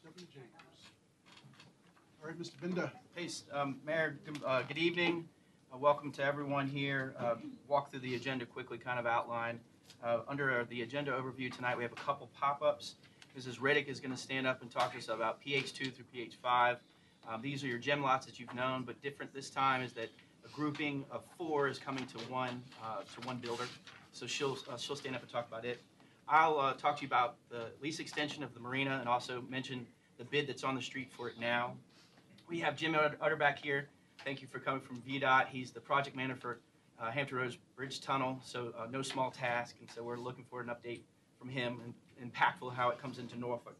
[0.00, 0.26] W.
[2.22, 2.58] All right, Mr.
[2.60, 2.92] Benda.
[3.14, 5.28] Hey, um, Mayor, good, uh, good evening.
[5.72, 7.14] Uh, Welcome to everyone here.
[7.18, 7.34] Uh,
[7.68, 9.60] Walk through the agenda quickly, kind of outline.
[10.02, 12.94] Uh, Under the agenda overview tonight, we have a couple pop-ups.
[13.38, 13.58] Mrs.
[13.58, 16.36] Riddick is going to stand up and talk to us about PH two through PH
[16.42, 16.78] five.
[17.28, 20.08] Um, These are your gem lots that you've known, but different this time is that
[20.44, 23.64] a grouping of four is coming to one, uh, to one builder.
[24.12, 25.80] So she'll, uh, she'll stand up and talk about it.
[26.32, 29.86] I'll uh, talk to you about the lease extension of the marina and also mention
[30.16, 31.74] the bid that's on the street for it now.
[32.48, 33.90] We have Jim Utter- Utterback here.
[34.24, 35.48] Thank you for coming from VDOT.
[35.48, 36.60] He's the project manager for
[36.98, 39.76] uh, Hampton Roads Bridge Tunnel, so uh, no small task.
[39.80, 41.02] And so we're looking for an update
[41.38, 43.76] from him and impactful how it comes into Norfolk.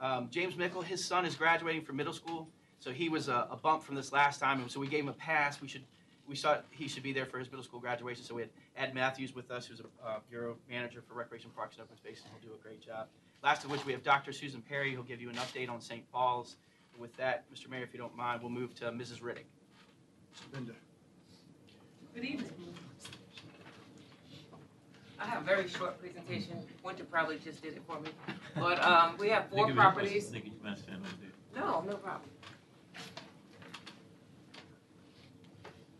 [0.00, 2.48] Um, James Mickle, his son is graduating from middle school,
[2.80, 5.08] so he was a, a bump from this last time, and so we gave him
[5.08, 5.60] a pass.
[5.60, 5.84] We should,
[6.26, 8.24] we thought he should be there for his middle school graduation.
[8.24, 11.76] So we had Ed Matthews with us, who's a uh, bureau manager for Recreation Parks
[11.76, 12.24] and Open Spaces.
[12.40, 13.06] He'll do a great job.
[13.42, 14.32] Last of which we have Dr.
[14.32, 16.10] Susan Perry, who'll give you an update on St.
[16.12, 16.56] Paul's.
[16.98, 17.68] With that, Mr.
[17.70, 19.20] Mayor, if you don't mind, we'll move to Mrs.
[19.22, 19.46] Riddick.
[20.36, 20.52] Mr.
[20.52, 20.72] Benda.
[22.14, 22.50] Good evening.
[25.18, 26.58] I have a very short presentation.
[26.84, 28.10] Winter probably just did it for me.
[28.56, 30.28] But um, we have four Think of it- properties.
[30.28, 31.62] think you might stand over there.
[31.62, 32.28] No, no problem.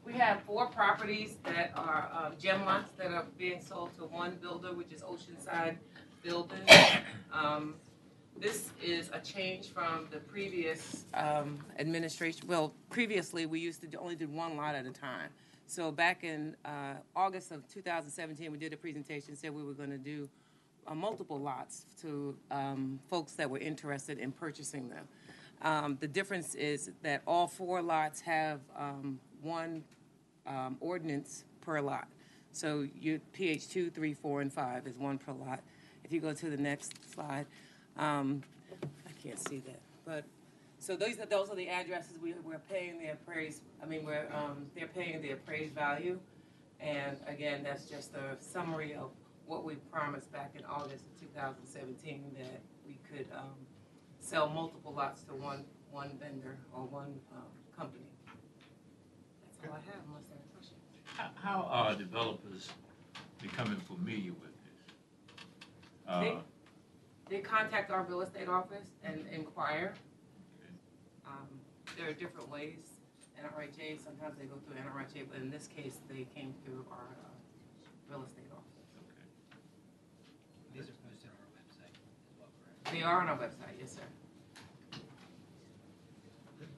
[0.05, 4.37] We have four properties that are uh, gem lots that are being sold to one
[4.41, 5.77] builder, which is Oceanside
[6.23, 6.59] Building.
[7.33, 7.75] Um,
[8.41, 12.49] This is a change from the previous um, administration.
[12.49, 15.29] Well, previously, we used to only do one lot at a time.
[15.67, 19.91] So back in uh, August of 2017, we did a presentation, said we were going
[19.91, 20.29] to do
[20.87, 25.07] uh, multiple lots to um, folks that were interested in purchasing them.
[25.63, 29.85] Um, The difference is that all four lots have um, one
[30.47, 32.09] um, ordinance per lot.
[32.53, 35.61] So your PH two, three, four, and five is one per lot.
[36.05, 37.47] If you go to the next slide,
[37.97, 38.43] um,
[38.83, 40.25] I can't see that, but,
[40.79, 44.27] so those are, those are the addresses, we, we're paying the appraised, I mean, we're,
[44.35, 46.19] um, they're paying the appraised value.
[46.81, 49.11] And again, that's just a summary of
[49.47, 53.55] what we promised back in August of two thousand seventeen, that we could, um,
[54.19, 57.43] sell multiple lots to one, one vendor or one, um,
[57.79, 58.12] company.
[59.63, 60.81] That's all I have, unless there are questions.
[61.17, 62.69] How, how are developers
[63.41, 65.37] becoming familiar with this?
[66.09, 66.39] Uh, They-
[67.29, 69.95] They contact our real estate office and inquire.
[71.27, 71.49] Um,
[71.97, 72.99] There are different ways.
[73.41, 77.29] NRHA, sometimes they go through NRHA, but in this case, they came through our uh,
[78.11, 78.91] real estate office.
[78.99, 79.27] okay.
[80.75, 82.93] These are posted on our website as well, correct?
[82.93, 85.01] They are on our website, yes, sir.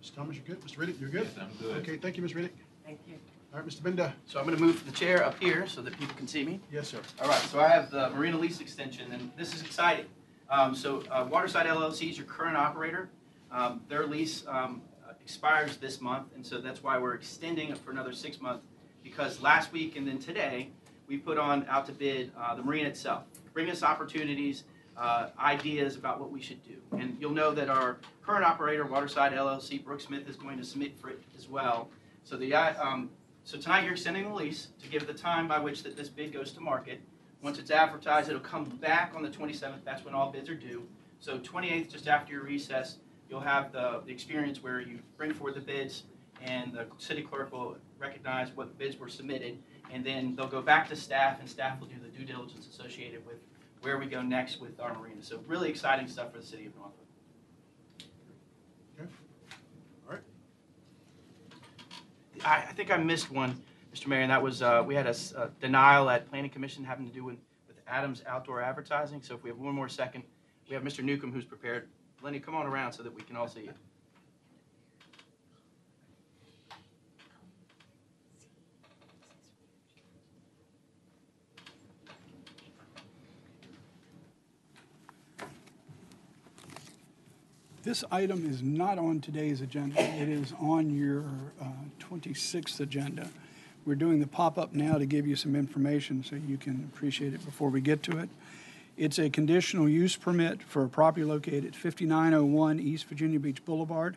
[0.02, 0.14] Mr.
[0.14, 0.60] Thomas, you're good?
[0.62, 0.78] Mr.
[0.78, 1.24] Riddick, you're good?
[1.24, 1.76] Yes, I'm good.
[1.78, 2.32] Okay, thank you, Ms.
[2.34, 2.50] Riddick.
[2.84, 3.14] Thank you.
[3.52, 3.82] All right, Mr.
[3.82, 4.14] Benda.
[4.26, 6.60] So I'm going to move the chair up here so that people can see me.
[6.72, 7.00] Yes, sir.
[7.22, 10.06] All right, so I have the Marina lease extension, and this is exciting.
[10.50, 13.08] Um, so uh, Waterside LLC is your current operator.
[13.50, 14.82] Um, their lease um,
[15.22, 18.66] expires this month, and so that's why we're extending it for another six months.
[19.02, 20.68] Because last week and then today,
[21.06, 23.24] we put on out to bid uh, the marina itself.
[23.52, 24.64] Bring us opportunities,
[24.96, 26.74] uh, ideas about what we should do.
[26.98, 30.98] And you'll know that our current operator, Waterside LLC, Brooke Smith, is going to submit
[30.98, 31.88] for it as well.
[32.24, 33.10] So the uh, um,
[33.44, 36.32] so tonight you're extending the lease to give the time by which that this bid
[36.32, 37.00] goes to market.
[37.42, 39.84] Once it's advertised, it'll come back on the 27th.
[39.84, 40.88] That's when all bids are due.
[41.20, 42.96] So 28th, just after your recess,
[43.28, 46.04] you'll have the, the experience where you bring forward the bids
[46.42, 49.58] and the city clerk will recognize what bids were submitted.
[49.92, 53.26] And then they'll go back to staff and staff will do the due diligence associated
[53.26, 53.36] with
[53.82, 55.22] where we go next with our marina.
[55.22, 57.03] So really exciting stuff for the city of Norfolk.
[62.44, 63.60] I, I think I missed one,
[63.94, 64.06] Mr.
[64.06, 67.24] Mayor, and that was, uh, we had a denial at Planning Commission having to do
[67.24, 69.22] with, with Adams Outdoor Advertising.
[69.22, 70.24] So if we have one more second,
[70.68, 71.02] we have Mr.
[71.02, 71.88] Newcomb who's prepared.
[72.22, 73.72] Lenny, come on around so that we can all see you.
[87.84, 90.00] This item is not on today's agenda.
[90.00, 91.24] It is on your
[91.60, 91.66] uh,
[92.00, 93.28] 26th agenda.
[93.84, 97.44] We're doing the pop-up now to give you some information so you can appreciate it
[97.44, 98.30] before we get to it.
[98.96, 104.16] It's a conditional use permit for a property located at 5901 East Virginia Beach Boulevard.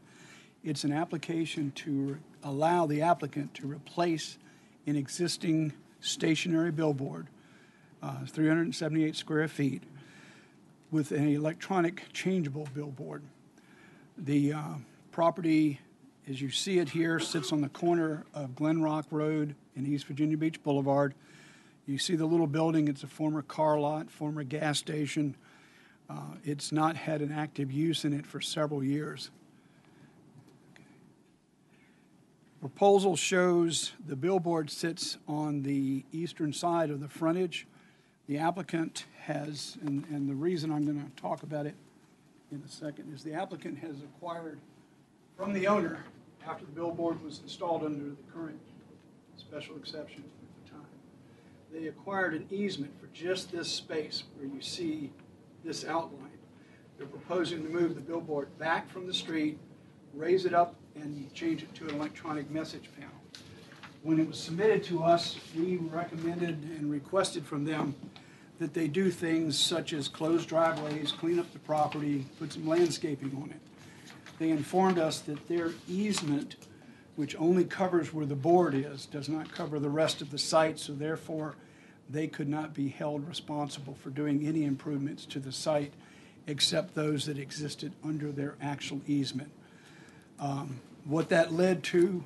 [0.64, 4.38] It's an application to allow the applicant to replace
[4.86, 7.28] an existing stationary billboard,
[8.02, 9.84] uh, 378 square feet,
[10.90, 13.24] with an electronic changeable billboard.
[14.20, 14.64] The uh,
[15.12, 15.80] property,
[16.28, 20.08] as you see it here, sits on the corner of Glen Rock Road and East
[20.08, 21.14] Virginia Beach Boulevard.
[21.86, 25.36] You see the little building, it's a former car lot, former gas station.
[26.10, 29.30] Uh, It's not had an active use in it for several years.
[32.60, 37.68] Proposal shows the billboard sits on the eastern side of the frontage.
[38.28, 41.76] The applicant has, and, and the reason I'm going to talk about it
[42.52, 44.60] in a second, is the applicant has acquired
[45.38, 46.04] from the owner,
[46.48, 48.60] after the billboard was installed under the current
[49.38, 50.88] special exception at the time,
[51.72, 55.12] they acquired an easement for just this space where you see
[55.64, 56.32] this outline.
[56.98, 59.60] They're proposing to move the billboard back from the street,
[60.16, 63.14] raise it up, and change it to an electronic message panel.
[64.02, 67.94] When it was submitted to us, we recommended and requested from them
[68.60, 73.36] that they do things such as close driveways, clean up the property, put some landscaping
[73.42, 73.60] on it.
[74.40, 76.56] They informed us that their easement,
[77.16, 80.80] which only covers where the board is, does not cover the rest of the site,
[80.80, 81.56] so therefore,
[82.10, 85.94] they could not be held responsible for doing any improvements to the site
[86.48, 89.52] except those that existed under their actual easement.
[90.40, 92.24] Um, What that led to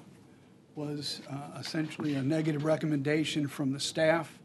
[0.76, 4.40] was uh, essentially a negative recommendation from the staff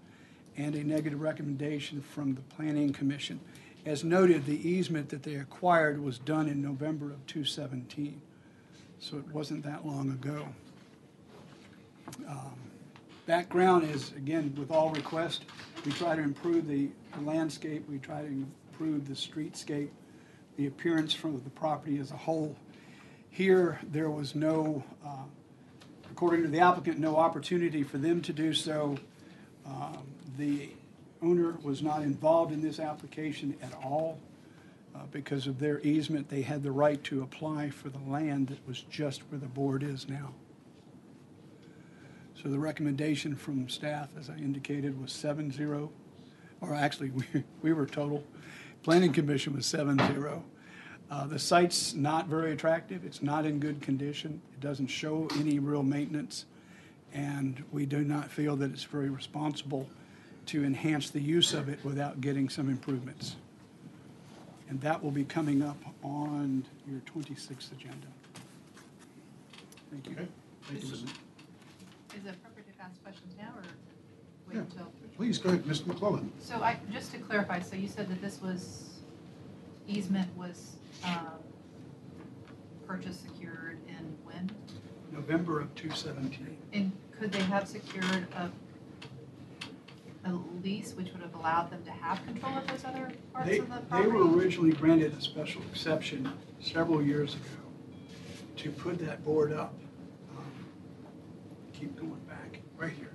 [0.56, 3.40] and a negative recommendation from the Planning Commission.
[3.84, 8.20] As noted, the easement that they acquired was done in November of 2017,
[8.98, 10.48] so it wasn't that long ago.
[12.26, 12.54] Um,
[13.26, 15.40] Background is, again, with all requests,
[15.84, 19.88] we try to improve the landscape, we try to improve the streetscape,
[20.56, 22.54] the appearance from the property as a whole.
[23.30, 25.24] Here, there was no, uh,
[26.12, 28.96] according to the applicant, no opportunity for them to do so.
[29.66, 30.06] Um,
[30.38, 30.70] The
[31.22, 34.18] owner was not involved in this application at all.
[34.94, 38.66] Uh, Because of their easement, they had the right to apply for the land that
[38.66, 40.32] was just where the board is now.
[42.42, 45.90] So the recommendation from staff, as I indicated, was seven zero,
[46.60, 48.22] or actually, we, we were total.
[48.82, 50.44] Planning Commission was seven zero.
[51.10, 55.60] Uh, the site's not very attractive, it's not in good condition, it doesn't show any
[55.60, 56.46] real maintenance,
[57.14, 59.88] and we do not feel that it's very responsible
[60.46, 63.36] to enhance the use of it without getting some improvements.
[64.68, 68.06] And that will be coming up on your twenty-sixth agenda.
[69.90, 70.12] Thank you.
[70.12, 70.28] Okay,
[70.64, 70.92] thank you, Mr.
[70.94, 73.68] Is it appropriate to ask questions now or Yeah.
[74.48, 74.92] wait until?
[75.16, 75.86] Please, go ahead, Mr.
[75.86, 76.32] McClellan.
[76.40, 79.00] So I, just to clarify, so you said that this was,
[79.86, 81.26] easement was, um,
[82.86, 84.50] purchased, secured in when?
[85.12, 86.56] November of two seventeen.
[86.72, 88.50] And could they have secured a,
[90.26, 93.58] a lease which would have allowed them to have control of those other parts They,
[93.58, 94.10] of the they property?
[94.10, 96.30] were originally granted a special exception
[96.60, 97.44] several years ago
[98.56, 99.74] to put that board up.
[100.36, 100.44] Um,
[101.72, 103.12] Keep going back, right here.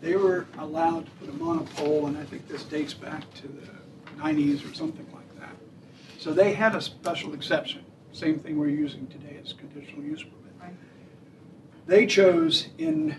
[0.00, 3.68] They were allowed to put a monopole, and I think this dates back to the
[4.16, 5.54] nineties or something like that.
[6.18, 10.34] So they had a special exception, same thing we're using today as conditional use permit.
[10.60, 10.72] Right.
[11.86, 13.16] They chose in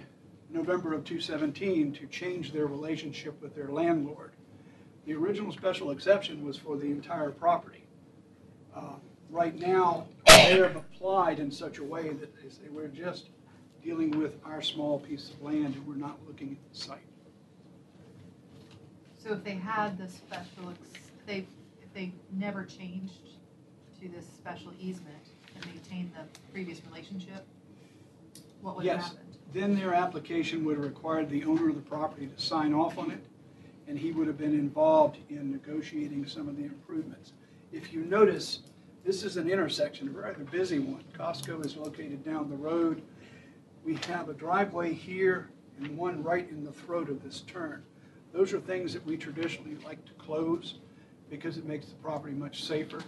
[0.52, 4.32] November of 2017 to change their relationship with their landlord.
[5.06, 7.84] The original special exception was for the entire property.
[8.76, 8.94] Uh,
[9.32, 13.30] Right now, they have applied in such a way that they say, we're just
[13.84, 16.98] dealing with our small piece of land and we're not looking at the site.
[19.20, 21.46] So if they had the special, ex- they,
[21.80, 23.14] if they never changed
[24.02, 25.14] to this special easement
[25.56, 27.46] and maintained the previous relationship,
[28.62, 29.10] what would have Yes.
[29.10, 29.29] happened?
[29.52, 33.12] Then their application would have required the owner of the property to sign off on
[33.12, 33.24] it,
[33.88, 37.34] and he would have been involved in negotiating some of the improvements.
[37.72, 38.60] If you notice,
[39.04, 41.04] this is an intersection, a rather busy one.
[41.18, 43.02] Costco is located down the road.
[43.84, 47.84] We have a driveway here and one right in the throat of this turn.
[48.34, 50.76] Those are things that we traditionally like to close
[51.30, 53.00] because it makes the property much safer.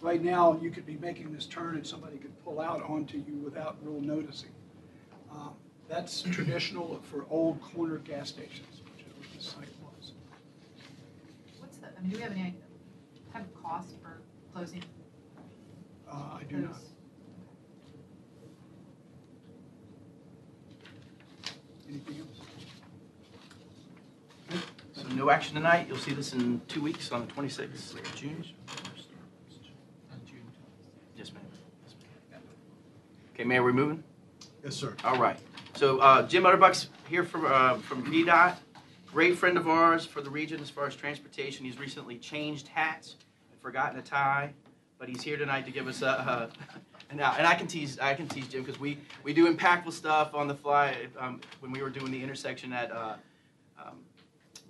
[0.00, 3.34] Right now, you could be making this turn and somebody could pull out onto you
[3.36, 4.50] without real noticing.
[5.30, 5.54] Um,
[5.92, 10.12] That's traditional for old corner gas stations, which is what this site was.
[11.60, 12.54] What's the, I mean, do we have any
[13.30, 14.22] kind of cost for
[14.54, 14.82] closing
[16.10, 16.70] Uh, I do those?
[16.70, 16.80] not.
[21.90, 22.40] Anything else?
[24.94, 25.88] So no action tonight.
[25.88, 28.42] You'll see this in two weeks on the 26th of June.
[31.18, 31.44] Yes, ma'am.
[31.84, 31.94] Yes,
[32.30, 32.40] ma'am.
[33.34, 34.02] Okay, Mayor, we moving?
[34.64, 34.96] Yes, sir.
[35.04, 35.38] All right.
[35.82, 38.54] So uh, Jim Utterback's here from, uh, from VDOT.
[39.10, 41.66] Great friend of ours for the region as far as transportation.
[41.66, 43.16] He's recently changed hats,
[43.50, 44.52] and forgotten a tie,
[45.00, 46.50] but he's here tonight to give us a, a
[47.10, 50.36] and, and I can tease I can tease Jim because we, we do impactful stuff
[50.36, 51.08] on the fly.
[51.18, 53.14] Um, when we were doing the intersection at uh,
[53.84, 53.98] um,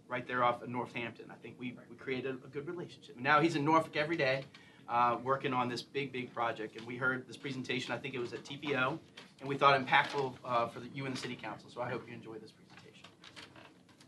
[0.09, 1.26] right there off of Northampton.
[1.31, 3.19] I think we, we created a good relationship.
[3.19, 4.45] Now he's in Norfolk every day,
[4.89, 6.77] uh, working on this big, big project.
[6.77, 8.99] And we heard this presentation, I think it was at TPO,
[9.41, 11.69] and we thought impactful uh, for the, you and the city council.
[11.73, 13.07] So I hope you enjoy this presentation.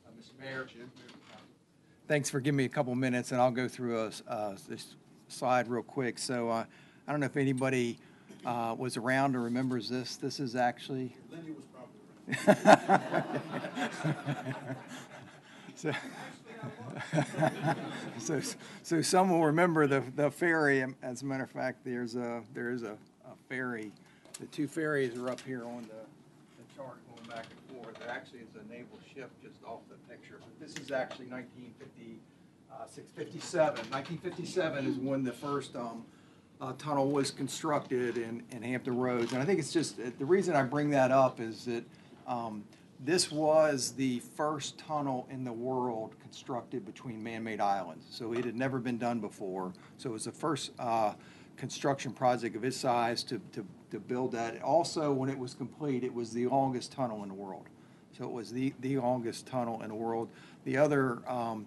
[0.06, 0.38] Uh, Mr.
[0.40, 0.66] Mayor,
[2.08, 4.94] thanks for giving me a couple minutes, and I'll go through a, s- uh, this
[5.28, 6.18] slide real quick.
[6.18, 6.64] So uh,
[7.06, 7.98] I don't know if anybody
[8.44, 10.16] uh, was around or remembers this.
[10.16, 11.16] This is actually.
[11.30, 11.90] Lindy was probably
[15.76, 15.92] So,
[18.18, 18.40] so,
[18.82, 20.84] so some will remember the, the ferry.
[21.02, 23.92] As a matter of fact, there's a, there is a, a ferry.
[24.40, 27.98] The two ferries are up here on the, the chart going back and forth.
[27.98, 30.40] There actually is a naval ship just off the picture.
[30.40, 32.18] But this is actually 1950,
[32.72, 33.76] uh, 657.
[33.90, 36.04] 1957 is when the first, um,
[36.60, 39.32] uh, tunnel was constructed in, in Hampton Roads.
[39.32, 41.84] And I think it's just, uh, the reason I bring that up is that
[42.26, 42.64] um,
[43.04, 48.06] this was the first tunnel in the world constructed between man-made islands.
[48.10, 49.74] So it had never been done before.
[49.98, 51.12] So it was the first uh,
[51.58, 54.62] construction project of its size to, to, to build that.
[54.62, 57.66] Also, when it was complete, it was the longest tunnel in the world.
[58.16, 60.30] So it was the, the longest tunnel in the world.
[60.64, 61.66] The other um,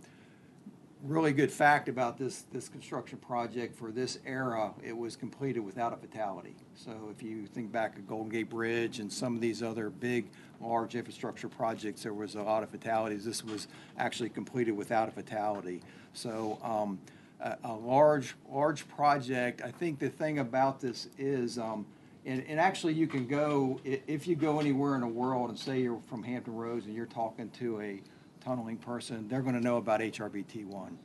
[1.03, 5.93] really good fact about this, this construction project for this era, it was completed without
[5.93, 6.55] a fatality.
[6.75, 10.29] So if you think back at Golden Gate Bridge and some of these other big,
[10.59, 13.23] large infrastructure projects, there was a lot of fatalities.
[13.23, 15.81] This was actually completed without a fatality.
[16.13, 16.99] So, um,
[17.39, 19.61] a, a large, large project.
[19.63, 21.85] I think the thing about this is, um,
[22.25, 25.79] and, and actually you can go, if you go anywhere in the world and say
[25.79, 28.01] you're from Hampton Roads and you're talking to a
[28.47, 30.97] tunneling person, they're gonna know about HRBT one.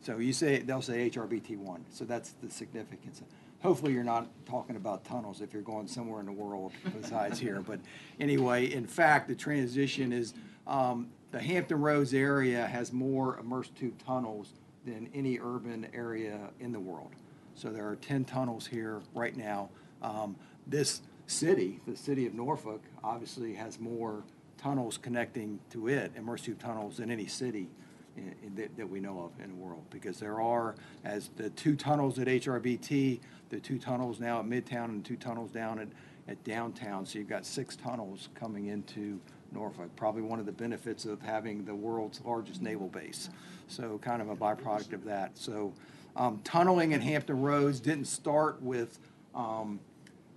[0.00, 3.22] So you say, they'll say HRBT one, so that's the significance.
[3.62, 7.60] Hopefully, you're not talking about tunnels if you're going somewhere in the world besides here,
[7.60, 7.78] but
[8.18, 10.34] anyway, in fact, the transition is,
[10.66, 16.72] um, the Hampton Roads area has more immersed tube tunnels than any urban area in
[16.72, 17.10] the world.
[17.54, 19.70] So there are ten tunnels here right now.
[20.02, 20.36] Um,
[20.66, 24.24] this city, the city of Norfolk, obviously has more
[24.58, 27.68] tunnels connecting to it, immersive tunnels, in any city
[28.16, 29.84] in, in, that, that we know of in the world.
[29.90, 30.74] Because there are,
[31.04, 35.50] as the two tunnels at HRBT, the two tunnels now at Midtown, and two tunnels
[35.50, 35.88] down at,
[36.28, 37.06] at downtown.
[37.06, 39.20] So you've got six tunnels coming into
[39.52, 39.94] Norfolk.
[39.96, 43.30] Probably one of the benefits of having the world's largest naval base.
[43.68, 45.38] So kind of a byproduct of that.
[45.38, 45.72] So
[46.16, 48.98] um, tunneling in Hampton Roads didn't start with
[49.34, 49.80] um,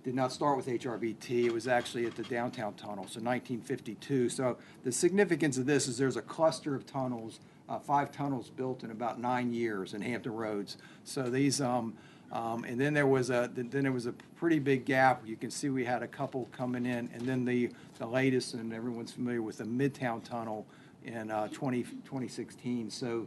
[0.04, 1.44] did not start with HRBT.
[1.44, 4.28] It was actually at the downtown tunnel, so 1952.
[4.28, 8.82] So the significance of this is there's a cluster of tunnels, uh, five tunnels built
[8.82, 10.76] in about nine years in Hampton Roads.
[11.04, 11.94] So these, um,
[12.32, 15.22] um, and then there was a then there was a pretty big gap.
[15.26, 18.72] You can see we had a couple coming in, and then the the latest, and
[18.72, 20.66] everyone's familiar with the Midtown Tunnel
[21.04, 22.90] in uh, 20, 2016.
[22.90, 23.26] So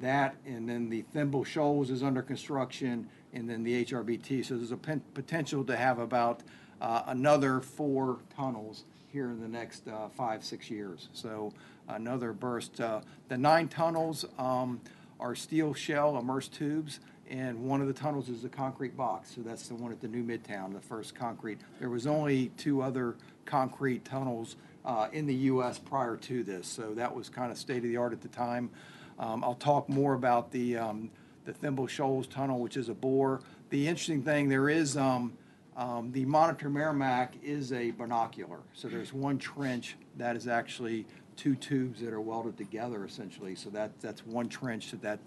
[0.00, 4.44] that, and then the Thimble Shoals is under construction, and then the HRBT.
[4.44, 6.42] So there's a potential to have about
[6.80, 11.08] uh, another four tunnels here in the next uh, five, six years.
[11.12, 11.52] So
[11.88, 12.80] another burst.
[12.80, 14.80] Uh, The nine tunnels um,
[15.18, 19.34] are steel shell immersed tubes, and one of the tunnels is a concrete box.
[19.34, 21.58] So that's the one at the new Midtown, the first concrete.
[21.80, 25.78] There was only two other concrete tunnels uh, in the U.S.
[25.78, 28.70] prior to this, so that was kind of state of the art at the time.
[29.18, 31.10] Um, I'll talk more about the, um,
[31.44, 33.40] the Thimble Shoals Tunnel, which is a bore.
[33.70, 35.32] The interesting thing, there is, um,
[35.76, 38.60] um, the Monitor Merrimac is a binocular.
[38.72, 41.06] So there's one trench that is actually
[41.36, 43.54] two tubes that are welded together essentially.
[43.54, 45.18] So that, that's one trench that that,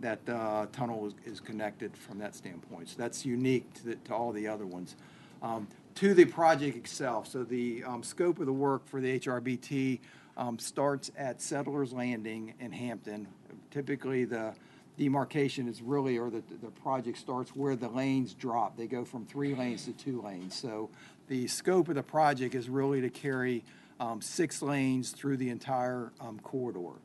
[0.00, 2.88] that uh, tunnel is, is connected from that standpoint.
[2.88, 4.96] So that's unique to, the, to all the other ones.
[5.42, 10.00] Um, to the project itself, so the um, scope of the work for the HRBT
[10.36, 13.28] um, starts at Settlers Landing in Hampton.
[13.70, 14.54] Typically, the
[14.98, 18.76] demarcation is really, or the, the project starts where the lanes drop.
[18.76, 20.54] They go from three lanes to two lanes.
[20.54, 20.90] So
[21.28, 23.64] the scope of the project is really to carry
[24.00, 26.98] um, six lanes through the entire um, corridor.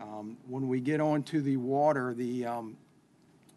[0.00, 2.76] Um, when we get onto the water, the um,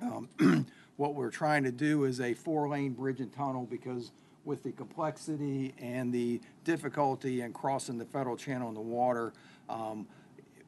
[0.01, 0.29] um,
[0.97, 4.11] what we're trying to do is a four-lane bridge and tunnel because
[4.45, 9.33] with the complexity and the difficulty in crossing the federal channel in the water,
[9.69, 10.07] um,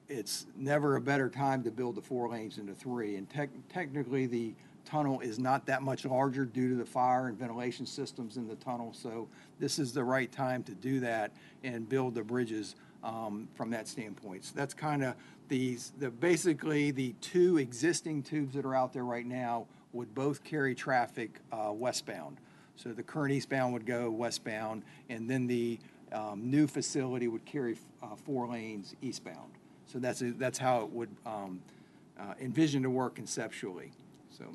[0.08, 3.16] it's never a better time to build the four lanes into three.
[3.16, 4.54] And tech, technically, the
[4.86, 8.56] tunnel is not that much larger due to the fire and ventilation systems in the
[8.56, 8.94] tunnel.
[8.94, 9.28] So
[9.60, 11.32] this is the right time to do that
[11.64, 14.46] and build the bridges um, from that standpoint.
[14.46, 15.16] So that's kind of
[15.48, 20.44] these, the, basically the two existing tubes that are out there right now would both
[20.44, 22.38] carry traffic uh, westbound.
[22.76, 25.80] So the current eastbound would go westbound, and then the
[26.12, 29.52] um, new facility would carry uh, four lanes eastbound.
[29.88, 31.62] So that's, that's how it would um,
[32.20, 33.92] uh, envision to work conceptually.
[34.30, 34.46] So,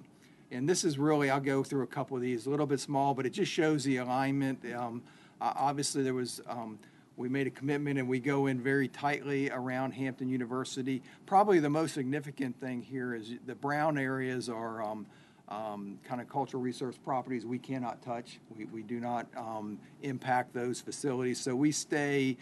[0.50, 3.14] and this is really, I'll go through a couple of these, a little bit small,
[3.14, 4.64] but it just shows the alignment.
[4.74, 5.02] Um,
[5.42, 6.78] Obviously, there was, um,
[7.16, 11.02] we made a commitment and we go in very tightly around Hampton University.
[11.24, 15.06] Probably the most significant thing here is the brown areas are um,
[15.50, 18.38] um, kind of cultural resource properties we cannot touch.
[18.56, 21.40] We, we do not um, impact those facilities.
[21.40, 22.36] So we stay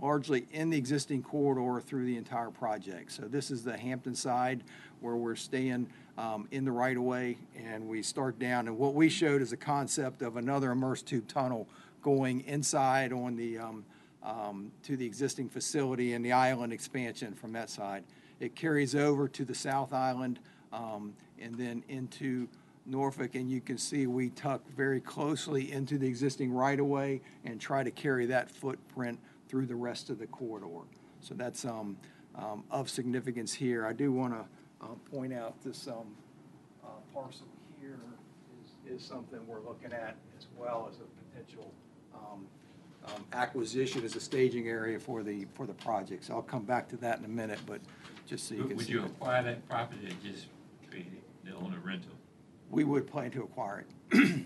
[0.00, 3.12] largely in the existing corridor through the entire project.
[3.12, 4.62] So this is the Hampton side
[5.00, 8.66] where we're staying um, in the right-of-way, and we start down.
[8.66, 11.68] And what we showed is a concept of another immersed tube tunnel
[12.02, 13.84] going inside on the, um,
[14.22, 18.04] um, to the existing facility and the island expansion from that side.
[18.40, 20.38] It carries over to the South Island
[20.72, 22.48] um, and then into
[22.86, 27.82] Norfolk, and you can see we tuck very closely into the existing right-of-way and try
[27.82, 29.18] to carry that footprint
[29.48, 30.86] through the rest of the corridor.
[31.20, 31.96] So that's um,
[32.34, 33.84] um, of significance here.
[33.84, 36.06] I do want to point out this um,
[36.84, 37.46] uh, parcel
[37.80, 37.98] here
[38.86, 41.72] is, is something we're looking at as well as a potential
[42.14, 42.46] um,
[43.06, 46.24] um, acquisition as a staging area for the, for the project.
[46.24, 47.80] So I'll come back to that in a minute, but
[48.26, 48.92] just so you Would can would see.
[48.92, 49.06] you it.
[49.06, 50.46] acquire that property just
[51.48, 52.12] it on a rental?
[52.70, 53.86] We would plan to acquire it.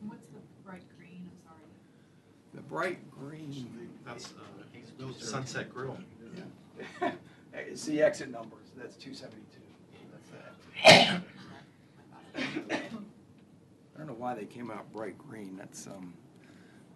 [0.00, 2.54] What's the bright green, I'm sorry?
[2.54, 5.96] The bright green, That's uh, Sunset Grill.
[7.54, 9.60] it's the exit numbers, that's two seventy-two.
[12.36, 16.14] I don't know why they came out bright green, that's, um,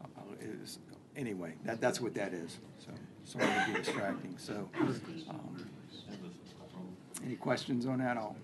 [0.04, 0.78] uh, is,
[1.16, 2.90] anyway, that, that's what that is, so,
[3.24, 4.68] sorry to be distracting, so.
[5.30, 5.56] um,
[7.24, 8.36] Any questions on that, at all?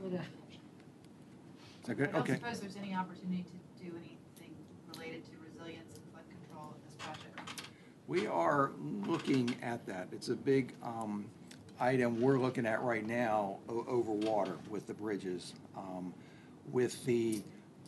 [1.85, 2.09] Is that good?
[2.09, 2.35] I don't Okay.
[2.37, 4.55] suppose there's any opportunity to do anything
[4.95, 7.61] related to resilience and flood control in this project.
[8.09, 8.71] We are
[9.07, 10.09] looking at that.
[10.11, 11.27] It's a big um,
[11.79, 15.53] item we're looking at right now o- over water with the bridges.
[15.77, 16.15] Um,
[16.73, 17.43] With the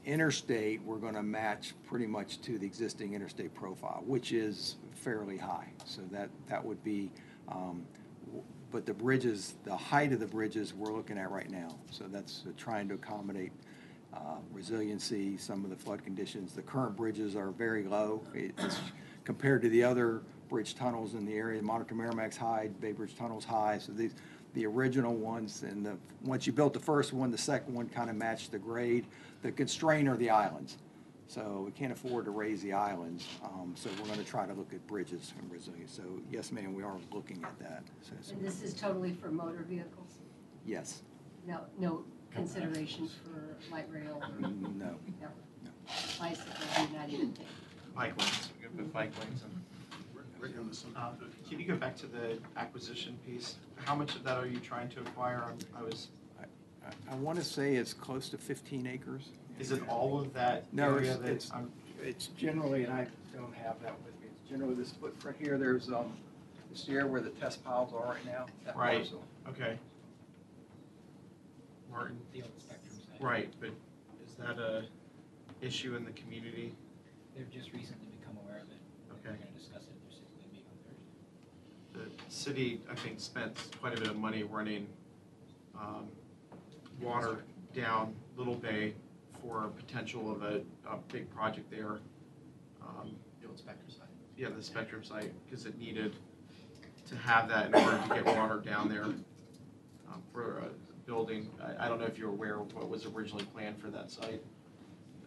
[0.05, 5.39] interstate, we're going to match pretty much to the existing interstate profile, which is fairly
[5.39, 5.69] high.
[5.87, 7.11] So that, that would be,
[7.49, 7.87] um,
[8.27, 11.75] w- but the bridges, the height of the bridges, we're looking at right now.
[11.91, 13.53] So that's uh, trying to accommodate
[14.17, 16.53] uh, resiliency, some of the flood conditions.
[16.53, 18.23] The current bridges are very low.
[18.35, 18.79] It's
[19.25, 23.45] compared to the other bridge tunnels in the area, Monitor Merrimac's high, Bay Bridge Tunnel's
[23.45, 23.79] high.
[23.79, 24.15] So these,
[24.55, 28.09] the original ones and the, once you built the first one, the second one kind
[28.09, 29.07] of matched the grade.
[29.43, 30.79] The constraint are the islands.
[31.29, 33.27] So we can't afford to raise the islands.
[33.45, 35.93] Um, So we're going to try to look at bridges and resilience.
[35.93, 37.83] So yes, ma'am, we are looking at that.
[38.01, 40.21] So- so- And this is totally for motor vehicles?
[40.65, 41.03] Yes.
[41.47, 44.49] No, no consideration for light rail or No.
[44.81, 45.29] no,
[46.19, 46.53] bicycle,
[46.91, 47.47] you're not even thinking?
[47.95, 49.43] Bike lanes, we're good with bike lanes.
[49.43, 49.53] and-
[50.39, 50.93] Right on the sun.
[50.95, 51.13] Uh,
[51.49, 53.57] Can you go back to the acquisition piece?
[53.77, 55.43] How much of that are you trying to acquire?
[55.43, 56.09] I'm- I was,
[56.39, 59.31] I- I want to say it's close to 15 acres.
[59.59, 63.09] is it all of that No, area it's- that it's- I'm, It's generally, and I
[63.35, 66.13] don't have that with me, it's generally this footprint here, there's, um,
[66.71, 68.45] this area where the test piles are right now.
[68.67, 68.99] that Right.
[68.99, 69.25] parcel.
[69.49, 69.79] okay.
[71.97, 73.21] Martin, The old Spectrum site.
[73.23, 73.71] right, but
[74.27, 74.85] is that a
[75.63, 76.75] issue in the community?
[77.35, 78.77] They've just recently become aware of it.
[79.09, 79.39] We're Okay.
[79.43, 82.19] gonna discuss it at their meeting on Thursday.
[82.27, 84.87] The city, I think, spent quite a bit of money running
[85.75, 86.09] um,
[87.01, 88.95] water down Little Bay
[89.41, 92.01] for potential of a, a big project there.
[92.83, 94.09] Um, The old Spectrum site.
[94.37, 96.15] yeah, the Spectrum site, because it needed
[97.09, 100.69] to have that in order to get water down there um, for a
[101.07, 101.49] building.
[101.63, 104.43] I, I don't know if you're aware of what was originally planned for that site.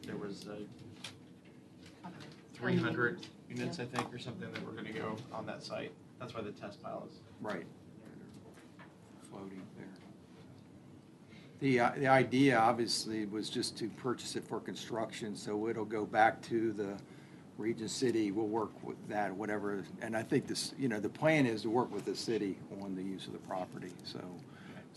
[0.03, 2.09] There was uh,
[2.53, 5.91] three hundred units, I think, or something that were gonna go on that site.
[6.19, 7.19] That's why the test pile is.
[7.41, 7.65] Right.
[9.29, 9.87] Floating there.
[11.59, 16.05] The, uh, the idea obviously was just to purchase it for construction, so it'll go
[16.05, 16.97] back to the
[17.57, 19.83] Region City, we'll work with that, whatever.
[20.01, 22.95] And I think this, you know, the plan is to work with the city on
[22.95, 24.19] the use of the property, so.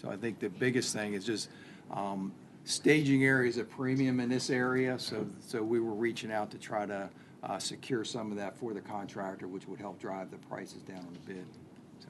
[0.00, 1.48] So I think the biggest thing is just,
[1.90, 2.32] um,
[2.64, 6.86] staging areas at premium in this area, so, so we were reaching out to try
[6.86, 7.10] to,
[7.42, 10.98] uh, secure some of that for the contractor, which would help drive the prices down
[10.98, 11.44] on the bid.
[11.98, 12.08] So.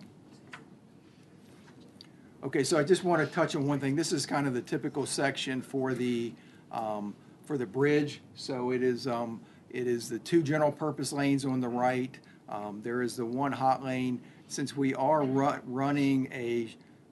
[2.44, 3.96] Okay, so I just want to touch on one thing.
[3.96, 6.34] This is kind of the typical section for the,
[6.70, 7.14] um,
[7.44, 8.20] for the bridge.
[8.34, 9.40] So it is, um,
[9.70, 12.18] it is the two general purpose lanes on the right.
[12.48, 14.20] Um, there is the one hot lane.
[14.48, 16.68] Since we are ru- running a,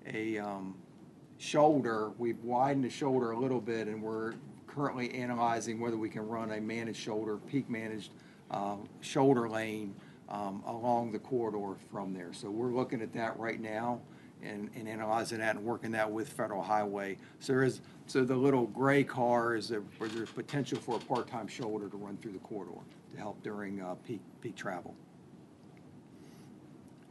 [0.07, 0.75] a, um,
[1.41, 4.35] shoulder, we've widened the shoulder a little bit and we're
[4.67, 8.13] currently analyzing whether we can run a managed shoulder, peak managed,
[8.51, 9.95] uh, shoulder lane,
[10.29, 12.33] um, along the corridor from there.
[12.33, 14.01] So we're looking at that right now
[14.43, 17.17] and, and analyzing that and working that with Federal Highway.
[17.41, 21.01] So there is, so the little gray car is a- where there's potential for a
[21.01, 22.79] part-time shoulder to run through the corridor
[23.13, 24.95] to help during uh, peak, peak travel.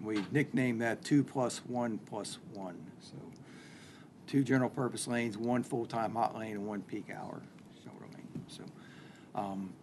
[0.01, 3.15] We nicknamed that two plus one plus one, so
[4.27, 7.41] two general purpose lanes, one full-time hot lane, and one peak hour
[7.83, 8.63] shoulder lane, so.
[9.35, 9.73] um,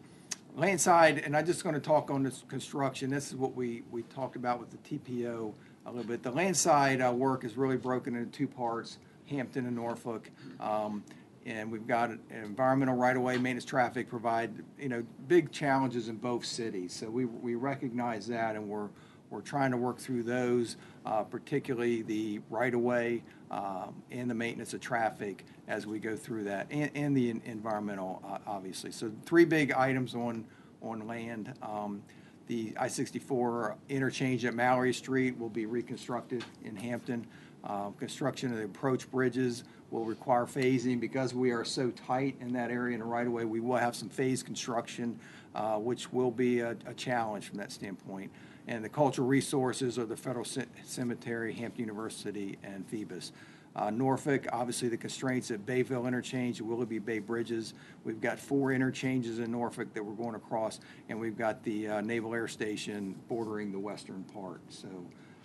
[0.54, 4.02] Land side, and I'm just gonna talk on this construction, this is what we, we
[4.04, 5.52] talked about with the TPO
[5.84, 6.22] a little bit.
[6.22, 10.30] The land side, uh, work is really broken into two parts, Hampton and Norfolk.
[10.58, 11.04] Um,
[11.44, 16.92] and we've got environmental right-of-way, maintenance traffic provide, you know, big challenges in both cities.
[16.92, 18.88] So we, we recognize that and we're,
[19.36, 24.80] we're trying to work through those, uh, particularly the right-of-way, um, and the maintenance of
[24.80, 28.90] traffic as we go through that, and, and the en- environmental, uh, obviously.
[28.90, 30.46] So three big items on,
[30.80, 31.52] on land.
[31.62, 32.02] Um,
[32.46, 37.26] the I-64 interchange at Mallory Street will be reconstructed in Hampton.
[37.62, 42.54] Uh, Construction of the approach bridges will require phasing because we are so tight in
[42.54, 43.44] that area in the right-of-way.
[43.44, 45.20] We will have some phase construction,
[45.54, 48.32] uh, which will be a, a challenge from that standpoint.
[48.68, 53.32] And the cultural resources are the Federal Ce- Cemetery, Hampton University, and Phoebus.
[53.76, 57.74] Uh, Norfolk, obviously the constraints at Bayville Interchange, Willoughby Bay Bridges.
[58.04, 62.00] We've got four interchanges in Norfolk that we're going across, and we've got the uh,
[62.00, 64.62] Naval Air Station bordering the western part.
[64.70, 64.88] So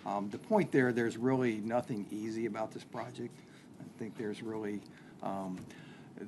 [0.06, 3.38] um, the point there, there's really nothing easy about this project.
[3.78, 4.80] I think there's really,
[5.22, 5.58] um,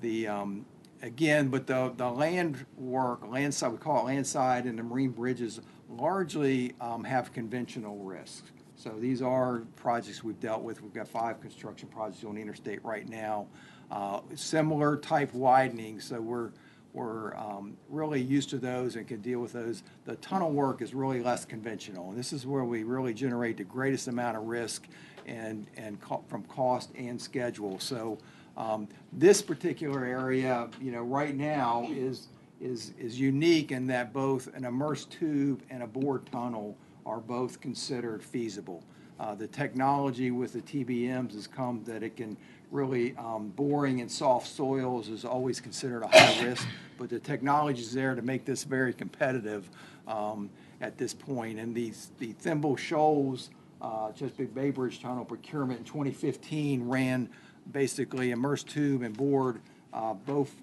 [0.00, 0.66] the, um,
[1.00, 4.82] again, but the, the land work, land side, we call it land side, and the
[4.82, 5.58] marine bridges
[5.96, 8.50] largely um, have conventional risks.
[8.76, 10.82] So these are projects we've dealt with.
[10.82, 13.46] We've got five construction projects on the interstate right now.
[13.90, 16.50] Uh, Similar type widening, so we're,
[16.92, 19.82] we're um, really used to those and can deal with those.
[20.04, 22.10] The tunnel work is really less conventional.
[22.10, 24.86] And this is where we really generate the greatest amount of risk
[25.26, 27.78] and, and co- from cost and schedule.
[27.78, 28.18] So
[28.56, 32.28] um, this particular area, you know, right now is,
[32.60, 37.60] is, is unique in that both an immersed tube and a bore tunnel are both
[37.60, 38.82] considered feasible.
[39.20, 42.36] Uh, The technology with the TBMs has come that it can
[42.70, 46.66] really, um, boring in soft soils is always considered a high risk,
[46.98, 49.70] but the technology is there to make this very competitive
[50.08, 51.58] um, at this point.
[51.58, 57.28] And these, the Thimble Shoals, uh, Chesapeake Bay Bridge Tunnel procurement in 2015 ran
[57.70, 59.60] basically immersed tube and bored,
[59.92, 60.54] uh, both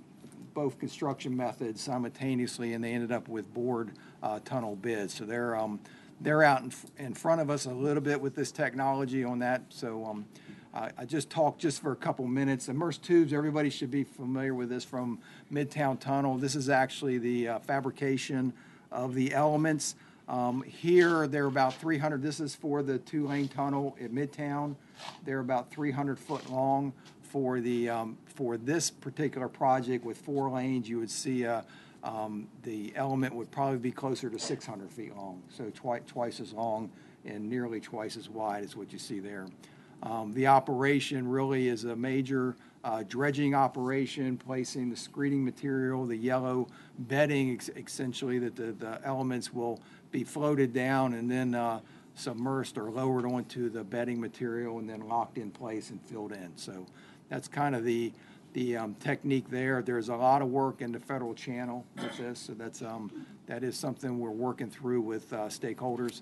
[0.54, 5.14] both construction methods simultaneously, and they ended up with bored uh, tunnel bids.
[5.16, 5.80] So they're, um,
[6.20, 9.62] they're out in, in front of us a little bit with this technology on that.
[9.70, 10.26] So um,
[10.74, 12.70] I I just talked just for a couple minutes.
[12.70, 15.20] Immersed tubes, everybody should be familiar with this from
[15.52, 16.38] Midtown Tunnel.
[16.38, 18.54] This is actually the uh, fabrication
[18.92, 19.96] of the elements.
[20.28, 24.76] Um, Here, they're about 300, this is for the two-lane tunnel at Midtown.
[25.26, 26.94] They're about 300 foot long.
[27.32, 31.62] For the, um, for this particular project with four lanes, you would see uh,
[32.04, 35.42] um, the element would probably be closer to 600 feet long.
[35.48, 36.92] So twice, twice as long
[37.24, 39.48] and nearly twice as wide as what you see there.
[40.04, 46.18] Um, The operation really is a major uh, dredging operation, placing the screening material, the
[46.18, 46.68] yellow
[47.00, 49.80] bedding ex- essentially that the, the elements will
[50.12, 51.80] be floated down and then uh,
[52.18, 56.52] submersed or lowered onto the bedding material and then locked in place and filled in.
[56.56, 56.86] So
[57.32, 58.12] that's kind of the,
[58.54, 59.82] the um, technique there.
[59.82, 63.64] There's a lot of work in the federal channel with this, so that's, um, that
[63.64, 66.22] is something we're working through with uh, stakeholders.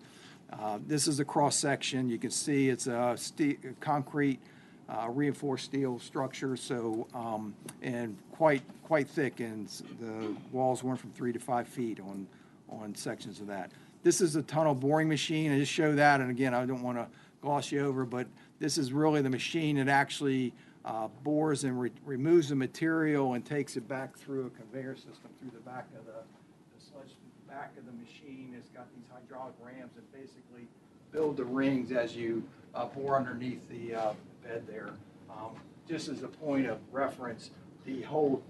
[0.53, 2.09] Uh, This is a cross-section.
[2.09, 4.39] You can see it's a ste- concrete
[4.87, 9.67] uh, reinforced steel structure, so, um, and quite, quite thick, and
[9.99, 12.27] the walls went from three to five feet on,
[12.69, 13.71] on sections of that.
[14.03, 15.51] This is a tunnel boring machine.
[15.51, 17.07] I just show that, and again, I don't want to
[17.41, 18.27] gloss you over, but
[18.59, 20.53] this is really the machine that actually
[20.89, 25.29] uh, bores and re- removes the material and takes it back through a conveyor system
[25.39, 27.15] through the back of the, the sludge
[27.47, 28.55] back of the machine.
[28.57, 30.67] It's got these hydraulic rams that basically
[31.11, 34.89] build the rings as you uh, bore underneath the uh, bed there.
[35.29, 35.51] Um,
[35.87, 37.51] Just as a point of reference,
[37.85, 38.41] the whole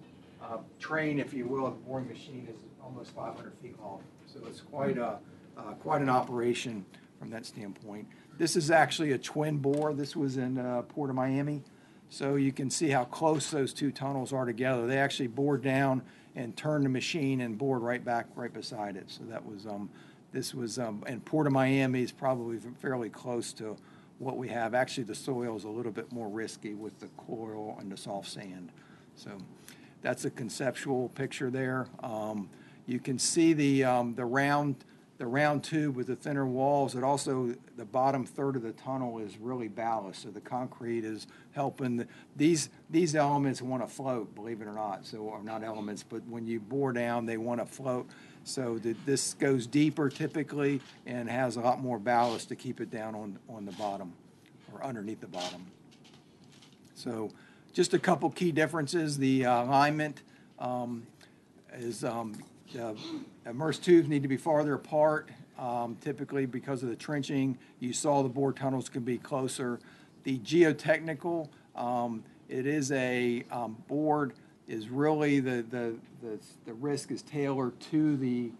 [0.41, 4.02] uh, train, if you will, of the boring machine is almost 500 feet long.
[4.25, 5.17] So it's quite a,
[5.58, 6.86] uh, quite an operation
[7.19, 8.08] from that standpoint.
[8.38, 9.93] This is actually a twin bore.
[9.93, 11.63] This was in uh, Port of Miami.
[12.10, 14.88] So you can see how close those two tunnels are together.
[14.88, 16.02] They actually bored down
[16.36, 19.06] and turned the machine and bored right back, right beside it.
[19.08, 19.89] So that was, um,
[20.32, 23.78] this was, um, and Port of Miami is probably fairly close to
[24.17, 24.74] what we have.
[24.74, 28.30] Actually, the soil is a little bit more risky with the coral and the soft
[28.30, 28.72] sand.
[29.15, 29.32] So
[30.02, 31.88] that's a conceptual picture there.
[32.02, 32.50] Um,
[32.86, 34.84] you can see the, um, the round
[35.19, 39.19] the round tube with the thinner walls, it also, the bottom third of the tunnel
[39.19, 41.97] is really ballast, so the concrete is helping.
[41.97, 46.03] the- These, these elements want to float, believe it or not, so, or not elements,
[46.03, 48.08] but when you bore down, they want to float.
[48.45, 53.13] So this goes deeper typically and has a lot more ballast to keep it down
[53.13, 54.13] on, on the bottom,
[54.73, 55.65] or underneath the bottom.
[56.95, 57.29] So
[57.73, 60.23] just a couple key differences, the uh, alignment
[60.60, 61.05] um,
[61.73, 62.41] is, um,
[62.77, 62.93] uh,
[63.45, 67.58] immersed tubes need to be farther apart, um, typically because of the trenching.
[67.79, 69.79] You saw the bore tunnels can be closer.
[70.23, 74.34] The geotechnical, um, it is a um, board,
[74.67, 78.51] is really, the, the, the the risk is tailored to the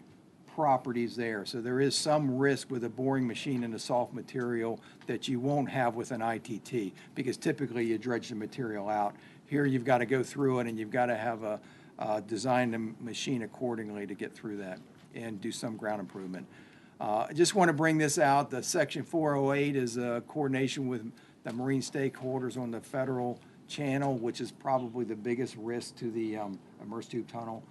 [0.54, 1.46] properties there.
[1.46, 5.38] So there is some risk with a boring machine and a soft material that you
[5.38, 9.14] won't have with an ITT, because typically you dredge the material out.
[9.46, 11.60] Here, you've got to go through it, and you've got to have a,
[12.00, 14.80] uh, design the machine accordingly to get through that
[15.14, 16.46] and do some ground improvement.
[17.00, 21.10] Uh, I just want to bring this out, the section 408 is a coordination with
[21.44, 26.36] the marine stakeholders on the federal channel, which is probably the biggest risk to the
[26.36, 27.62] um, immersed tube tunnel.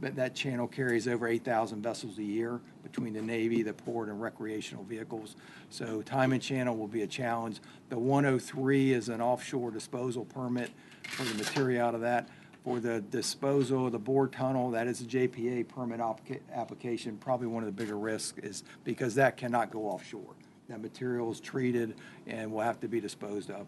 [0.00, 4.20] But that channel carries over 8,000 vessels a year between the Navy, the port, and
[4.20, 5.36] recreational vehicles.
[5.70, 7.60] So time and channel will be a challenge.
[7.88, 10.70] The 103 is an offshore disposal permit
[11.08, 12.28] for the material out of that.
[12.64, 17.16] For the disposal of the bore tunnel, that is a JPA permit applica- application.
[17.16, 20.34] Probably one of the bigger risks is because that cannot go offshore.
[20.68, 21.94] That material is treated
[22.26, 23.66] and will have to be disposed of.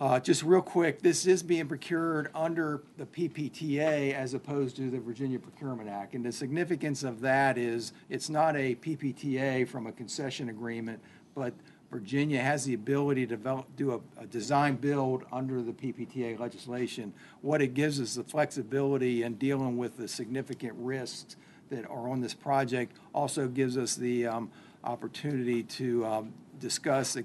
[0.00, 4.98] Uh, Just real quick, this is being procured under the PPTA as opposed to the
[4.98, 6.14] Virginia Procurement Act.
[6.14, 11.00] And the significance of that is, it's not a PPTA from a concession agreement,
[11.34, 11.54] but
[11.90, 17.12] Virginia has the ability to develop, do a, a design build under the PPTA legislation.
[17.40, 21.36] What it gives us the flexibility in dealing with the significant risks
[21.70, 24.50] that are on this project, also gives us the um,
[24.84, 27.22] opportunity to um, discuss uh,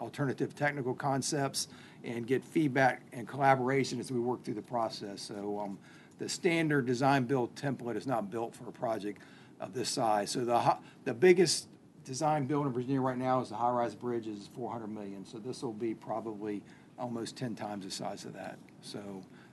[0.00, 1.68] alternative technical concepts
[2.02, 5.22] and get feedback and collaboration as we work through the process.
[5.22, 5.78] So um,
[6.18, 9.20] the standard design build template is not built for a project
[9.60, 10.30] of this size.
[10.30, 11.68] So the, the biggest
[12.04, 15.24] design build in Virginia right now is the high-rise bridge is 400 million.
[15.24, 16.62] So this will be probably
[16.98, 18.58] almost 10 times the size of that.
[18.82, 19.00] So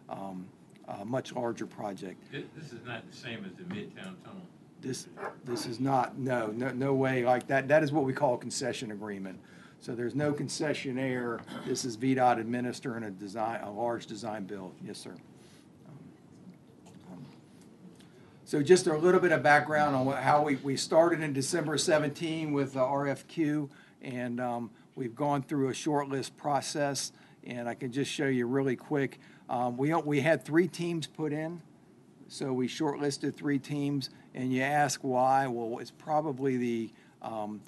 [0.10, 0.48] um,
[0.88, 2.32] a much larger project.
[2.32, 4.42] This, this is not the same as the Midtown Tunnel.
[4.82, 5.08] This,
[5.46, 7.68] this is not, no, no, no way like that.
[7.68, 9.40] That is what we call a concession agreement.
[9.80, 11.40] So there's no concessionaire.
[11.66, 14.74] This is VDOT administering a design, a large design build.
[14.84, 15.16] Yes, sir.
[17.12, 17.26] Um,
[18.52, 21.78] So just a little bit of background on what- how we, we started in December
[21.78, 23.70] 17 with the RFQ,
[24.02, 27.14] and um, we've gone through a shortlist process,
[27.46, 29.22] and I can just show you really quick.
[29.50, 31.62] Um, We, we had three teams put in,
[32.28, 36.90] so we shortlisted three teams, and you ask why, well, it's probably the,
[37.22, 37.62] um,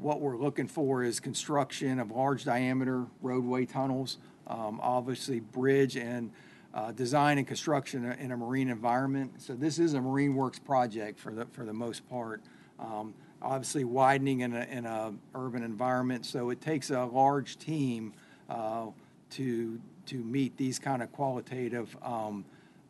[0.00, 6.32] what we're looking for is construction of large diameter roadway tunnels, um, obviously bridge and,
[6.74, 9.40] uh, design and construction in a marine environment.
[9.40, 12.42] So this is a Marine Works project for the, for the most part.
[12.78, 18.12] Um, obviously widening in a, in a urban environment, so it takes a large team,
[18.48, 18.86] uh,
[19.30, 22.44] to, to meet these kind of qualitative, um,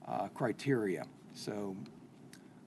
[0.06, 1.06] uh, criteria.
[1.34, 1.76] So,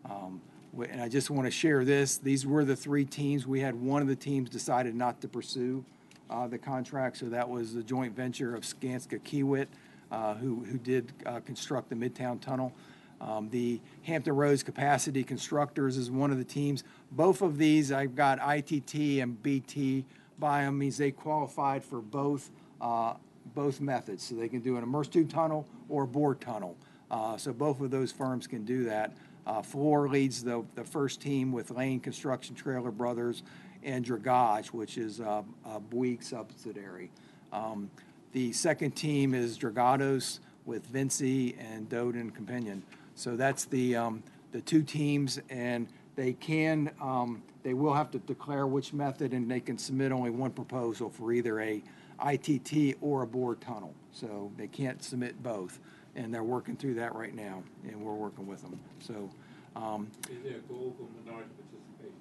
[0.06, 0.42] um,
[0.90, 2.18] and I just want to share this.
[2.18, 3.46] These were the three teams.
[3.46, 5.84] We had one of the teams decided not to pursue
[6.30, 9.68] uh, the contract, so that was the joint venture of Skanska Kiewit,
[10.12, 12.74] uh, who, who did uh, construct the Midtown Tunnel.
[13.20, 16.84] Um, The Hampton Roads Capacity Constructors is one of the teams.
[17.12, 20.06] Both of these, I've got ITT and BT
[20.40, 22.50] by them, means they qualified for both,
[22.82, 23.14] uh,
[23.54, 24.24] both methods.
[24.24, 26.76] So they can do an immersed tube tunnel or a bore tunnel.
[27.10, 29.14] Uh, So both of those firms can do that.
[29.46, 33.44] Uh, Fluor leads the, the first team with Lane Construction Traylor Brothers
[33.84, 37.10] and Dragage, which is a a Bouygues subsidiary.
[37.52, 37.90] Um,
[38.34, 42.82] The second team is Dragados with Vinci and Dodin Campenon.
[43.16, 48.20] So that's the, um, the two teams, and they can, um, they will have to
[48.20, 51.84] declare which method, and they can submit only one proposal for either a
[52.26, 53.94] ITT or a bore tunnel.
[54.14, 55.80] So they can't submit both,
[56.16, 58.80] and they're working through that right now, and we're working with them.
[59.00, 59.30] So,
[59.76, 62.16] um, Is there a goal for minority participation?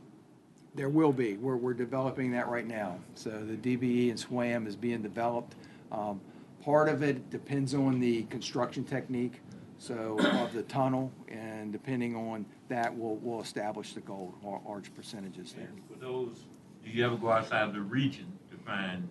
[0.75, 1.37] there will be.
[1.37, 2.99] We're, we're developing that right now.
[3.15, 5.55] So the DBE and SWAM is being developed.
[5.93, 6.21] Um,
[6.63, 9.41] Part of it depends on the construction technique,
[9.79, 14.95] so of the tunnel, and depending on that, we'll, we'll establish the goal, lar- large
[14.95, 15.69] percentages there.
[15.69, 16.45] And for those,
[16.85, 19.09] do you ever go outside of the region to find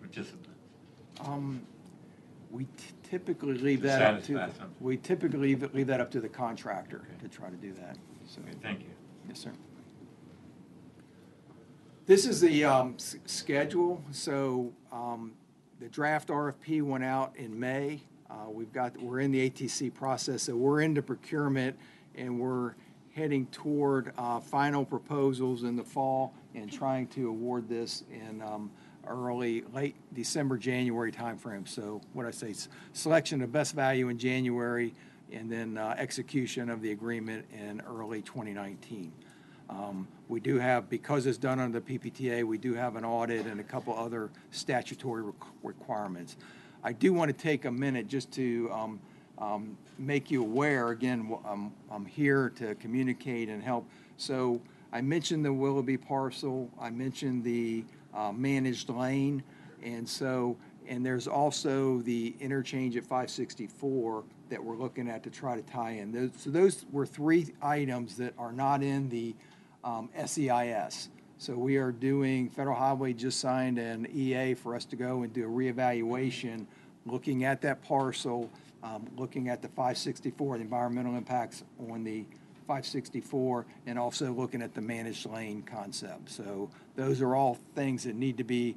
[0.00, 0.48] participants?
[1.22, 1.60] Um,
[2.50, 2.70] we t-
[3.02, 4.76] typically leave To that up to, satisfy something.
[4.80, 7.22] we typically leave, leave that up to the contractor Okay.
[7.22, 8.40] to try to do that, so.
[8.40, 8.86] Okay, thank you.
[9.28, 9.52] Yes, sir.
[12.06, 15.32] This is the um, s- schedule, so um,
[15.80, 18.02] the draft RFP went out in May.
[18.30, 21.76] Uh, We've got, we're in the ATC process, so we're into procurement,
[22.14, 22.74] and we're
[23.14, 28.70] heading toward uh, final proposals in the fall and trying to award this in um,
[29.06, 31.66] early, late December, January timeframe.
[31.66, 32.54] So what I say,
[32.92, 34.94] selection of best value in January,
[35.32, 39.12] and then uh, execution of the agreement in early 2019.
[39.70, 43.46] Um, We do have, because it's done under the PPTA, we do have an audit
[43.46, 46.36] and a couple other statutory requ- requirements.
[46.84, 49.00] I do want to take a minute just to um,
[49.38, 53.90] um, make you aware, again, I'm, I'm here to communicate and help.
[54.18, 54.62] So
[54.92, 59.42] I mentioned the Willoughby parcel, I mentioned the uh, managed lane,
[59.82, 65.56] and so, and there's also the interchange at 564 that we're looking at to try
[65.56, 66.12] to tie in.
[66.12, 69.34] Those, so those were three items that are not in the
[69.84, 71.08] um, SEIS.
[71.38, 75.32] So we are doing, Federal Highway just signed an EA for us to go and
[75.32, 76.66] do a reevaluation,
[77.06, 78.50] looking at that parcel,
[78.82, 82.24] um, looking at the 564, the environmental impacts on the
[82.66, 86.30] 564, and also looking at the managed lane concept.
[86.30, 88.76] So those are all things that need to be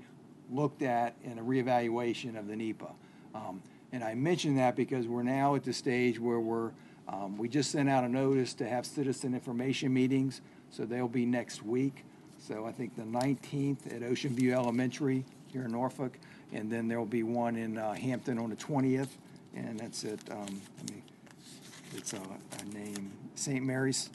[0.50, 2.92] looked at in a reevaluation of the NEPA.
[3.36, 3.62] Um,
[3.92, 6.72] And I mention that because we're now at the stage where we're,
[7.08, 10.42] um, we just sent out a notice to have citizen information meetings,
[10.74, 12.04] so they'll be next week.
[12.40, 16.18] So I think the 19th at Ocean View Elementary here in Norfolk,
[16.52, 19.10] and then there'll be one in uh, Hampton on the 20th,
[19.56, 20.62] and that's at, um,
[21.96, 23.64] it's a, a name, St.
[23.64, 24.10] Mary's,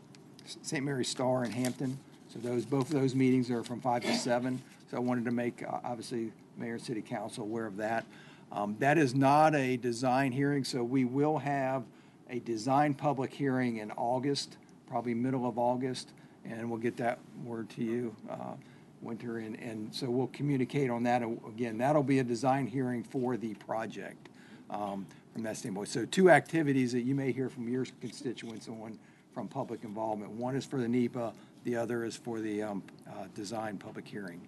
[0.62, 0.84] St.
[0.84, 1.96] Mary's Star in Hampton.
[2.28, 4.60] So those, both of those meetings are from five to seven.
[4.90, 8.04] So I wanted to make, uh, obviously, Mayor and City Council aware of that.
[8.50, 11.84] Um, That is not a design hearing, so we will have
[12.28, 16.10] a design public hearing in August, probably middle of August,
[16.48, 18.54] and we'll get that word to you, uh,
[19.02, 21.22] Wynter, and, and so we'll communicate on that.
[21.22, 24.28] Again, that'll be a design hearing for the project
[24.70, 25.88] um, from that standpoint.
[25.88, 28.98] So two activities that you may hear from your constituents on
[29.32, 30.32] from public involvement.
[30.32, 31.32] One is for the NEPA,
[31.64, 34.40] the other is for the um, uh, design public hearing.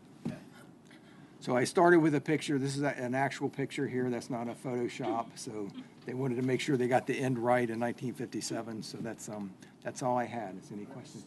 [1.40, 4.46] So I started with a picture, this is a- an actual picture here, that's not
[4.48, 5.68] a Photoshop, so
[6.04, 9.50] they wanted to make sure they got the end right in 1957, so that's, um,
[9.82, 10.54] that's all I had.
[10.62, 11.24] Is any questions?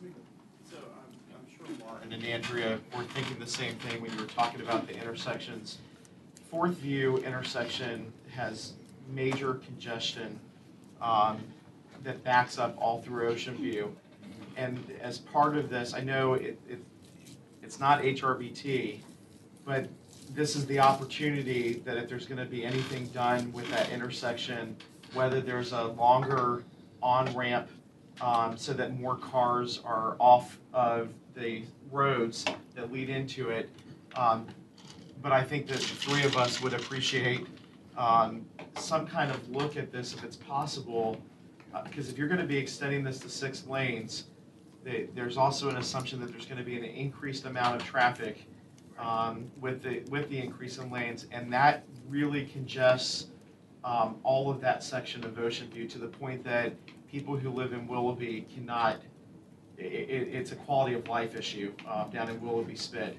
[0.69, 1.52] So I'm, I'm sure
[1.85, 5.79] Martin and Andria were thinking the same thing when you were talking about the intersections.
[6.49, 8.73] Fourth View intersection has
[9.09, 10.39] major congestion
[11.01, 11.39] um,
[12.03, 13.95] that backs up all through Ocean View.
[14.55, 16.79] And as part of this, I know it, it,
[17.61, 18.99] it's not HRBT,
[19.65, 19.87] but
[20.33, 24.75] this is the opportunity that if there's gonna be anything done with that intersection,
[25.13, 26.63] whether there's a longer
[27.01, 27.69] on-ramp
[28.21, 33.69] um, so that more cars are off of the roads that lead into it.
[34.15, 34.47] Um,
[35.21, 37.47] but I think that the three of us would appreciate
[37.97, 38.45] um,
[38.77, 41.17] some kind of look at this if it's possible.
[41.85, 44.25] Because if you're going to be extending this to six lanes,
[44.83, 48.45] they, there's also an assumption that there's going to be an increased amount of traffic
[48.99, 53.27] um, with the with the increase in lanes, and that really congests
[53.83, 56.73] um, all of that section of Ocean View to the point that
[57.09, 58.97] people who live in Willoughby cannot,
[59.83, 59.89] i i
[60.39, 63.17] it's a quality of life issue um, down in Willoughby Spit.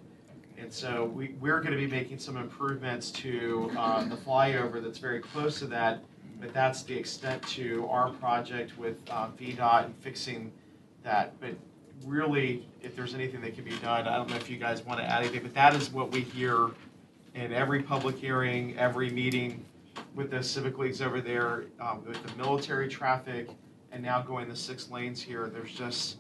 [0.57, 5.21] And so we, we're gonna be making some improvements to um, the flyover that's very
[5.21, 6.01] close to that,
[6.41, 10.53] but that's the extent to our project with um, VDOT and fixing
[11.03, 11.39] that.
[11.41, 11.55] But
[12.07, 15.01] really, if there's anything that can be done, I don't know if you guys want
[15.01, 16.71] to add anything, but that is what we hear
[17.35, 19.65] in every public hearing, every meeting
[20.15, 23.49] with the civic leagues over there, um, with the military traffic,
[23.93, 26.17] and now going the six lanes here, there's just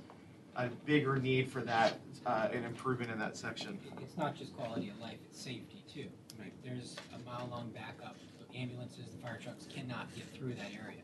[0.57, 3.79] a bigger need for that, uh, an improvement in that section.
[4.01, 6.07] It's not just quality of life, it's safety too.
[6.65, 8.17] There's a mile-long backup,
[8.51, 11.03] the ambulances, the fire trucks cannot get through that area.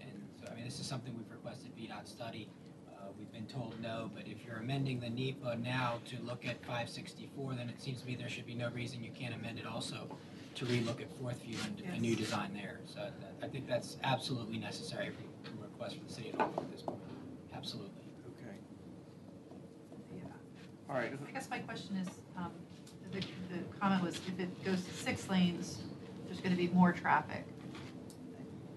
[0.00, 2.48] And so, I mean, this is something we've requested VDOT study.
[2.88, 6.60] Uh, We've been told no, but if you're amending the NEPA now to look at
[6.64, 9.66] 564, then it seems to me there should be no reason you can't amend it
[9.66, 10.06] also
[10.54, 12.80] to relook at Fourth View and a new design there.
[12.86, 16.82] So I- I think that's absolutely necessary for a request from the city at this
[16.82, 16.98] point.
[17.52, 17.99] Absolutely.
[20.90, 21.12] All right.
[21.28, 22.50] I guess my question is, um,
[23.12, 25.78] the, the comment was if it goes to six lanes,
[26.26, 27.44] there's gonna be more traffic.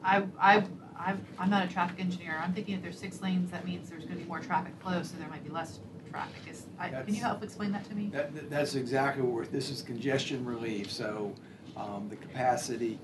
[0.04, 0.64] I, I,
[0.96, 4.06] I'm, I'm not a traffic engineer, I'm thinking if there's six lanes, that means there's
[4.06, 5.80] gonna be more traffic flow, so there might be less
[6.12, 6.42] traffic.
[6.48, 8.10] Is, I, can you help explain that to me?
[8.14, 11.34] That, that's exactly what, this is congestion relief, so,
[11.76, 13.00] um, the capacity,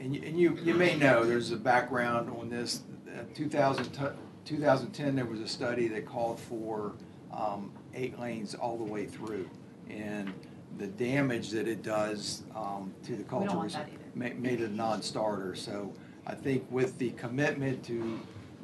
[0.00, 2.82] And you, and you, you may know, there's a background on this.
[3.08, 4.00] Uh, 2000 t-
[4.44, 6.92] 2010, there was a study that called for
[7.32, 9.48] um, eight lanes all the way through.
[9.90, 10.32] And
[10.78, 14.34] the damage that it does um, to the don't culture want was that either.
[14.34, 15.54] ma- made it a non-starter.
[15.54, 15.92] So
[16.26, 18.20] I think with the commitment to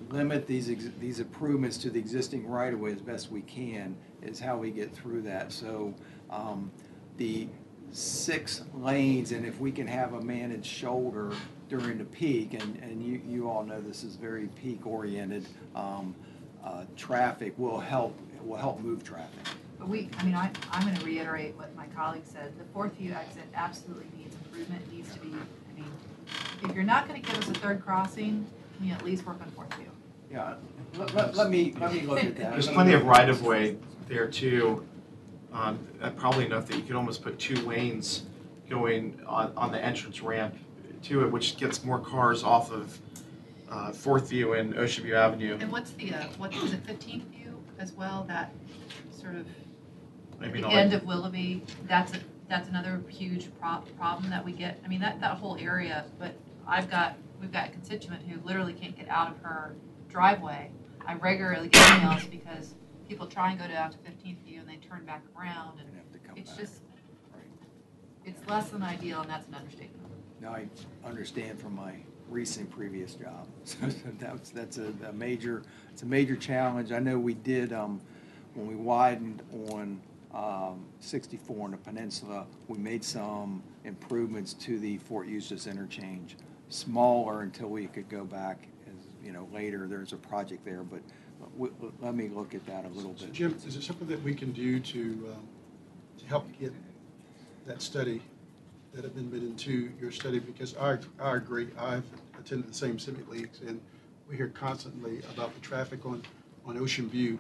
[0.09, 4.57] limit these, ex- these improvements to the existing right-of-way as best we can is how
[4.57, 5.53] we get through that.
[5.53, 5.95] So
[6.31, 6.73] um,
[7.17, 7.49] the
[7.93, 11.33] six lanes, and if we can have a managed shoulder
[11.69, 16.15] during the peak, and, and you, you all know this is very peak-oriented, um,
[16.65, 19.41] uh, traffic will help, will help move traffic.
[19.79, 23.13] But we, I mean, I, I'm gonna reiterate what my colleague said, the Fourth View
[23.13, 25.91] exit absolutely needs improvement, It needs to be, I mean,
[26.65, 29.51] if you're not gonna give us a third crossing, can you at least work on
[29.53, 29.87] Fourth View?
[30.31, 30.55] Yeah,
[30.97, 32.53] let, let, let me, let me look at that.
[32.53, 33.77] There's plenty of right-of-way
[34.07, 34.87] there too.
[35.53, 35.79] Um,
[36.17, 38.25] Probably enough that you could almost put two lanes
[38.69, 40.55] going on, on the entrance ramp
[41.05, 42.99] to it, which gets more cars off of
[43.69, 45.57] uh, Fourth View and Ocean View Avenue.
[45.59, 47.40] And what's the, uh, what, is it Fifteenth View
[47.81, 48.53] as well, that
[49.11, 52.19] sort of, at Maybe the not end like, of Willoughby, that's a,
[52.49, 56.35] that's another huge prob, problem that we get, I mean, that, that whole area, but
[56.67, 59.75] I've got, we've got a constituent who literally can't get out of her
[60.09, 60.71] driveway.
[61.07, 62.75] I regularly get emails because
[63.09, 66.13] people try and go down to Fifteenth View and they turn back around and have
[66.13, 66.61] to come it's back.
[66.61, 66.83] just,
[67.33, 67.45] Right.
[68.25, 70.07] it's less than ideal and that's an understatement.
[70.41, 70.67] Now, I
[71.05, 71.95] understand from my
[72.31, 73.47] recent previous job.
[73.65, 73.77] So
[74.19, 75.63] that's, that's a, a major,
[75.93, 76.93] it's a major challenge.
[76.93, 78.01] I know we did, um,
[78.55, 80.01] when we widened on,
[80.33, 86.37] um, sixty-four in the peninsula, we made some improvements to the Fort Eustis interchange.
[86.69, 91.01] Smaller until we could go back, as, you know, later, there's a project there, but
[92.01, 93.35] let me look at that a little So bit.
[93.35, 95.01] Jim, is there something that we can do to,
[95.35, 95.49] um,
[96.19, 96.73] to help get
[97.67, 98.23] that study
[98.93, 100.39] that have been been into your study?
[100.39, 102.05] Because I, I agree, I've
[102.39, 103.81] attended the same civic leagues, and
[104.29, 106.23] we hear constantly about the traffic on,
[106.65, 107.39] on Ocean View.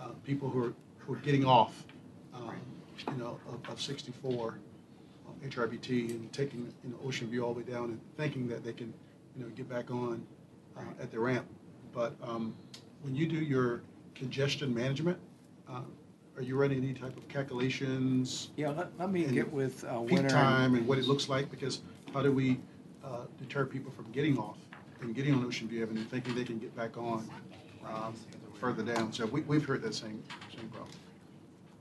[0.00, 1.84] Uh, people who are, who are getting off,
[2.34, 2.56] um,
[3.08, 4.58] you know, of, of sixty-four,
[5.26, 8.64] um, HRBT, and taking, you know, Ocean View all the way down and thinking that
[8.64, 8.92] they can,
[9.36, 10.26] you know, get back on,
[10.76, 11.46] uh, at the ramp.
[11.94, 12.54] But, um,
[13.02, 13.82] when you do your
[14.14, 15.18] congestion management,
[15.68, 15.82] uh,
[16.36, 20.00] are you running any type of calculations, Yeah, let, let me And get with, uh,
[20.00, 20.08] Wynter.
[20.08, 21.50] peak and- time and what it looks like?
[21.50, 21.82] Because
[22.14, 22.58] how do we
[23.04, 24.56] uh, deter people from getting off
[25.00, 27.28] and getting on Ocean View Avenue, thinking they can get back on
[27.86, 28.14] um,
[28.58, 29.12] further down?
[29.12, 30.22] So we, we've heard that same,
[30.56, 30.90] same problem.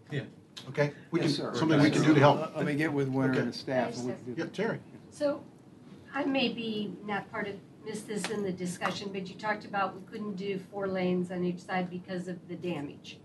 [0.09, 0.21] Yeah.
[0.69, 0.91] Okay?
[1.11, 1.55] We Yes, can, sir.
[1.59, 2.39] something we can do to help.
[2.41, 3.95] Let- Let me get with Wynter and the staff.
[3.97, 4.53] and we can do Yeah, that.
[4.53, 4.79] Terry?
[5.11, 5.43] So
[6.13, 9.95] I may be not part of, missed this in the discussion, but you talked about
[9.95, 13.17] we couldn't do four lanes on each side because of the damage.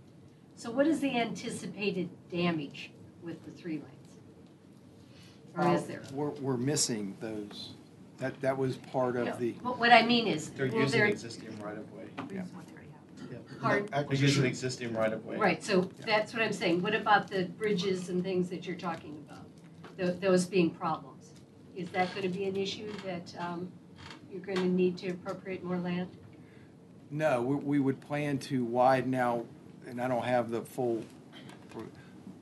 [0.57, 2.91] So what is the anticipated damage
[3.23, 3.93] with the three lanes?
[5.57, 6.03] Or is there?
[6.13, 7.75] We're, we're missing those.
[8.19, 11.01] That, that was part No, of the, But what I mean is, they're will using
[11.01, 12.05] there, existing right-of-way.
[12.31, 13.59] We just want there to happen.
[13.61, 13.87] Pardon?
[13.87, 15.37] They're using Acquisition, existing right-of-way.
[15.37, 16.81] right, so that's what I'm saying.
[16.83, 19.45] What about the bridges and things that you're talking about?
[19.99, 21.33] Tho- Those being problems?
[21.75, 23.71] Is that gonna be an issue that um,
[24.33, 26.09] you're gonna need to appropriate more land?
[27.11, 29.47] no, we, we would plan to widen out,
[29.87, 31.03] and I don't have the full,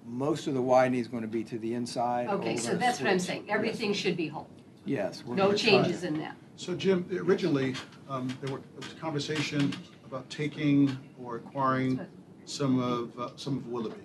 [0.07, 2.29] most of the widening is gonna be to the inside.
[2.29, 3.27] Okay, We're so gonna that's what I'm switch.
[3.29, 3.45] saying.
[3.51, 4.49] Everything should be whole.
[4.85, 5.25] Yes.
[5.25, 6.37] we're No gonna try changes to- in that.
[6.57, 7.75] so Jim, originally,
[8.09, 9.73] um, there were, there was a conversation
[10.07, 12.01] about taking or acquiring
[12.45, 14.05] some of, uh, some of Willoughby.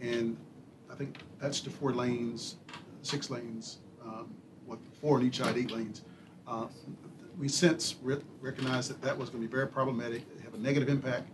[0.00, 0.36] And
[0.90, 2.56] I think that's the four lanes,
[3.02, 4.28] six lanes, um,
[4.66, 6.02] what, four on each side, eight lanes.
[6.46, 6.66] Uh,
[7.38, 10.88] We since re- recognized that that was going to be very problematic, have a negative
[10.88, 11.28] impact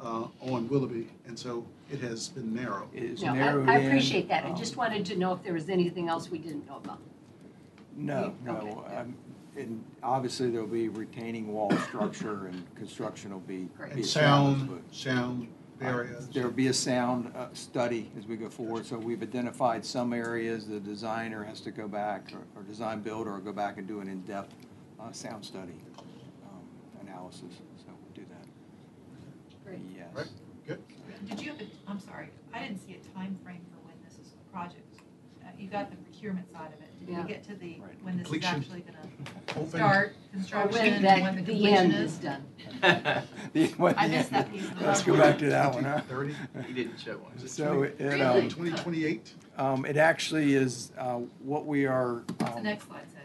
[0.00, 2.88] uh, on Willoughby, and so it has been narrowed.
[2.94, 4.44] It is No, narrowed I, I in, appreciate that.
[4.44, 7.00] I um, just wanted to know if there was anything else we didn't know about.
[7.96, 8.52] No, no,
[8.86, 8.96] Okay.
[8.96, 9.16] um,
[9.56, 13.68] and obviously there'll be retaining wall structure and construction will be.
[13.76, 13.88] Great.
[13.90, 15.48] be And established, sound, but- sound
[15.80, 16.28] areas.
[16.28, 20.66] There'll be a sound uh, study as we go forward, so we've identified some areas
[20.66, 24.00] the designer has to go back, or- or design build, or go back and do
[24.00, 24.54] an in-depth
[25.00, 26.62] uh, sound study um,
[27.06, 27.40] analysis,
[27.78, 28.46] so we'll do that.
[29.68, 29.80] Great.
[29.96, 30.06] Yes.
[30.14, 30.26] Right.
[30.66, 30.82] Good.
[31.28, 34.14] Did you have, a- I'm sorry, I didn't see a time frame for when this
[34.14, 34.84] is a project.
[35.42, 36.98] Uh, You got the procurement side of it.
[37.00, 37.22] Did Yeah.
[37.22, 38.02] you get to the, Right.
[38.02, 38.56] when this is Completion.
[38.56, 38.98] actually gonna
[39.54, 42.12] Whole start Or construction when and that, when the the completion end is?
[42.12, 42.44] is done.
[43.52, 45.26] The- what I the missed end- that piece of the Let's go puzzle.
[45.26, 46.00] back to that one, huh?
[46.08, 46.34] Thirty?
[46.66, 47.48] He didn't show one.
[47.48, 48.20] So it, Really?
[48.22, 49.34] um, Twenty twenty-eight?
[49.56, 52.16] um, it actually is, uh, what we are.
[52.38, 53.24] What's the um, next slide say?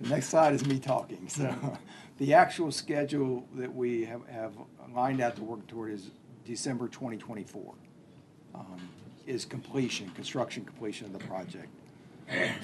[0.00, 1.54] The next slide is me talking, so
[2.20, 4.52] the actual schedule that we have, have
[4.94, 6.10] lined out to work toward is
[6.44, 7.74] December twenty twenty-four.
[8.54, 8.80] um,
[9.26, 11.68] Is completion, construction completion of the project.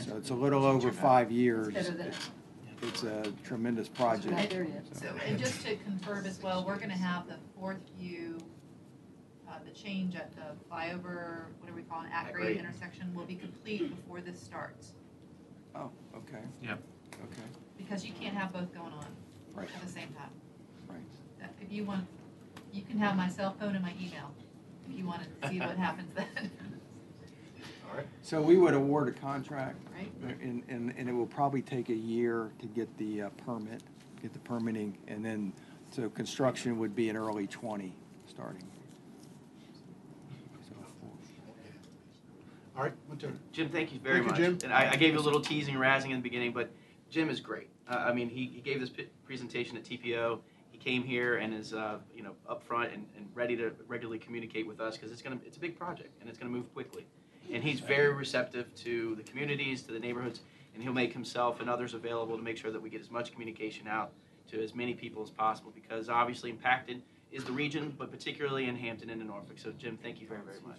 [0.06, 1.72] So it's a little over five years.
[1.74, 2.12] Better than-
[2.82, 4.50] It's a tremendous Right project.
[4.50, 4.98] there it is.
[4.98, 8.36] So, and just to confirm as well, we're gonna have the fourth view,
[9.48, 12.58] uh, the change at the flyover, what are we call it, at At grade grade.
[12.58, 14.92] intersection will be complete before this starts.
[15.74, 16.42] Oh, okay.
[16.62, 16.78] Yep.
[17.24, 17.42] Okay,
[17.78, 19.06] Because you can't have both going on
[19.56, 20.30] right, at the same time.
[20.88, 20.98] right.
[21.40, 22.06] That- If you want,
[22.72, 24.30] you can have my cell phone and my email,
[24.88, 26.50] if you want to see what happens then,
[27.90, 28.06] All right.
[28.22, 30.10] So we would award a contract, right?
[30.40, 33.82] and, and, and it will probably take a year to get the uh, permit,
[34.22, 35.52] get the permitting, and then,
[35.90, 37.94] so construction would be in early twenty,
[38.28, 38.62] starting.
[40.68, 40.74] So,
[42.76, 43.38] All right, my turn.
[43.52, 44.60] Jim, thank you very Thank you, much.
[44.60, 44.70] Jim.
[44.70, 46.70] And I, I gave you a little teasing, razzing in the beginning, but
[47.08, 47.68] Jim is great.
[47.88, 50.38] Uh, I mean, he, he gave this p- presentation at TPO.
[50.70, 54.66] He came here and is, uh, you know, upfront and, and ready to regularly communicate
[54.66, 57.06] with us because it's gonna, it's a big project and it's gonna move quickly.
[57.52, 60.40] And he's very receptive to the communities, to the neighborhoods,
[60.74, 63.32] and he'll make himself and others available to make sure that we get as much
[63.32, 64.12] communication out
[64.50, 67.02] to as many people as possible because obviously impacted
[67.32, 69.58] is the region, but particularly in Hampton and in Norfolk.
[69.58, 70.78] So Jim, thank you very, very much.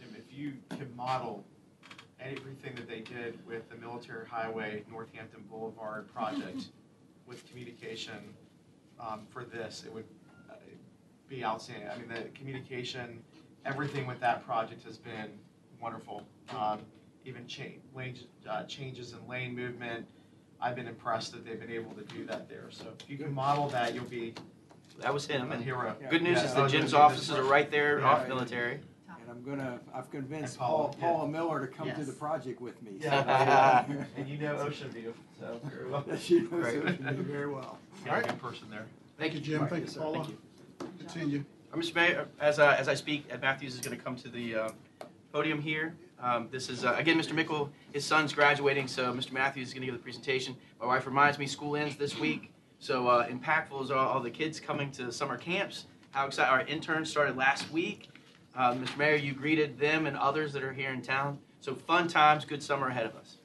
[0.00, 1.44] Jim, if you can model
[2.20, 6.66] everything that they did with the Military Highway Northampton Boulevard project
[7.26, 8.34] with communication
[9.00, 10.04] um, for this, it would
[10.50, 10.54] uh,
[11.28, 11.88] be outstanding.
[11.88, 13.22] I mean, the communication,
[13.64, 15.30] everything with that project has been
[15.80, 16.22] wonderful.
[16.56, 16.80] Um,
[17.24, 17.64] Even cha-
[17.94, 18.14] lane,
[18.48, 20.06] uh, changes in lane movement,
[20.60, 22.68] I've been impressed that they've been able to do that there.
[22.70, 24.32] So if you can model that, you'll be
[25.00, 25.50] That was him.
[25.50, 25.96] a And hero.
[26.08, 26.44] Good news Yeah.
[26.44, 28.06] is Oh, that no, Jim's offices are right there Yeah.
[28.08, 28.80] off military.
[29.36, 31.06] And I'm gonna, I've convinced And Paula, Paul, yeah.
[31.06, 32.06] Paula Miller to come to Yes.
[32.06, 32.92] the project with me.
[33.00, 33.84] Yeah.
[34.16, 36.04] And you know Ocean View, so very well.
[36.18, 36.78] She knows Great.
[36.82, 37.78] Ocean View very well.
[38.04, 38.86] Got a good person there.
[39.18, 39.60] Thank you, Jim.
[39.68, 40.00] Thank you, Yes, sir.
[40.00, 40.18] Paula.
[40.24, 40.38] Thank you.
[40.98, 41.44] Good seeing you.
[41.72, 41.94] Uh, Mr.
[41.94, 44.68] Mayor, as, uh, as I speak, Ed Matthews is going to come to the uh,
[45.32, 45.94] podium here.
[46.20, 47.34] Um, This is, uh, again, Mr.
[47.34, 49.32] Mickle, his son's graduating, so Mr.
[49.32, 50.56] Matthews is going to give the presentation.
[50.80, 54.30] My wife reminds me school ends this week, so uh, impactful is all all the
[54.30, 55.86] kids coming to summer camps.
[56.12, 58.08] How excited, our interns started last week.
[58.56, 58.96] Uh, Mr.
[58.96, 61.38] Mayor, you greeted them and others that are here in town.
[61.60, 63.36] So fun times, good summer ahead of us.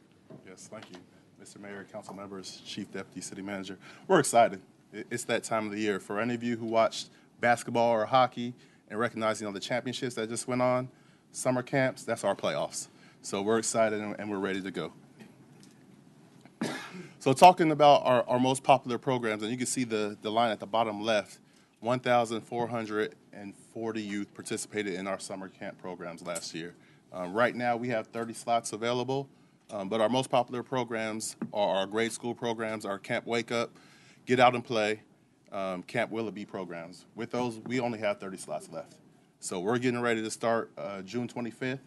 [0.47, 0.95] Yes, thank you,
[1.43, 1.59] Mr.
[1.59, 3.77] Mayor, council members, Chief Deputy City Manager.
[4.07, 4.61] We're excited.
[4.93, 5.99] It's that time of the year.
[5.99, 7.09] For any of you who watched
[7.41, 8.53] basketball or hockey
[8.89, 10.87] and recognizing all the championships that just went on,
[11.33, 12.87] summer camps, that's our playoffs.
[13.21, 14.93] So we're excited and we're ready to go.
[17.19, 20.51] So talking about our, our most popular programs, and you can see the, the line
[20.51, 21.39] at the bottom left,
[23.73, 26.75] 1,440 youth participated in our summer camp programs last year.
[27.13, 29.29] Um, right now, we have 30 slots available,
[29.69, 33.71] um, but our most popular programs are our grade school programs, our Camp Wake Up,
[34.25, 35.01] Get Out and Play,
[35.53, 37.05] um, Camp Willoughby programs.
[37.15, 38.95] With those, we only have 30 slots left.
[39.39, 41.79] So we're getting ready to start uh, June 25th,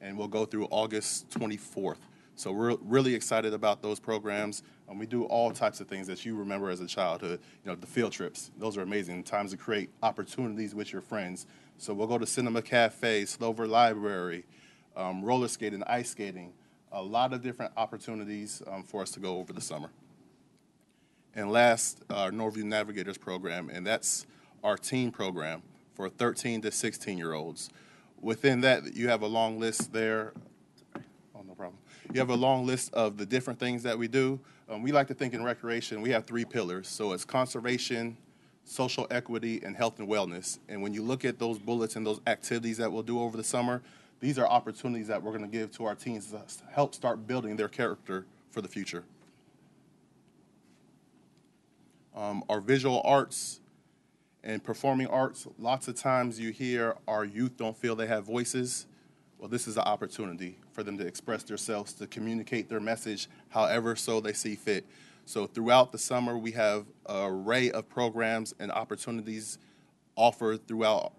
[0.00, 1.98] and we'll go through August 24th.
[2.36, 4.62] So we're really excited about those programs.
[4.92, 7.40] We do all types of things that you remember as a childhood.
[7.64, 9.24] You know, the field trips; those are amazing.
[9.24, 11.46] Times to create opportunities with your friends.
[11.78, 14.44] So we'll go to Cinema Cafe, Slover Library,
[14.96, 16.52] um, roller skating, ice skating.
[16.92, 19.90] A lot of different opportunities um, for us to go over the summer.
[21.34, 24.24] And last, our Norview Navigators program, and that's
[24.62, 25.62] our teen program
[25.94, 27.70] for 13 to 16 year olds.
[28.20, 30.32] Within that, you have a long list there.
[31.34, 31.78] Oh, no problem.
[32.12, 34.40] You have a long list of the different things that we do.
[34.68, 36.88] Um, we like to think in recreation, we have three pillars.
[36.88, 38.16] So it's conservation,
[38.64, 40.58] social equity, and health and wellness.
[40.68, 43.44] And when you look at those bullets and those activities that we'll do over the
[43.44, 43.82] summer,
[44.20, 46.40] these are opportunities that we're going to give to our teens to
[46.70, 49.04] help start building their character for the future.
[52.16, 53.60] Um, our visual arts
[54.42, 58.86] and performing arts, lots of times you hear our youth don't feel they have voices.
[59.38, 63.96] Well, this is an opportunity for them to express themselves, to communicate their message however
[63.96, 64.84] so they see fit.
[65.26, 69.58] So throughout the summer, we have an array of programs and opportunities
[70.16, 71.12] offered throughout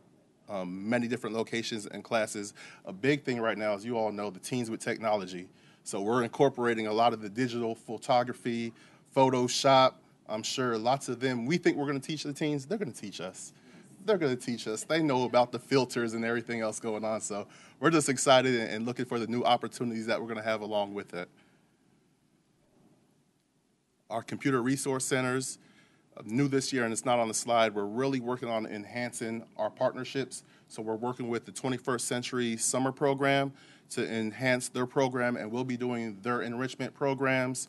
[0.47, 2.53] um, many different locations and classes.
[2.85, 5.47] A big thing right now, as you all know, the teens with technology.
[5.83, 8.73] So we're incorporating a lot of the digital photography,
[9.15, 9.93] Photoshop.
[10.27, 12.91] I'm sure lots of them, we think we're going to teach the teens, they're going
[12.91, 13.53] to teach us.
[14.05, 14.83] They're going to teach us.
[14.83, 17.21] They know about the filters and everything else going on.
[17.21, 17.47] So
[17.79, 20.93] we're just excited and- looking for the new opportunities that we're going to have along
[20.93, 21.29] with it.
[24.09, 25.57] Our computer resource centers,
[26.15, 29.43] uh, new this year, and it's not on the slide, we're really working on enhancing
[29.57, 30.43] our partnerships.
[30.67, 33.51] So we're working with the 21st Century Summer Program
[33.91, 37.67] to enhance their program, and we'll be doing their enrichment programs.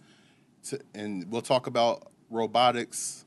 [0.65, 3.25] To, and we'll talk about robotics,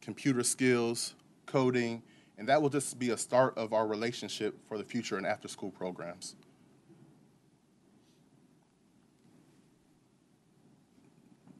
[0.00, 1.14] computer skills,
[1.46, 2.02] coding,
[2.38, 5.48] and that will just be a start of our relationship for the future and after
[5.48, 6.36] school programs.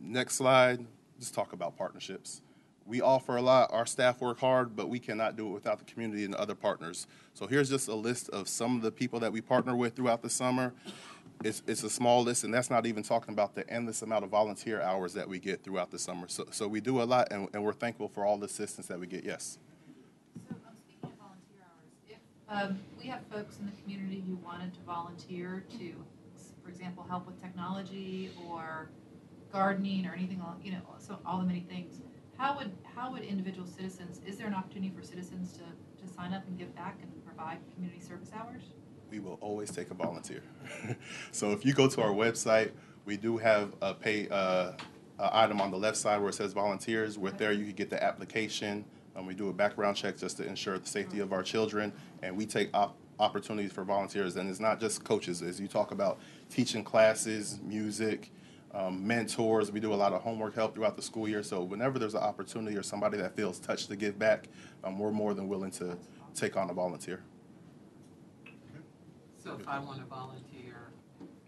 [0.09, 0.85] next slide,
[1.19, 2.43] just talk about partnerships.
[2.87, 3.71] We offer a lot.
[3.73, 7.07] Our staff work hard, but we cannot do it without the community and other partners.
[7.35, 10.23] So here's just a list of some of the people that we partner with throughout
[10.23, 10.73] the summer.
[11.45, 14.31] It's, it's a small list, and that's not even talking about the endless amount of
[14.31, 16.27] volunteer hours that we get throughout the summer.
[16.29, 18.99] So, so we do a lot, and, and we're thankful for all the assistance that
[18.99, 19.25] we get.
[19.25, 19.59] Yes.
[20.49, 22.19] So, um, speaking of volunteer hours, if,
[22.49, 25.95] um, we have folks in the community who wanted to volunteer to,
[26.63, 28.91] for example, help with technology or
[29.53, 32.01] gardening or anything, you know, so all the many things,
[32.37, 36.33] how would, how would individual citizens, is there an opportunity for citizens to, to sign
[36.33, 38.63] up and give back and provide community service hours?
[39.11, 40.43] we will always take a volunteer.
[41.33, 42.73] so if you go to our website,
[43.05, 44.73] we do have a pay uh,
[45.19, 47.19] a item on the left side where it says volunteers.
[47.19, 48.85] With there, you can get the application.
[49.19, 51.93] Um, we do a background check just to ensure the safety of our children,
[52.23, 54.37] and we take op- opportunities for volunteers.
[54.37, 55.43] And it's not just coaches.
[55.43, 58.31] As you talk about teaching classes, music,
[58.73, 61.43] um, mentors, we do a lot of homework help throughout the school year.
[61.43, 64.49] So whenever there's an opportunity or somebody that feels touched to give back,
[64.85, 65.99] um, we're more than willing to
[66.35, 67.21] take on a volunteer.
[69.43, 70.58] So if I want to volunteer,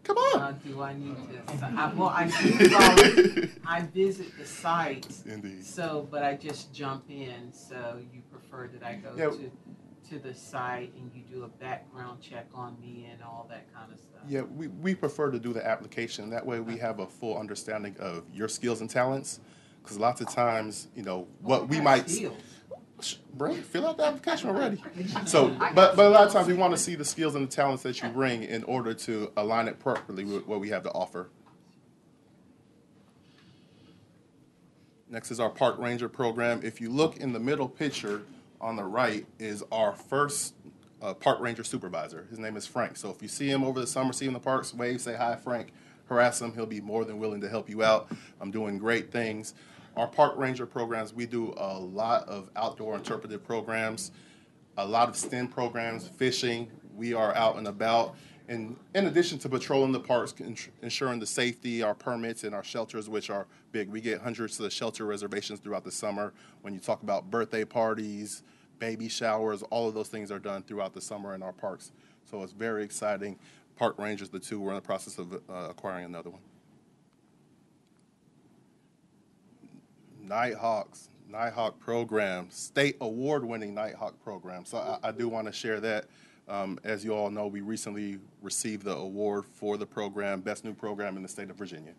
[0.04, 0.40] Come on.
[0.40, 5.64] uh, do I need to, I, well, I do I visit the sites, Indeed.
[5.64, 9.30] so, but I just jump in, so you prefer that I go Yeah.
[9.30, 9.50] to,
[10.10, 13.92] to the site and you do a background check on me and all that kind
[13.92, 14.22] of stuff?
[14.28, 16.30] Yeah, we, we prefer to do the application.
[16.30, 19.40] That way we have a full understanding of your skills and talents.
[19.82, 22.08] Because lots of times, you know, what we might.
[22.10, 22.36] skills?
[23.34, 24.82] Bring, fill out the application already.
[25.26, 27.50] So, but, but a lot of times we want to see the skills and the
[27.50, 30.90] talents that you bring in order to align it properly with what we have to
[30.90, 31.28] offer.
[35.08, 36.60] Next is our Park Ranger program.
[36.62, 38.22] If you look in the middle picture
[38.60, 40.54] on the right is our first
[41.02, 42.26] uh, Park Ranger supervisor.
[42.30, 42.96] His name is Frank.
[42.96, 45.16] So if you see him over the summer, see him in the parks, wave, say
[45.16, 45.72] hi, Frank.
[46.08, 46.52] Harass him.
[46.54, 48.10] He'll be more than willing to help you out.
[48.40, 49.54] I'm doing great things.
[49.96, 54.12] Our Park Ranger programs, we do a lot of outdoor interpretive programs,
[54.76, 56.70] a lot of STEM programs, fishing.
[56.96, 58.14] We are out and about.
[58.48, 60.34] And in addition to patrolling the parks,
[60.82, 64.72] ensuring the safety, our permits, and our shelters, which are big, we get hundreds of
[64.72, 66.32] shelter reservations throughout the summer.
[66.62, 68.42] When you talk about birthday parties,
[68.78, 71.92] baby showers, all of those things are done throughout the summer in our parks.
[72.24, 73.38] So it's very exciting.
[73.76, 76.40] Park Rangers, the two, we're in the process of uh, acquiring another one.
[80.30, 84.64] Nighthawks, Nighthawk program, state award winning Nighthawk program.
[84.64, 86.06] So I, I do want to share that.
[86.48, 90.72] Um, as you all know, we recently received the award for the program, best new
[90.72, 91.94] program in the state of Virginia.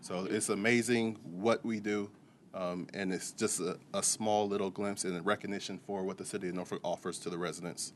[0.00, 2.10] So it's amazing what we do,
[2.54, 6.48] um, and it's just a, a small little glimpse and recognition for what the city
[6.48, 7.92] of Norfolk offers to the residents.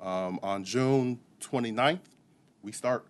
[0.00, 2.00] Um, on June 29th,
[2.62, 3.06] we start.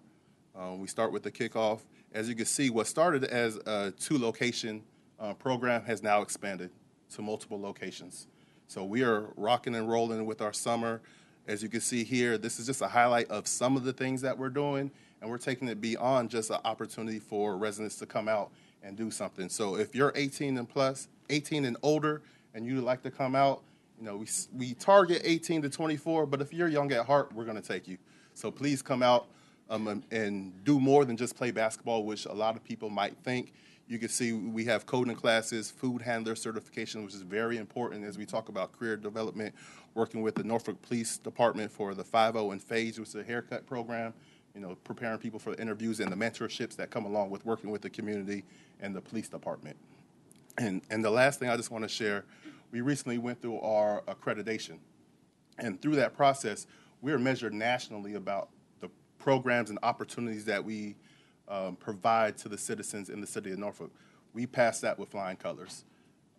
[0.56, 1.82] Um, we start with the kickoff.
[2.12, 4.82] As you can see, what started as a two location
[5.20, 6.70] uh, program has now expanded
[7.14, 8.26] to multiple locations.
[8.68, 11.00] So we are rocking and rolling with our summer.
[11.46, 14.20] As you can see here, this is just a highlight of some of the things
[14.22, 14.90] that we're doing,
[15.20, 18.50] and we're taking it beyond just an opportunity for residents to come out
[18.82, 19.48] and do something.
[19.48, 22.22] So if you're 18 and plus, 18 and older,
[22.54, 23.62] and you'd like to come out,
[23.98, 27.44] you know, we, we target 18 to 24, but if you're young at heart, we're
[27.44, 27.98] going to take you.
[28.34, 29.28] So please come out
[29.70, 33.52] um, and do more than just play basketball, which a lot of people might think.
[33.88, 38.18] You can see we have coding classes, food handler certification, which is very important as
[38.18, 39.54] we talk about career development,
[39.94, 43.64] working with the Norfolk Police Department for the 5.0 and phase, which is a haircut
[43.64, 44.12] program,
[44.54, 47.70] you know, preparing people for the interviews and the mentorships that come along with working
[47.70, 48.44] with the community
[48.80, 49.76] and the police department.
[50.58, 52.24] And, and the last thing I just want to share,
[52.72, 54.78] we recently went through our accreditation.
[55.58, 56.66] And through that process,
[57.02, 58.48] we are measured nationally about
[58.80, 60.96] the programs and opportunities that we
[61.48, 63.92] um, provide to the citizens in the city of Norfolk.
[64.34, 65.84] We passed that with flying colors.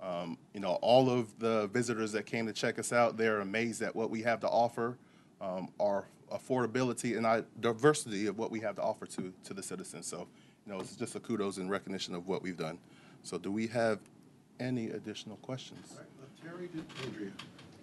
[0.01, 3.81] Um, you know, all of the visitors that came to check us out, they're amazed
[3.81, 4.97] at what we have to offer,
[5.41, 9.63] um, our affordability and our diversity of what we have to offer to, to the
[9.63, 10.05] citizens.
[10.05, 10.27] So,
[10.65, 12.77] you know, it's just a kudos and recognition of what we've done.
[13.23, 13.99] So do we have
[14.59, 15.93] any additional questions?
[15.93, 17.31] All right, Terry, did Andria?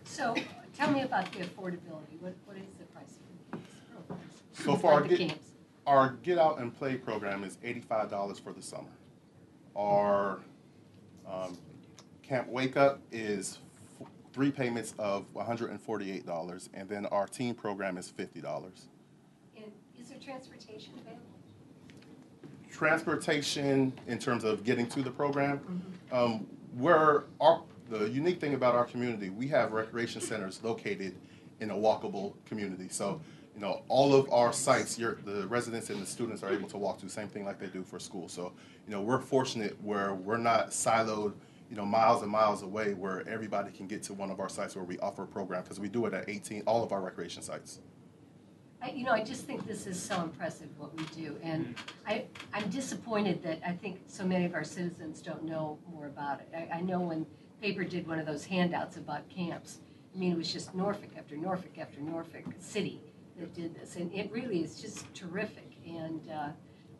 [0.04, 0.34] So
[0.76, 2.20] tell me about the affordability.
[2.20, 3.18] What, what is the price
[3.50, 4.34] for these programs?
[4.52, 5.53] So far, Like the camps?
[5.86, 8.88] Our Get Out and Play program is eighty-five dollars for the summer.
[9.76, 10.40] Our
[11.30, 11.58] um,
[12.22, 13.58] Camp Wake Up is
[14.00, 18.08] f- three payments of one hundred and forty-eight dollars, and then our teen program is
[18.08, 18.88] fifty dollars.
[19.56, 19.66] And
[20.00, 21.20] is there transportation available?
[22.70, 28.74] Transportation, in terms of getting to the program, um, where our the unique thing about
[28.74, 31.14] our community, we have recreation centers located
[31.60, 32.88] in a walkable community.
[32.88, 33.20] So
[33.54, 36.76] you know, all of our sites, your, the residents and the students are able to
[36.76, 38.28] walk to, the same thing like they do for school.
[38.28, 38.52] So,
[38.86, 41.34] you know, we're fortunate where we're not siloed,
[41.70, 44.74] you know, miles and miles away where everybody can get to one of our sites
[44.74, 47.42] where we offer a program, because we do it at 18, all of our recreation
[47.42, 47.80] sites.
[48.82, 52.08] I, you know, I just think this is so impressive what we do, and mm-hmm.
[52.08, 56.40] I, I'm disappointed that I think so many of our citizens don't know more about
[56.40, 56.48] it.
[56.54, 57.24] I, I know when
[57.62, 59.78] paper did one of those handouts about camps,
[60.14, 63.00] I mean, it was just Norfolk after Norfolk after Norfolk city
[63.38, 65.70] that did this, and it really is just terrific.
[65.86, 66.48] And uh,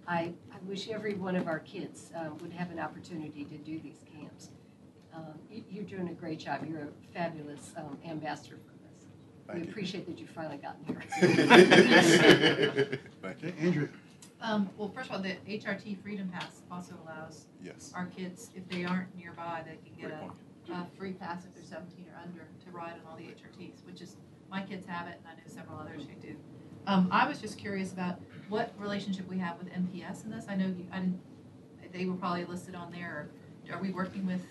[0.07, 3.79] I, I wish every one of our kids uh, would have an opportunity to do
[3.81, 4.51] these camps.
[5.15, 6.65] Um, you, you're doing a great job.
[6.69, 9.55] You're a fabulous um, ambassador for this.
[9.55, 9.71] We you.
[9.71, 11.03] appreciate that you've finally gotten here.
[11.21, 12.93] Thank
[13.43, 13.49] you.
[13.49, 13.89] Okay, Andria,
[14.41, 17.93] Um, well, first of all, the HRT Freedom Pass also allows Yes.
[17.95, 21.65] our kids, if they aren't nearby, they can get a, a free pass if they're
[21.65, 24.17] seventeen or under to ride on all the HRTs, which is,
[24.55, 26.37] my kids have it, and I know several others who do.
[26.87, 30.45] Um, I was just curious about what relationship we have with NPS in this.
[30.49, 31.21] I know you, I didn't,
[31.93, 33.31] they were probably listed on there.
[33.73, 34.43] Are we working with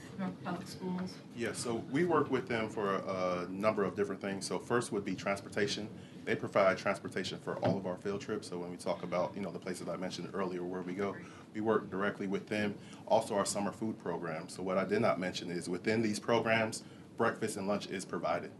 [0.43, 1.13] Public Schools?
[1.37, 4.45] Yeah, so we work with them for a number of different things.
[4.45, 5.87] So first would be transportation.
[6.25, 8.49] They provide transportation for all of our field trips.
[8.49, 11.15] So when we talk about, you know, the places I mentioned earlier where we go,
[11.53, 12.75] we work directly with them.
[13.05, 14.49] Also our summer food program.
[14.49, 16.83] So what I did not mention is within these programs,
[17.15, 18.51] breakfast and lunch is provided.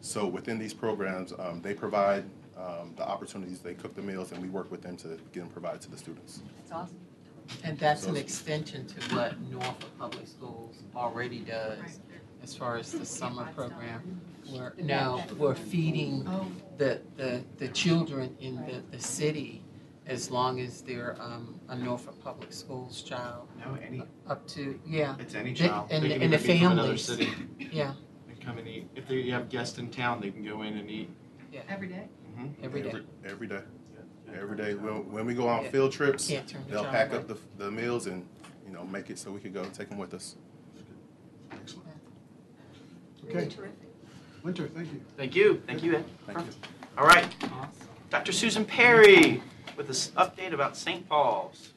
[0.00, 2.24] So within these programs, um, they provide
[2.56, 5.48] um, the opportunities, they cook the meals, and we work with them to get them
[5.48, 6.42] provided to the students.
[6.62, 6.96] It's awesome.
[7.64, 11.78] And that's an extension to what Norfolk Public Schools already does
[12.42, 14.20] as far as the summer program.
[14.52, 16.46] We're, no, we're feeding Oh,
[16.78, 19.62] the, the, the children in the, the city
[20.06, 25.16] as long as they're, um, a Norfolk Public Schools child, No, any, up to, yeah,
[25.18, 25.90] it's any child.
[25.90, 27.04] They can and the be from another families.
[27.04, 27.28] city.
[27.58, 27.94] yeah, They
[28.48, 28.88] come and eat.
[28.94, 31.10] If they have guests in town, they can go in and eat.
[31.52, 31.60] Yeah.
[31.68, 32.04] every day?
[32.38, 32.64] Mm-hmm.
[32.64, 32.92] every day.
[33.24, 33.60] Every day.
[34.34, 34.74] Every day.
[34.74, 35.70] When, when we go on Yeah.
[35.70, 38.26] field trips, Can't turn the they'll pack up the, the meals and,
[38.66, 40.36] you know, make it so we could go take them with us.
[41.50, 41.86] excellent.
[43.22, 43.74] Really Okay, terrific.
[44.42, 45.00] Wynter, thank you.
[45.16, 46.04] Thank you, thank you, Ed.
[46.26, 46.52] Thank you.
[46.96, 47.70] All right, Awesome.
[48.10, 48.32] Dr.
[48.32, 49.42] Susan Perry
[49.76, 51.06] with this update about St.
[51.08, 51.72] Paul's.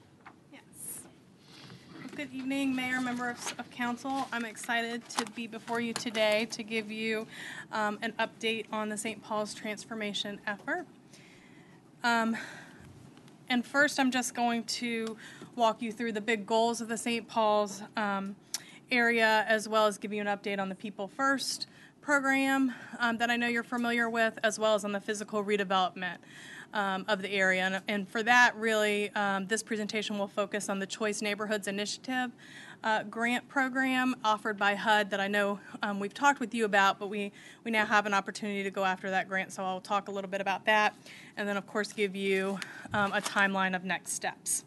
[2.14, 4.28] Good evening, Mayor, members of council.
[4.34, 7.26] I'm excited to be before you today to give you
[7.72, 9.24] um, an update on the St.
[9.24, 10.86] Paul's transformation effort.
[12.04, 12.36] Um,
[13.50, 15.16] And first, I'm just going to
[15.56, 17.28] walk you through the big goals of the St.
[17.28, 18.36] Paul's um,
[18.92, 21.68] area, as well as give you an update on the People First
[22.02, 26.18] program um, that I know you're familiar with, as well as on the physical redevelopment
[26.74, 27.64] um, of the area.
[27.64, 32.32] And, and for that, really, um, this presentation will focus on the Choice Neighborhoods Initiative
[32.84, 37.00] uh, grant program offered by HUD that I know um, we've talked with you about,
[37.00, 37.32] but we,
[37.64, 39.52] we now have an opportunity to go after that grant.
[39.52, 40.96] So I'll talk a little bit about that.
[41.38, 42.60] And then, of course, give you
[42.94, 44.64] um, a timeline of next steps.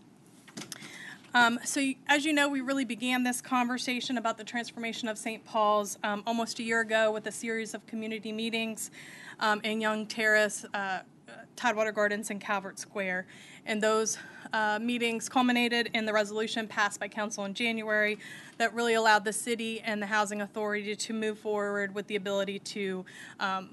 [1.36, 5.44] Um, so, as you know, we really began this conversation about the transformation of St.
[5.44, 8.92] Paul's um, almost a year ago with a series of community meetings
[9.40, 11.00] um, in Young Terrace, uh,
[11.56, 13.26] Tidewater Gardens, and Calvert Square.
[13.66, 14.18] And those
[14.52, 18.18] uh, meetings culminated in the resolution passed by council in January
[18.58, 22.58] that really allowed the city and the housing authority to move forward with the ability
[22.58, 23.04] to
[23.40, 23.70] um,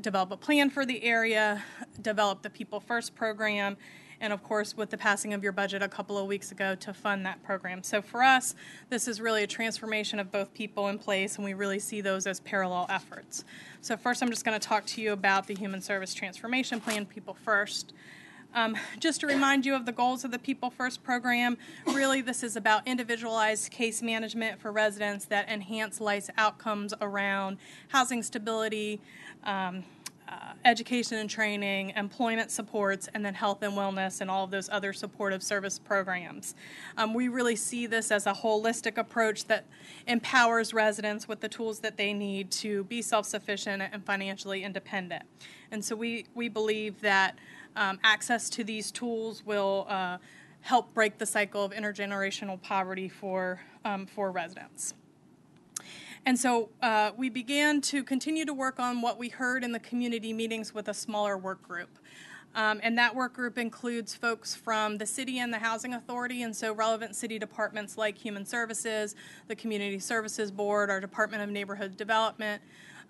[0.00, 1.62] develop a plan for the area,
[2.02, 3.76] develop the People First program,
[4.20, 6.92] and of course, with the passing of your budget a couple of weeks ago to
[6.92, 7.82] fund that program.
[7.82, 8.54] So for us,
[8.90, 12.26] this is really a transformation of both people in place, and we really see those
[12.26, 13.44] as parallel efforts.
[13.80, 17.06] So first, I'm just going to talk to you about the Human Service Transformation Plan,
[17.06, 17.92] People First.
[18.54, 22.42] Um, just to remind you of the goals of the People First program, really this
[22.42, 27.58] is about individualized case management for residents that enhance life's outcomes around
[27.88, 29.00] housing stability,
[29.44, 29.84] um,
[30.28, 34.68] uh, education and training, employment supports, and then health and wellness and all of those
[34.68, 36.54] other supportive service programs.
[36.96, 39.64] Um, we really see this as a holistic approach that
[40.06, 45.22] empowers residents with the tools that they need to be self sufficient and financially independent.
[45.70, 47.38] And so we, we believe that
[47.76, 50.18] um, access to these tools will uh,
[50.60, 54.94] help break the cycle of intergenerational poverty for, um, for residents.
[56.26, 59.78] And so uh, we began to continue to work on what we heard in the
[59.78, 61.98] community meetings with a smaller work group.
[62.54, 66.56] Um, and that work group includes folks from the city and the housing authority, and
[66.56, 69.14] so relevant city departments like Human Services,
[69.46, 72.60] the Community Services Board, our Department of Neighborhood Development,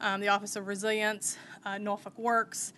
[0.00, 2.72] um, the Office of Resilience, uh, Norfolk Works.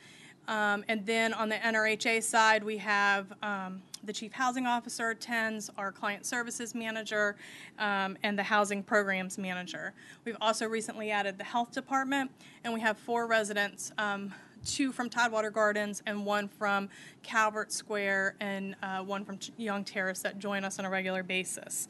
[0.48, 5.70] Um, and then on the NRHA side, we have um, the chief housing officer attends,
[5.78, 7.36] our client services manager,
[7.78, 9.92] um, and the housing programs manager.
[10.24, 12.30] We've also recently added the health department,
[12.64, 14.32] and we have four residents um,
[14.64, 16.88] two from Tidewater Gardens and one from
[17.22, 21.88] Calvert Square and uh, one from Young Terrace that join us on a regular basis.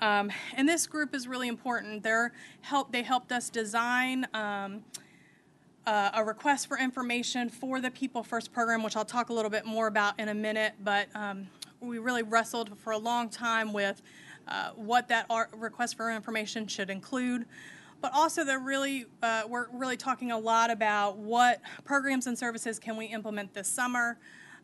[0.00, 2.02] Um, and this group is really important.
[2.02, 2.92] They're help.
[2.92, 4.26] They helped us design.
[4.32, 4.84] Um,
[5.88, 9.50] uh, a request for information for the People First program, which I'll talk a little
[9.50, 10.74] bit more about in a minute.
[10.84, 11.48] But um,
[11.80, 14.02] we really wrestled for a long time with
[14.46, 17.46] uh, what that request for information should include.
[18.02, 22.78] But also, they're really uh, we're really talking a lot about what programs and services
[22.78, 24.18] can we implement this summer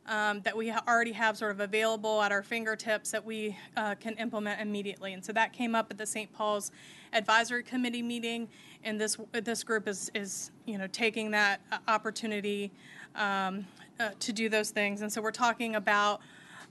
[0.06, 4.14] um, that we already have sort of available at our fingertips that we uh, can
[4.14, 5.14] implement immediately.
[5.14, 6.32] And so that came up at the St.
[6.32, 6.70] Paul's
[7.12, 8.48] Advisory Committee meeting,
[8.85, 12.70] and this this group is is you know taking that uh, opportunity
[13.16, 13.66] um,
[13.99, 15.03] uh, to do those things.
[15.03, 16.20] And so we're talking about.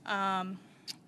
[0.06, 0.58] Um,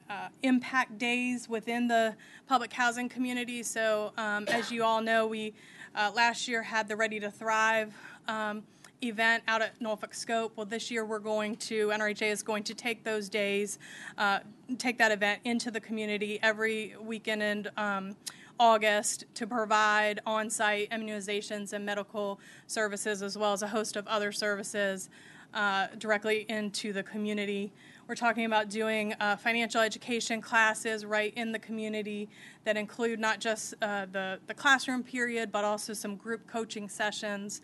[0.08, 2.14] uh, impact days within the
[2.48, 3.60] public housing community.
[3.62, 5.52] So, um, as you all know, we
[5.96, 7.92] uh, last year had the Ready to Thrive
[8.28, 8.62] um,
[9.02, 10.52] event out at Norfolk Scope.
[10.56, 13.78] Well, this year we're going to, NRHA is going to take those days,
[14.18, 14.40] uh,
[14.78, 18.16] take that event into the community every weekend in um,
[18.58, 24.06] August to provide on site immunizations and medical services, as well as a host of
[24.06, 25.08] other services
[25.54, 27.72] uh, directly into the community.
[28.08, 32.28] We're talking about doing uh, financial education classes right in the community
[32.64, 37.62] that include not just uh, the, the classroom period, but also some group coaching sessions.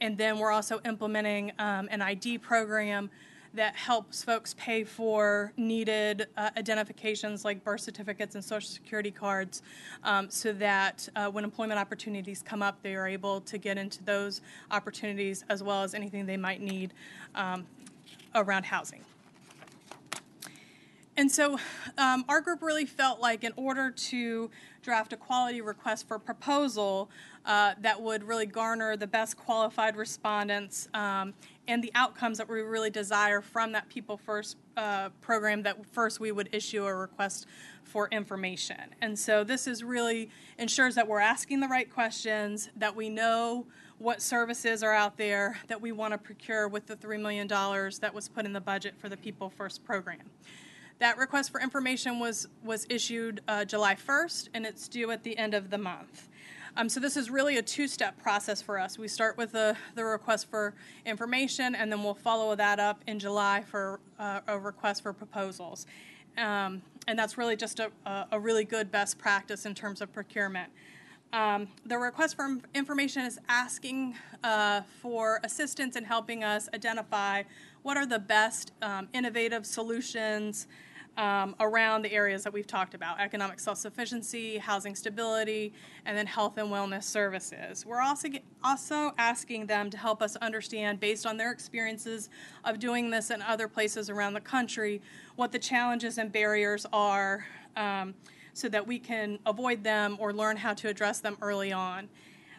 [0.00, 3.10] And then we're also implementing um, an ID program
[3.54, 9.62] that helps folks pay for needed uh, identifications like birth certificates and social security cards
[10.04, 14.04] um, so that uh, when employment opportunities come up, they are able to get into
[14.04, 14.40] those
[14.70, 16.92] opportunities as well as anything they might need
[17.34, 17.66] um,
[18.34, 19.04] around housing.
[21.16, 21.58] And so
[21.98, 24.50] um, our group really felt like in order to
[24.82, 27.10] draft a quality request for proposal
[27.44, 31.34] uh, that would really garner the best qualified respondents um,
[31.68, 36.20] and the outcomes that we really desire from that People First uh, program, that first
[36.20, 37.46] we would issue a request
[37.84, 38.94] for information.
[39.00, 43.66] And so this is really ensures that we're asking the right questions, that we know
[43.98, 48.12] what services are out there that we want to procure with the $3 million that
[48.14, 50.30] was put in the budget for the People First program.
[51.00, 55.36] That request for information was, was issued uh, July 1st, and it's due at the
[55.36, 56.29] end of the month.
[56.76, 58.98] Um, so this is really a two-step process for us.
[58.98, 63.18] We start with the, the request for information, and then we'll follow that up in
[63.18, 65.86] July for uh, a request for proposals.
[66.38, 67.90] Um, and that's really just a,
[68.30, 70.70] a, really good best practice in terms of procurement.
[71.32, 74.14] Um, the request for information is asking
[74.44, 77.42] uh, for assistance in helping us identify
[77.82, 80.66] what are the best um, innovative solutions
[81.20, 85.74] um, around the areas that we've talked about economic self sufficiency, housing stability,
[86.06, 87.84] and then health and wellness services.
[87.84, 88.28] We're also,
[88.64, 92.30] also asking them to help us understand, based on their experiences
[92.64, 95.02] of doing this in other places around the country,
[95.36, 97.44] what the challenges and barriers are
[97.76, 98.14] um,
[98.54, 102.08] so that we can avoid them or learn how to address them early on.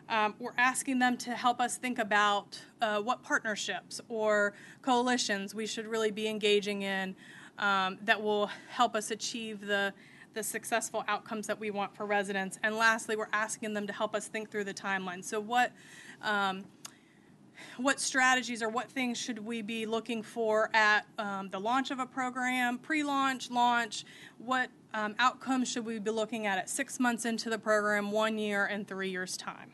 [0.08, 4.54] Um, we're asking them to help us think about uh, what partnerships or
[4.84, 7.16] coalitions we should really be engaging in
[7.60, 9.94] um, that will help us achieve the
[10.34, 12.58] the successful outcomes that we want for residents.
[12.64, 15.24] And lastly, we're asking them to help us think through the timeline.
[15.24, 15.72] So what
[16.22, 16.64] um,
[17.78, 22.00] what strategies or what things should we be looking for at um, the launch of
[22.00, 24.06] a program, pre-launch, launch?
[24.40, 28.38] What um, outcomes should we be looking at at six months into the program, one
[28.38, 29.74] year, and three years time?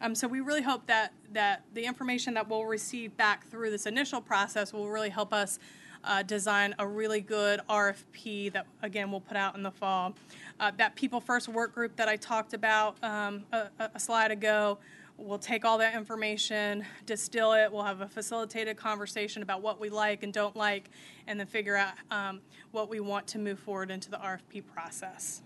[0.00, 3.86] Um, so we really hope that that the information that we'll receive back through this
[3.86, 5.58] initial process will really help us
[6.04, 10.14] uh, design a really good RFP that, again, we'll put out in the fall.
[10.58, 14.78] Uh, that People First work group that I talked about um, a, a slide ago,
[15.18, 19.88] we'll take all that information, distill it, we'll have a facilitated conversation about what we
[19.88, 20.90] like and don't like,
[21.26, 22.40] and then figure out um,
[22.72, 25.42] what we want to move forward into the RFP process.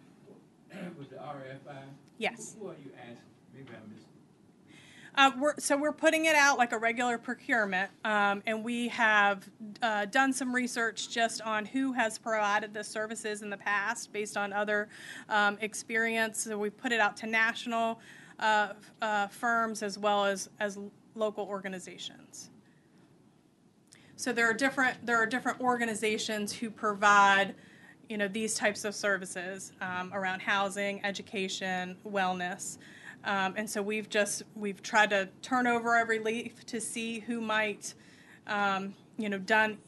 [0.98, 1.82] With the RFI?
[2.18, 2.56] Yes.
[2.60, 3.16] Who are you asking?
[3.54, 4.09] Maybe I missed.
[5.16, 9.48] Uh, we're, so we're putting it out like a regular procurement, um, and we have
[9.82, 14.36] uh, done some research just on who has provided the services in the past based
[14.36, 14.88] on other
[15.28, 16.44] um, experience.
[16.44, 18.00] So we put it out to national
[18.38, 20.78] uh, uh, firms as well as as
[21.14, 22.50] local organizations.
[24.16, 27.54] So there are different there are different organizations who provide
[28.08, 32.78] you know these types of services um, around housing, education, wellness.
[33.24, 37.40] Um, and so we've just we've tried to turn over every leaf to see who
[37.40, 37.94] might,
[38.46, 39.78] um, you know, done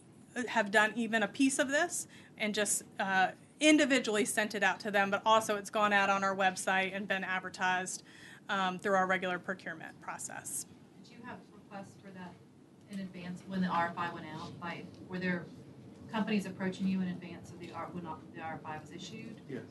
[0.48, 2.06] have done even a piece of this,
[2.38, 3.28] and just uh,
[3.60, 5.10] individually sent it out to them.
[5.10, 8.02] But also, it's gone out on our website and been advertised
[8.48, 10.66] um, through our regular procurement process.
[11.02, 12.34] Did you have requests for that
[12.90, 14.58] in advance when the RFI went out?
[14.60, 15.46] By, were there
[16.12, 19.40] companies approaching you in advance of the, when the RFI was issued?
[19.48, 19.62] Yes.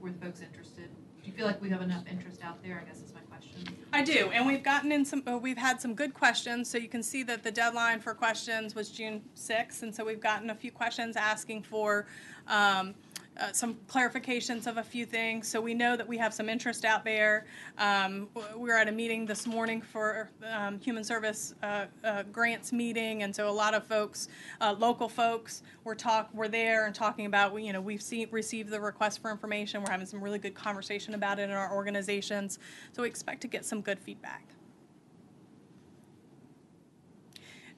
[0.00, 0.90] Were folks interested?
[1.28, 3.50] Do you feel like we have enough interest out there, I guess is my question.
[3.92, 6.70] I do, and we've gotten in some, uh, we've had some good questions.
[6.70, 10.22] So you can see that the deadline for questions was June 6th, and so we've
[10.22, 12.06] gotten a few questions asking for
[12.46, 12.94] um,
[13.38, 15.48] uh, some clarifications of a few things.
[15.48, 17.46] So we know that we have some interest out there.
[17.78, 22.72] Um, we were at a meeting this morning for um, Human Service uh, uh, Grants
[22.72, 24.28] meeting, and so a lot of folks,
[24.60, 27.56] uh, local folks, were talk were there and talking about.
[27.60, 29.82] You know, we've seen received the request for information.
[29.82, 32.58] We're having some really good conversation about it in our organizations.
[32.92, 34.44] So we expect to get some good feedback.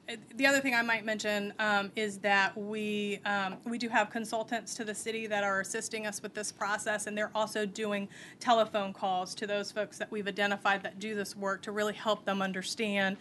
[0.35, 4.73] The other thing I might mention um, is that we um, we do have consultants
[4.75, 8.09] to the city that are assisting us with this process, and they're also doing
[8.39, 12.25] telephone calls to those folks that we've identified that do this work to really help
[12.25, 13.17] them understand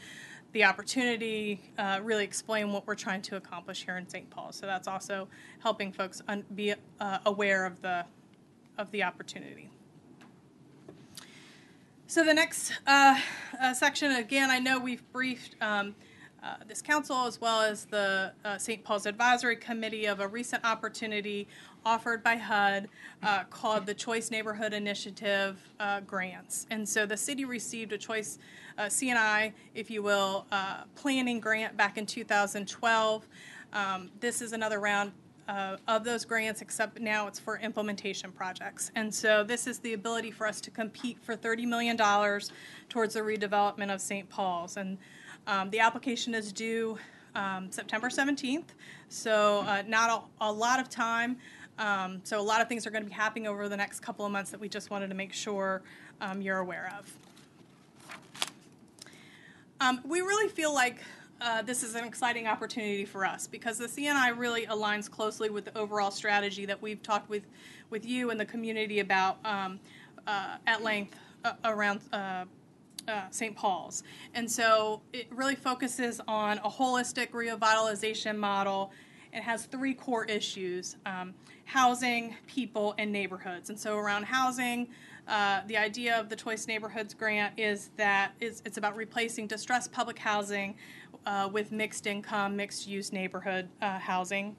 [0.52, 4.28] the opportunity, uh, really explain what we're trying to accomplish here in St.
[4.30, 4.52] Paul.
[4.52, 5.28] So that's also
[5.60, 8.04] helping folks un- be uh, aware of the
[8.78, 9.70] of the opportunity.
[12.06, 13.20] So the next uh,
[13.62, 15.94] uh, section, again, I know we've briefed um,
[16.42, 18.82] uh, this council as well as the uh, St.
[18.82, 21.46] Paul's Advisory Committee of a recent opportunity
[21.84, 22.88] offered by HUD
[23.22, 26.66] uh, called the Choice Neighborhood Initiative uh, grants.
[26.70, 28.38] And so the city received a Choice
[28.78, 30.46] uh, CNI, if you will,
[30.94, 33.28] planning grant back in 2012.
[33.72, 35.12] Um, this is another round
[35.88, 38.92] of those grants, except now it's for implementation projects.
[38.94, 43.20] And so this is the ability for us to compete for $30 million towards the
[43.20, 44.30] redevelopment of St.
[44.30, 44.76] Paul's.
[44.76, 44.96] And
[45.46, 46.98] um, the application is due
[47.34, 48.64] um, September 17th,
[49.08, 51.36] so uh, not a, a lot of time.
[51.78, 54.26] Um, so a lot of things are going to be happening over the next couple
[54.26, 55.82] of months that we just wanted to make sure
[56.20, 57.12] um, you're aware of.
[59.80, 60.98] Um, we really feel like
[61.40, 65.64] uh, this is an exciting opportunity for us because the CNI really aligns closely with
[65.64, 67.44] the overall strategy that we've talked with,
[67.88, 69.80] with you and the community about um,
[70.26, 72.00] uh, at length uh, around
[73.08, 73.54] uh, St.
[73.56, 74.02] Paul's.
[74.34, 78.92] And so it really focuses on a holistic revitalization model.
[79.32, 81.34] It has three core issues um,
[81.64, 83.70] housing, people, and neighborhoods.
[83.70, 84.88] And so around housing,
[85.28, 89.92] uh, the idea of the Choice Neighborhoods Grant is that it's, it's about replacing distressed
[89.92, 90.74] public housing
[91.26, 94.56] uh, with mixed income, mixed use neighborhood uh, housing.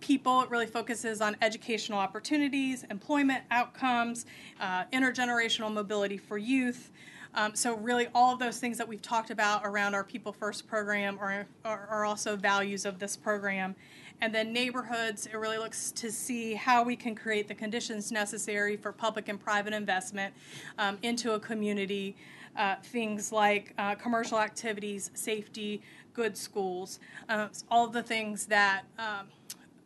[0.00, 4.26] People, it really focuses on educational opportunities, employment outcomes,
[4.60, 6.90] uh, intergenerational mobility for youth.
[7.36, 10.68] Um, so, really, all of those things that we've talked about around our People First
[10.68, 13.74] program are, are, are also values of this program.
[14.20, 18.76] And then neighborhoods, it really looks to see how we can create the conditions necessary
[18.76, 20.32] for public and private investment
[20.78, 22.16] um, into a community.
[22.56, 25.82] Uh, things like uh, commercial activities, safety,
[26.12, 29.26] good schools, uh, all the things that um,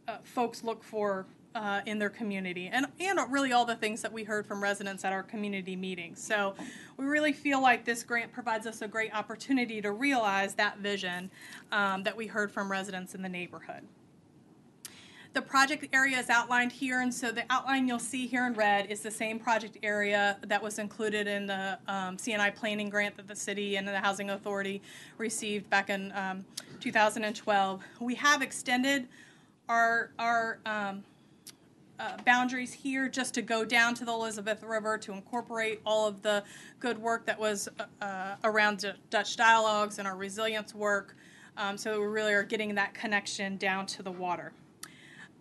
[0.06, 1.24] uh, folks look for
[1.54, 5.04] uh, in their community, and and really all the things that we heard from residents
[5.04, 6.22] at our community meetings.
[6.22, 6.54] So
[6.96, 11.30] we really feel like this grant provides us a great opportunity to realize that vision
[11.72, 13.82] um, that we heard from residents in the neighborhood.
[15.34, 18.86] The project area is outlined here, and so the outline you'll see here in red
[18.86, 23.28] is the same project area that was included in the um, CNI planning grant that
[23.28, 24.80] the city and the Housing Authority
[25.18, 26.44] received back in um,
[26.80, 27.82] 2012.
[28.00, 29.06] We have extended
[29.68, 31.04] our our um,
[31.98, 36.22] uh, boundaries here just to go down to the Elizabeth River to incorporate all of
[36.22, 36.44] the
[36.80, 37.68] good work that was
[38.00, 41.16] uh, around D- Dutch dialogues and our resilience work.
[41.56, 44.52] Um, so we really are getting that connection down to the water.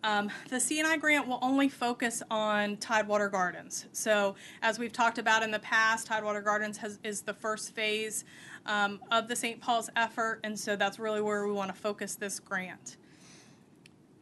[0.04, 3.88] Um, the CNI grant will only focus on Tidewater Gardens.
[3.94, 8.24] So, as we've talked about in the past, Tidewater Gardens has, is the first phase
[8.68, 9.60] um, of the St.
[9.60, 12.98] Paul's effort, and so that's really where we want to focus this grant.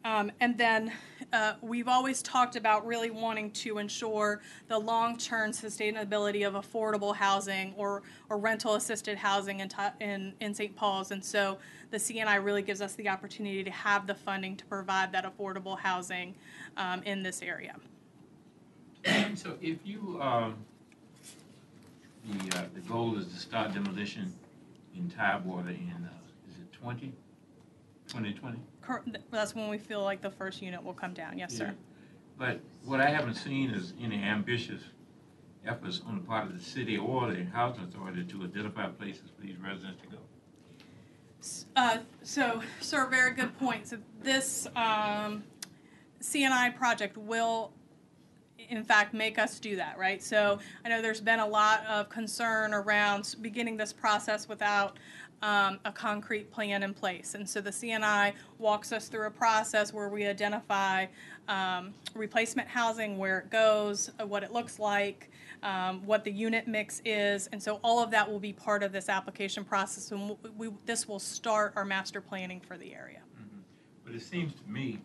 [0.05, 0.93] Um, and then
[1.35, 7.73] uh, we've always talked about really wanting to ensure the long-term sustainability of affordable housing
[7.75, 9.69] or, or rental assisted housing in,
[9.99, 10.73] in, in St.
[10.77, 11.11] Paul's.
[11.11, 11.57] And so
[11.91, 15.77] the CNI really gives us the opportunity to have the funding to provide that affordable
[15.77, 16.35] housing
[16.77, 17.75] um, in this area.
[19.35, 20.55] So if you, um,
[22.27, 24.33] the, uh, the goal is to start demolition
[24.95, 27.11] in Tidewater in, uh, is it 20,
[28.07, 28.57] 2020?
[29.31, 31.73] That's when we feel like the first unit will come down, yes, sir.
[32.37, 34.81] But what I haven't seen is any ambitious
[35.65, 39.41] efforts on the part of the city or the housing authority to identify places for
[39.41, 40.17] these residents to go.
[41.75, 43.87] Uh, So, sir, very good point.
[43.87, 45.43] So this um,
[46.21, 47.71] CNI project will,
[48.69, 50.21] in fact, make us do that, right?
[50.23, 54.97] So I know there's been a lot of concern around beginning this process without
[55.41, 57.35] um, a concrete plan in place.
[57.35, 61.05] And so the CNI walks us through a process where we identify
[61.47, 65.29] um, replacement housing, where it goes, uh, what it looks like,
[65.63, 68.91] um, what the unit mix is, and so all of that will be part of
[68.91, 70.11] this application process.
[70.11, 73.19] And we, we, this will start our master planning for the area.
[74.03, 75.01] But it seems to me,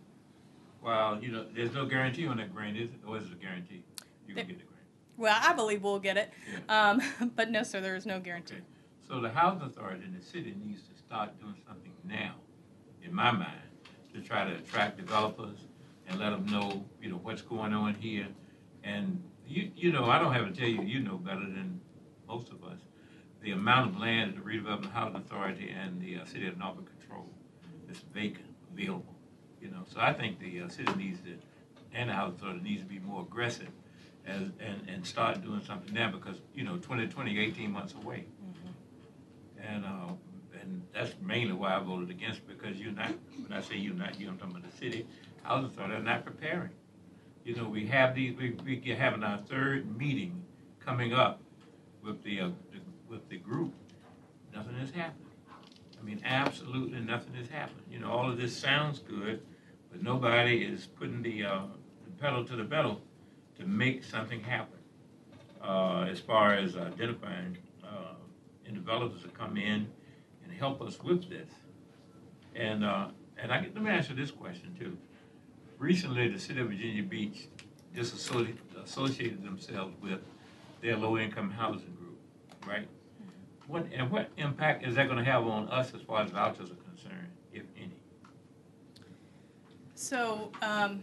[0.83, 3.01] well, you know, there's no guarantee on that grant, is it?
[3.07, 3.83] Or is it a guarantee?
[4.27, 4.81] You can get the grant.
[5.17, 6.31] Well, I believe we'll get it,
[6.69, 7.01] um,
[7.37, 8.57] but no, sir, there is no guarantee.
[8.57, 8.65] Okay.
[9.11, 12.37] So the housing authority in the city needs to start doing something now,
[13.03, 13.59] in my mind,
[14.15, 15.59] to try to attract developers
[16.07, 18.29] and let them know, you know, what's going on here.
[18.85, 21.81] And you, you know, I don't have to tell you, you know better than
[22.29, 22.79] most of us,
[23.43, 26.89] the amount of land that the redevelopment housing authority and the uh, city of Norfolk
[27.01, 27.29] control
[27.89, 29.17] that's vacant, available,
[29.61, 29.83] you know.
[29.93, 31.37] So I think the uh, city needs to,
[31.93, 33.71] and the housing authority needs to be more aggressive
[34.25, 38.27] as, and, and start doing something now because, you know, 2020, 18 months away.
[39.67, 40.13] And, uh,
[40.61, 43.13] and that's mainly why I voted against, because you're not,
[43.47, 45.07] when I say you're not, you, I'm talking about the city,
[45.43, 46.71] housing authority are not preparing.
[47.45, 50.43] You know, we have these, we, we having our third meeting
[50.79, 51.41] coming up
[52.03, 53.75] with the, uh, the- with the group.
[54.55, 55.27] Nothing has happened.
[56.01, 57.83] I mean, absolutely nothing has happened.
[57.91, 59.43] You know, all of this sounds good,
[59.91, 61.63] but nobody is putting the, uh,
[62.05, 63.01] the pedal to the metal
[63.59, 64.79] to make something happen.
[65.63, 67.59] Uh, as far as identifying,
[68.71, 69.89] and developers to come in
[70.45, 71.49] and help us with this.
[72.55, 74.97] And, uh, and I, get- let me answer this question too.
[75.79, 77.49] Recently, the city of Virginia Beach
[77.95, 80.21] disassociated, associated themselves with
[80.83, 82.19] their low-income housing group,
[82.67, 82.87] right?
[83.67, 86.75] What, and what impact is that gonna have on us as far as vouchers are
[86.75, 87.97] concerned, if any?
[89.95, 91.01] So, um,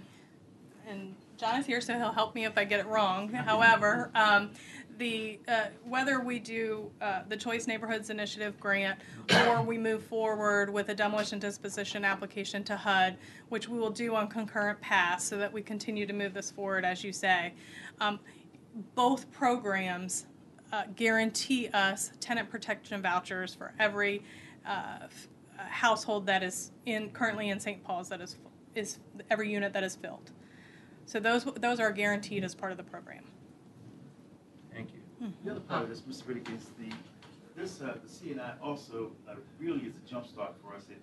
[0.87, 3.29] and John is here, so he'll help me if I get it wrong.
[3.29, 4.51] However, um,
[4.97, 8.99] the uh, whether we do uh, the Choice Neighborhoods Initiative grant
[9.47, 13.17] or we move forward with a demolition disposition application to HUD,
[13.49, 16.85] which we will do on concurrent paths, so that we continue to move this forward,
[16.85, 17.53] as you say.
[17.99, 18.19] Um,
[18.95, 20.25] both programs
[20.71, 24.23] uh, guarantee us tenant protection vouchers for every
[24.65, 25.27] uh, f-
[25.57, 27.83] uh, household that is in currently in St.
[27.83, 28.37] Paul's that is
[28.75, 30.31] is every unit that is filled.
[31.05, 33.23] So those those are guaranteed as part of the program.
[35.19, 36.23] The other part of this, Mr.
[36.25, 36.93] Riddick, is the,
[37.55, 40.83] this, uh, the CNI also uh, really is a jumpstart for us.
[40.89, 41.01] It-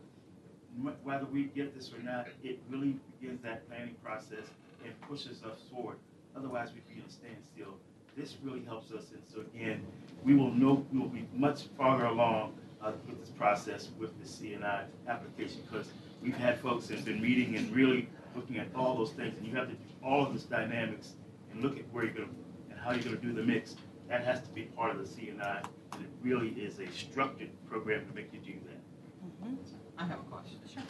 [1.03, 4.47] Whether we get this or not, it really begins that planning process
[4.85, 5.97] and pushes us forward.
[6.37, 7.75] Otherwise, we'd be in a standstill.
[8.17, 9.83] This really helps us, and so again,
[10.25, 14.27] we will know, we will be much farther along uh, with this process with the
[14.29, 15.89] CNI application, because
[16.23, 19.47] we've had folks that have been meeting and really looking at all those things, and
[19.47, 21.15] you have to do all of this dynamics
[21.53, 22.29] and look at where you're gonna,
[22.71, 23.75] and how you're gonna do the mix.
[24.15, 28.07] That has to be part of the CNI, and it really is a structured program
[28.07, 29.51] to make you do that.
[29.99, 30.61] I have a question.
[30.73, 30.85] Sure.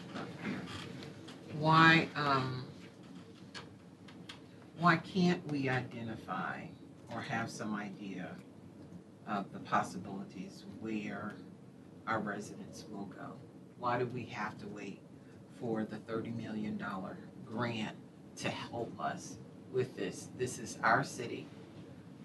[1.59, 2.67] Why, um,
[4.79, 6.65] why can't we identify
[7.15, 8.29] or have some idea
[9.27, 11.35] of the possibilities where
[12.07, 13.33] our residents will go?
[13.79, 15.01] Why do we have to wait
[15.59, 17.17] for the thirty million dollar
[17.47, 17.97] grant
[18.37, 19.39] to help us
[19.73, 20.29] with this?
[20.37, 21.47] This is our city.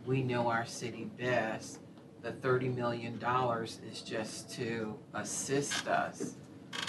[0.05, 1.79] We know our city best.
[2.21, 6.35] The thirty million dollars is just to assist us.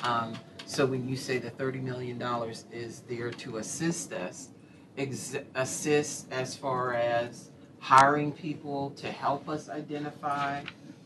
[0.02, 0.34] Um,
[0.66, 4.50] so when you say the thirty million dollars is there to assist us,
[4.96, 10.62] ex- assist as far as hiring people to help us identify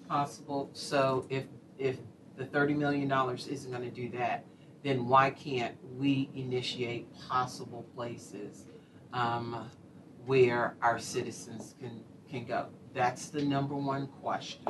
[0.09, 1.45] possible, so if,
[1.79, 1.97] if
[2.37, 4.45] the thirty million dollars isn't gonna do that,
[4.83, 8.65] then why can't we initiate possible places,
[9.13, 9.71] um,
[10.27, 12.67] where our citizens can, can go?
[12.93, 14.63] That's the number one question.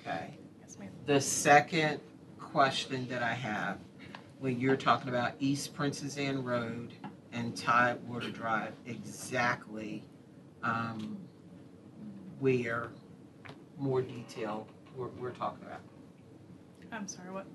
[0.00, 0.38] Okay?
[0.60, 0.90] Yes, ma'am.
[1.06, 2.00] The second
[2.38, 3.78] question that I have,
[4.38, 6.92] when you're talking about East Princess Anne Road
[7.32, 10.04] and Tidewater Drive, exactly
[10.62, 11.16] um,
[12.38, 12.90] where,
[13.78, 14.66] more detail,
[14.96, 15.80] we're, we're talking about.
[16.92, 17.30] I'm sorry.
[17.30, 17.46] What?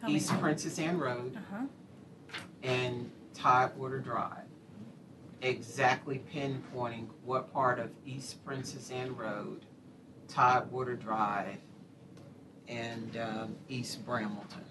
[0.00, 0.16] Tell me.
[0.16, 2.36] East Princess Anne Road Uh huh.
[2.62, 4.43] and Tidewater Drive.
[5.44, 9.66] Exactly pinpointing what part of East Princess Anne Road,
[10.26, 11.58] Tidewater Drive,
[12.66, 14.64] and um, East Bramilton.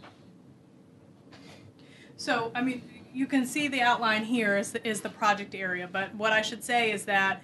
[2.18, 2.82] So, I mean,
[3.14, 6.42] you can see the outline here is the, is the project area, but what I
[6.42, 7.44] should say is that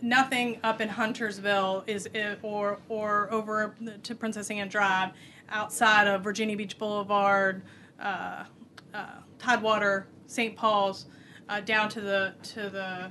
[0.00, 5.10] nothing up in Huntersville is uh, or or over to Princess Anne Drive
[5.50, 7.60] outside of Virginia Beach Boulevard,
[8.00, 8.44] uh,
[8.94, 9.06] uh,
[9.38, 10.56] Tidewater, St.
[10.56, 11.06] Paul's,
[11.50, 13.10] uh, down to the to the uh,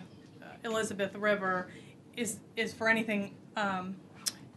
[0.64, 1.68] Elizabeth River
[2.18, 3.96] is is for anything um,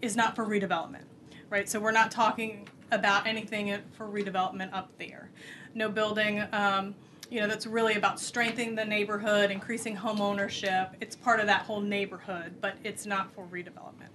[0.00, 1.04] is not for redevelopment.
[1.50, 1.68] right?
[1.68, 5.30] So we're not talking about anything for redevelopment up there.
[5.74, 6.94] No building, um,
[7.30, 10.90] you know, that's really about strengthening the neighborhood, increasing home ownership.
[11.00, 14.10] It's part of that whole neighborhood, but it's not for redevelopment.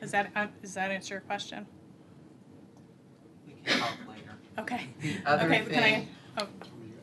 [0.00, 1.66] Does that, uh, does that answer your question?
[3.46, 4.32] We can talk later.
[4.58, 4.86] Okay.
[5.02, 6.46] The other Okay, can I- oh,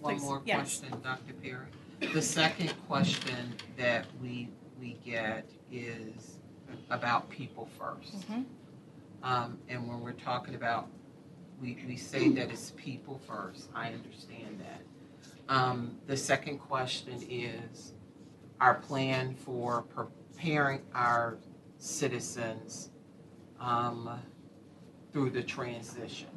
[0.04, 0.80] one please, more yes.
[0.80, 1.34] question, Dr.
[1.42, 2.12] Perry.
[2.14, 4.50] The second question that we,
[4.80, 6.40] we get is
[6.90, 8.30] about people first.
[8.30, 8.46] Mhm.
[9.24, 10.90] Um, and when we're talking about,
[11.62, 14.82] we, we say that it's people first, I understand that.
[15.48, 17.94] Um, the second question is
[18.60, 21.38] our plan for preparing our
[21.78, 22.90] citizens,
[23.62, 24.20] um,
[25.14, 26.28] through the transition,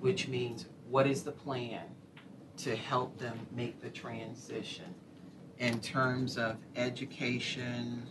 [0.00, 1.84] which means what is the plan
[2.58, 4.94] to help them make the transition
[5.58, 8.02] in terms of education,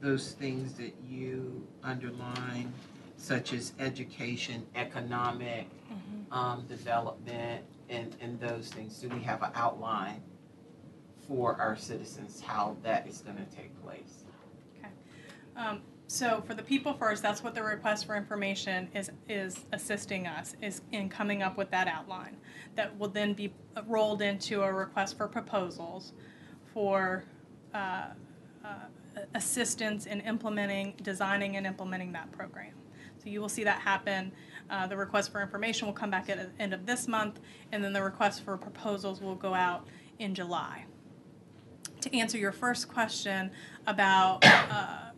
[0.00, 2.72] those things that you underline,
[3.16, 6.32] such as education, economic Mhm.
[6.34, 8.98] um, development, and, and those things?
[8.98, 10.22] Do we have an outline
[11.26, 14.24] for our citizens how that is going to take place?
[15.56, 20.26] Um, so for the people first, that's what the request for information is is assisting
[20.26, 22.36] us is in coming up with that outline
[22.76, 23.52] that will then be
[23.86, 26.12] rolled into a request for proposals
[26.72, 27.24] for
[27.74, 28.06] uh,
[28.64, 28.68] uh,
[29.34, 32.72] assistance in implementing, designing, and implementing that program.
[33.22, 34.32] So you will see that happen.
[34.70, 37.40] Uh, the request for information will come back at the end of this month,
[37.72, 39.86] and then the request for proposals will go out
[40.18, 40.84] in July.
[42.02, 43.50] To answer your first question
[43.86, 45.10] about uh,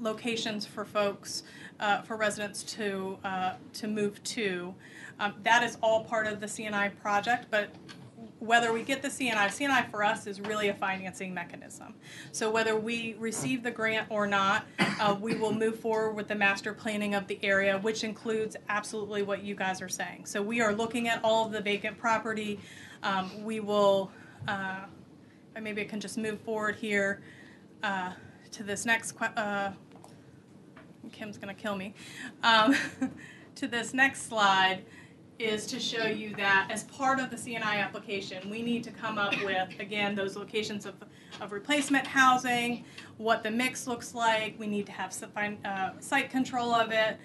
[0.00, 1.44] locations for folks,
[1.78, 4.74] uh, for residents to, uh, to move to.
[5.20, 7.70] Um, that is all part of the CNI project, but
[8.44, 11.94] whether we get the CNI, CNI for us is really a financing mechanism.
[12.32, 14.66] So whether we receive the grant or not,
[15.00, 19.22] uh, we will move forward with the master planning of the area, which includes absolutely
[19.22, 20.26] what you guys are saying.
[20.26, 22.60] So we are looking at all of the vacant property.
[23.02, 24.10] Um, we will,
[24.46, 24.80] uh,
[25.60, 27.22] maybe I can just move forward here
[27.82, 28.12] uh,
[28.52, 29.72] to this next uh,
[31.12, 31.94] Kim's gonna kill me.
[32.42, 32.74] Um,
[33.54, 34.84] to this next slide
[35.38, 39.18] is to show you that as part of the CNI application, we need to come
[39.18, 40.94] up with, again, those locations of,
[41.40, 42.84] of replacement housing,
[43.16, 45.14] what the mix looks like, we need to have
[45.64, 47.18] uh, site control of it,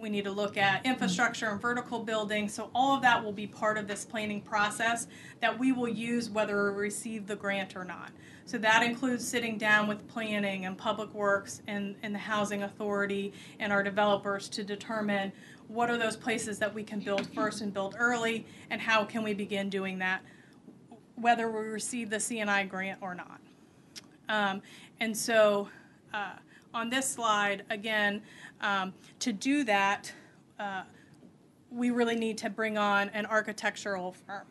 [0.00, 3.46] we need to look at infrastructure and vertical building, so all of that will be
[3.46, 5.06] part of this planning process
[5.40, 8.10] that we will use whether we receive the grant or not.
[8.44, 13.32] So that includes sitting down with planning and public works and, and the housing authority
[13.60, 15.32] and our developers to determine
[15.68, 19.22] what are those places that we can build first and build early and how can
[19.22, 20.22] we begin doing that
[21.16, 23.40] whether we receive the CNI grant or not.
[24.28, 24.62] Um,
[25.00, 25.68] and so
[26.12, 26.32] uh,
[26.74, 28.22] on this slide, again,
[28.60, 30.12] um, to do that,
[30.58, 30.82] uh,
[31.70, 34.44] we really need to bring on an architectural firm.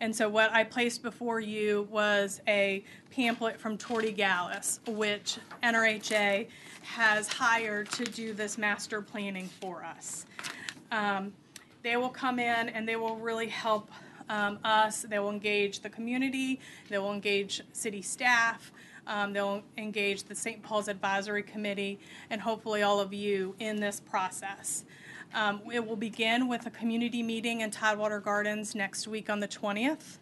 [0.00, 6.46] And so what I placed before you was a pamphlet from Torti Gallas, which NRHA
[6.82, 10.24] has hired to do this master planning for us.
[10.92, 11.32] Um,
[11.82, 13.90] they will come in and they will really help
[14.28, 15.02] um, us.
[15.02, 16.60] They will engage the community.
[16.88, 18.70] They will engage city staff.
[19.06, 20.62] Um, they'll engage the St.
[20.62, 21.98] Paul's Advisory Committee
[22.30, 24.84] and hopefully all of you in this process.
[25.34, 29.48] Um, it will begin with a community meeting in Tidewater Gardens next week on the
[29.48, 30.18] 20th.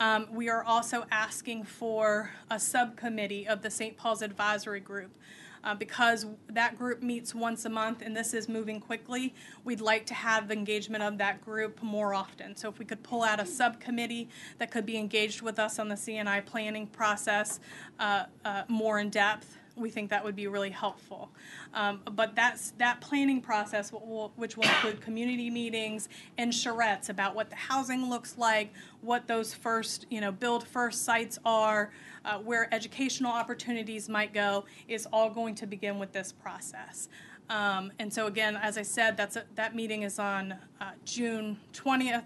[0.00, 3.96] Um, we are also asking for a subcommittee of the St.
[3.96, 5.16] Paul's Advisory Group.
[5.64, 9.34] Uh, because that group meets once a month and this is moving quickly,
[9.64, 12.54] we'd like to have engagement of that group more often.
[12.54, 15.88] So if we could pull out a subcommittee that could be engaged with us on
[15.88, 17.58] the CNI planning process
[17.98, 21.30] uh, uh, more in depth, we think that would be really helpful.
[21.74, 27.34] Um, but that's that planning process, will- which will include community meetings and charrettes about
[27.34, 31.90] what the housing looks like, what those first, you know, build first sites are,
[32.24, 37.08] uh, where educational opportunities might go, is all going to begin with this process.
[37.50, 41.58] Um, and so again, as I said, that's a, that meeting is on uh, June
[41.72, 42.24] 20th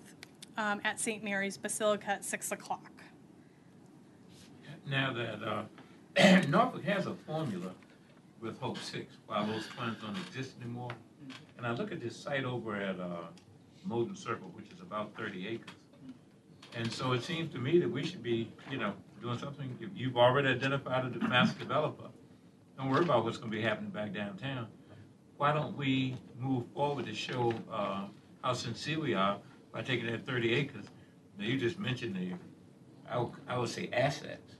[0.57, 1.23] um, at St.
[1.23, 2.91] Mary's Basilica at six o'clock.
[4.87, 5.63] Now that uh,
[6.49, 7.71] Norfolk has a formula
[8.41, 10.91] with Hope Six, while those funds don't exist anymore,
[11.57, 13.29] and I look at this site over at uh,
[13.89, 15.75] Moton Circle, which is about 30 acres.
[16.75, 19.77] And so it seems to me that we should be, you know, doing something.
[19.81, 22.09] If you've already identified a master developer,
[22.77, 24.67] don't worry about what's going to be happening back downtown.
[25.39, 28.07] Why don't we move forward to show uh,
[28.43, 29.39] how sincere we are
[29.73, 30.85] by taking that 30 acres?
[31.39, 32.35] Now, you just mentioned the,
[33.11, 34.52] I would, I would say assets.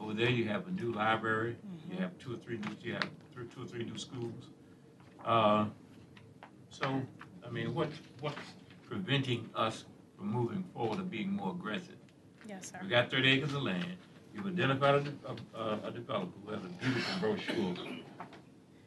[0.00, 1.56] Over there, you have a new library,
[1.90, 4.50] you have two or three new, you have three, two or three new schools.
[5.24, 5.66] Uh,
[6.70, 7.02] so,
[7.46, 7.88] I mean, what,
[8.20, 8.36] what's
[8.88, 9.84] preventing us
[10.16, 11.96] from moving forward and being more aggressive?
[12.48, 12.78] Yes, sir.
[12.82, 13.84] We got thirty acres of land,
[14.34, 17.74] you've identified a, a, a- a developer who has a beautiful brochure.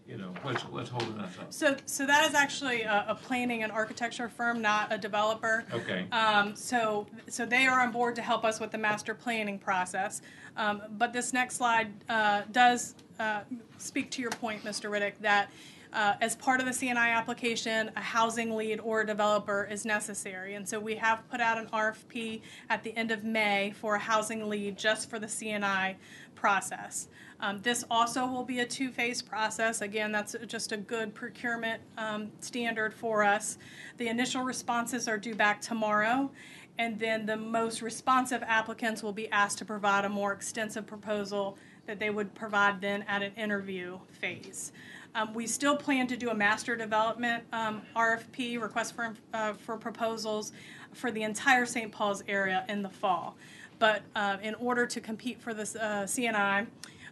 [0.08, 1.54] You know, what's, what's holding us up?
[1.54, 5.64] So, so that is actually a, a planning and architecture firm, not a developer.
[5.72, 9.58] Okay, Um, so, so they are on board to help us with the master planning
[9.58, 10.22] process.
[10.58, 13.42] Um, but this next slide uh, does uh,
[13.78, 14.90] speak to your point, Mr.
[14.90, 15.50] Riddick, that
[15.94, 20.56] uh, as part of the CNI application, a housing lead or developer is necessary.
[20.56, 24.00] And so we have put out an RFP at the end of May for a
[24.00, 25.96] housing lead just for the CNI
[26.36, 27.10] process.
[27.42, 29.82] Um, this also will be a two-phase process.
[29.82, 33.58] Again, that's just a good procurement um, standard for us.
[33.98, 36.32] The initial responses are due back tomorrow,
[36.78, 41.58] and then the most responsive applicants will be asked to provide a more extensive proposal
[41.86, 44.72] that they would provide then at an interview phase.
[45.14, 49.78] Um, we still plan to do a master development um, RFP, request for, uh, for
[49.78, 50.54] proposals,
[50.94, 51.92] for the entire St.
[51.92, 53.36] Paul's area in the fall.
[53.80, 56.68] But uh, in order to compete for this uh, CNI,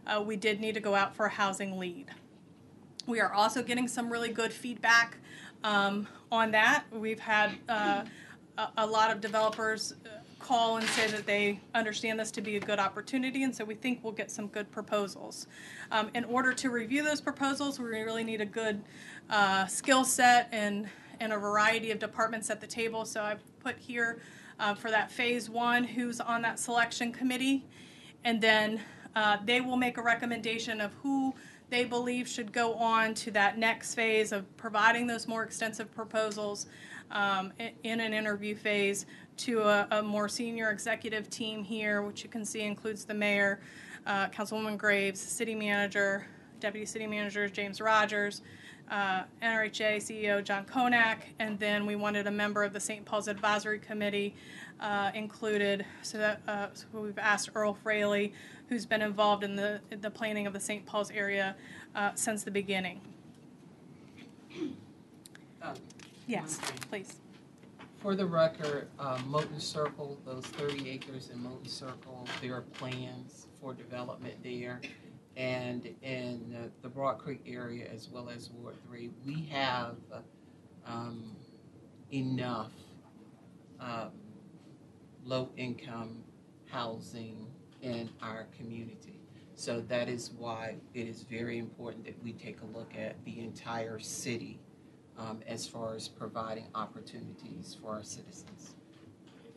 [0.07, 2.07] uh, we did need to go out for a housing lead.
[3.05, 5.17] We are also getting some really good feedback
[5.63, 6.83] um, on that.
[6.91, 8.03] We've had uh,
[8.77, 10.09] a, lot of developers uh,
[10.39, 13.75] call and say that they understand this to be a good opportunity, and so we
[13.75, 15.47] think we'll get some good proposals.
[15.91, 18.81] Um, in order to review those proposals, we really need a good
[19.29, 23.05] uh, skill set and, and a variety of departments at the table.
[23.05, 24.21] So I've put here
[24.59, 27.65] uh, for that phase one who's on that selection committee,
[28.23, 28.81] and then
[29.15, 31.33] uh, they will make a recommendation of who
[31.69, 36.65] they believe should go on to that next phase of providing those more extensive proposals
[37.11, 37.51] um,
[37.83, 39.05] in an interview phase
[39.37, 43.59] to a, a more senior executive team here, which you can see includes the mayor,
[44.05, 46.25] uh, Councilwoman Graves, city manager,
[46.59, 48.41] deputy city manager James Rogers,
[48.91, 53.05] uh, NRHA CEO John Kownack, and then we wanted a member of the St.
[53.05, 54.35] Paul's Advisory Committee
[54.79, 55.85] uh, included.
[56.01, 58.33] So that uh, so we've asked Earl Fraley,
[58.67, 60.85] who's been involved in the the planning of the St.
[60.85, 61.55] Paul's area
[61.95, 63.01] uh, since the beginning.
[66.29, 67.15] Um, Yes, please.
[67.97, 73.47] For the record, uh, Moton Circle, those thirty acres in Moton Circle, there are plans
[73.59, 74.79] for development there.
[75.35, 79.95] And in uh, the Broad Creek area as well as Ward Three, we have,
[80.85, 81.35] um,
[82.13, 82.71] enough,
[83.79, 84.11] um,
[85.25, 86.23] low-income
[86.69, 87.47] housing
[87.81, 89.19] in our community.
[89.55, 93.39] So that is why it is very important that we take a look at the
[93.39, 94.59] entire city
[95.19, 98.73] um, as far as providing opportunities for our citizens.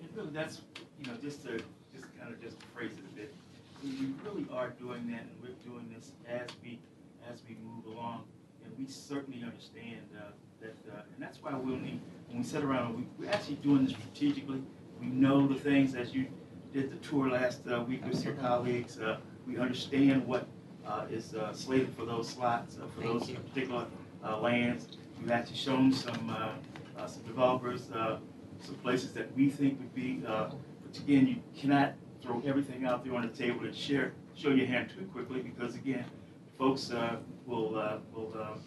[0.00, 0.62] And really, that's,
[0.98, 1.52] you know, just to,
[1.94, 3.34] just kind of just phrase it a bit,
[3.82, 6.78] we we really are doing that, and we're doing this as we,
[7.30, 8.24] as we move along.
[8.64, 10.30] And we certainly understand uh,
[10.60, 13.84] that, uh, and that's why we'll need, when we sit around, we, we're actually doing
[13.84, 14.62] this strategically.
[15.00, 16.26] We know the things, as you
[16.72, 20.46] did the tour last uh, week with your colleagues, uh, we understand what
[20.86, 23.36] uh, is uh, slated for those slots, uh, for Thank those you.
[23.36, 23.86] particular
[24.24, 24.96] uh, lands.
[25.22, 28.18] We've actually shown some, uh, uh, some developers, uh,
[28.58, 30.52] some places that we think would be, but
[30.98, 34.90] again, you cannot throw everything out there on the table and share, show your hand
[34.90, 36.04] too quickly, because again,
[36.58, 36.90] folks
[37.46, 38.58] will, will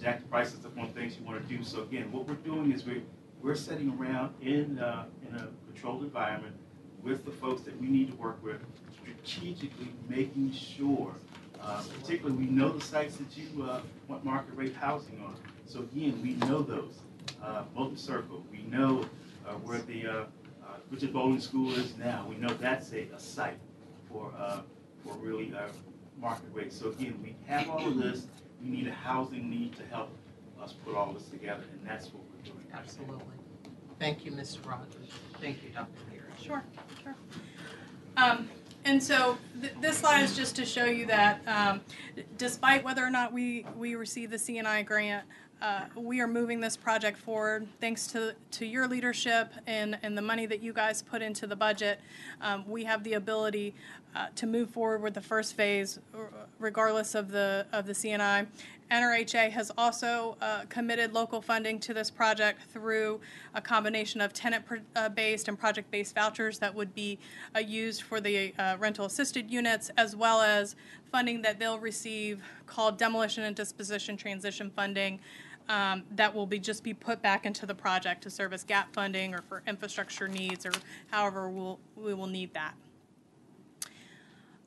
[0.00, 1.62] jack the prices up on things you want to do.
[1.62, 3.02] So again, what we're doing is we're,
[3.42, 4.78] we're sitting around in,
[5.28, 6.56] in a controlled environment
[7.02, 8.60] with the folks that we need to work with,
[8.90, 11.12] strategically making sure,
[11.62, 15.36] uh, particularly, we know the sites that you uh, want market rate housing on.
[15.70, 16.98] So again, we know those.
[17.40, 19.04] Uh, Moton Circle, we know
[19.46, 20.24] uh, where the uh, uh,
[20.90, 22.26] Richard Bowling School is now.
[22.28, 23.58] We know that's a, a site
[24.10, 24.60] for, uh,
[25.04, 25.68] for really uh,
[26.20, 26.72] market rate.
[26.72, 28.26] So again, we have all of this.
[28.60, 30.10] We need a housing need to help
[30.60, 32.66] us put all this together, and that's what we're doing.
[32.74, 33.24] Absolutely.
[34.00, 34.66] Thank you, Mr.
[34.66, 35.08] Rogers.
[35.40, 35.88] Thank you, Dr.
[36.10, 36.24] Leary.
[36.42, 36.64] Sure,
[37.00, 37.14] sure.
[38.16, 38.50] Um,
[38.84, 41.80] and so th- this slide is just to show you that um,
[42.38, 45.24] despite whether or not we, we receive the CNI grant,
[45.62, 50.22] uh, we are moving this project forward thanks to, to your leadership and, and the
[50.22, 52.00] money that you guys put into the budget.
[52.40, 53.74] Um, we have the ability
[54.14, 55.98] uh, to move forward with the first phase
[56.58, 58.46] regardless of the, of the CNI.
[58.90, 63.20] NRHA has also uh, committed local funding to this project through
[63.54, 67.16] a combination of tenant-based and project-based vouchers that would be
[67.54, 70.74] uh, used for the uh, rental-assisted units, as well as
[71.12, 75.20] funding that they'll receive called demolition and disposition transition funding
[75.70, 78.92] um, that will be just be put back into the project to serve as gap
[78.92, 80.72] funding or for infrastructure needs or
[81.12, 82.74] however we'll, we will need that.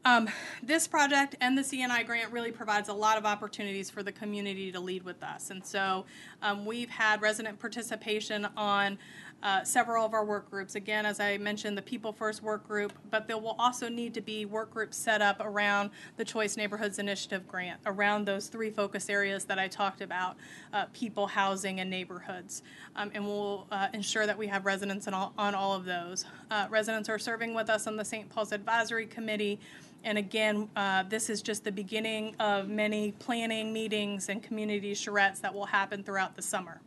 [0.06, 0.30] Um,
[0.62, 4.72] this project and the CNI grant really provides a lot of opportunities for the community
[4.72, 5.50] to lead with us.
[5.50, 6.06] And so
[6.42, 8.98] um, we've had resident participation on
[9.44, 10.76] uh, several of our work groups.
[10.76, 14.22] Again, as I mentioned, the People First work group, but there will also need to
[14.22, 19.10] be work groups set up around the Choice Neighborhoods Initiative grant, around those three focus
[19.10, 20.38] areas that I talked about
[20.72, 22.64] uh, people, housing, and neighborhoods.
[22.96, 26.26] Um, and we'll uh, ensure that we have residents all, on all of those.
[26.50, 28.30] Uh, residents are serving with us on the St.
[28.30, 29.60] Paul's Advisory Committee.
[30.06, 35.42] And again, uh, this is just the beginning of many planning meetings and community charrettes
[35.42, 36.80] that will happen throughout the summer.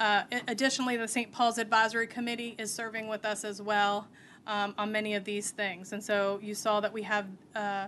[0.00, 1.30] Uh, additionally, the St.
[1.30, 4.08] Paul's Advisory Committee is serving with us as well
[4.46, 5.92] um, on many of these things.
[5.92, 7.86] And so you saw that we have uh,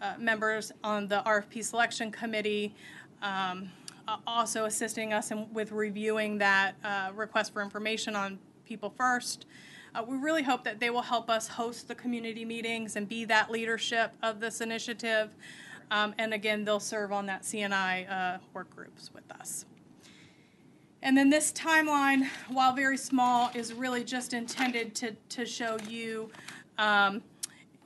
[0.00, 2.74] uh, members on the RFP Selection Committee
[3.20, 3.70] um,
[4.26, 9.44] also assisting us in, with reviewing that uh, request for information on People First.
[9.94, 13.26] Uh, we really hope that they will help us host the community meetings and be
[13.26, 15.30] that leadership of this initiative.
[15.90, 19.66] Um, and again, they'll serve on that CNI uh, work groups with us.
[21.02, 26.30] And then this timeline, while very small, is really just intended to, to show you,
[26.76, 27.22] um,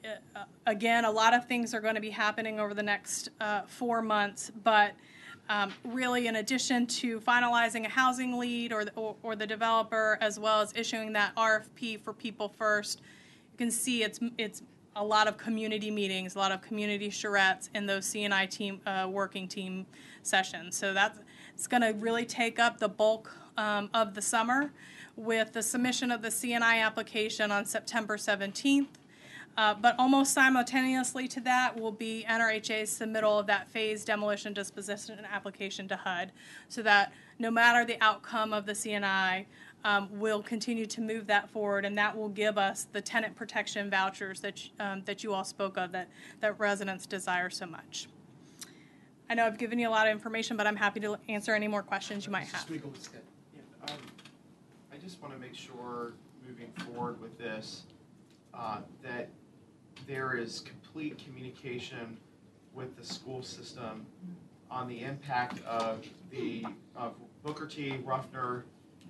[0.04, 3.62] uh, again, a lot of things are going to be happening over the next uh,
[3.62, 4.94] four months, but
[5.48, 10.18] um, really, in addition to finalizing a housing lead or the, or, or the developer,
[10.20, 13.02] as well as issuing that RFP for People First,
[13.52, 14.62] you can see it's it's
[14.96, 19.06] a lot of community meetings, a lot of community charrettes in those CNI team uh,
[19.10, 19.84] working team
[20.22, 20.76] sessions.
[20.76, 21.18] So that's
[21.54, 24.72] it's going to really take up the bulk um, of the summer
[25.16, 28.88] with the submission of the CNI application on September 17th.
[29.56, 35.16] Uh, but almost simultaneously to that will be NRHA's submittal of that phase demolition disposition
[35.30, 36.32] application to HUD
[36.68, 39.46] so that no matter the outcome of the CNI,
[39.84, 43.90] um, we'll continue to move that forward, and that will give us the tenant protection
[43.90, 46.08] vouchers that, um, that you all spoke of that,
[46.40, 48.08] that residents desire so much.
[49.34, 51.66] I know I've given you a lot of information, but I'm happy to answer any
[51.66, 52.60] more questions you might have.
[53.88, 53.96] Um,
[54.92, 56.12] I just want to make sure,
[56.48, 57.82] moving forward with this,
[58.56, 59.28] uh, that
[60.06, 62.16] there is complete communication
[62.74, 64.06] with the school system
[64.70, 68.62] on the impact of the, of Booker T, Ruffner,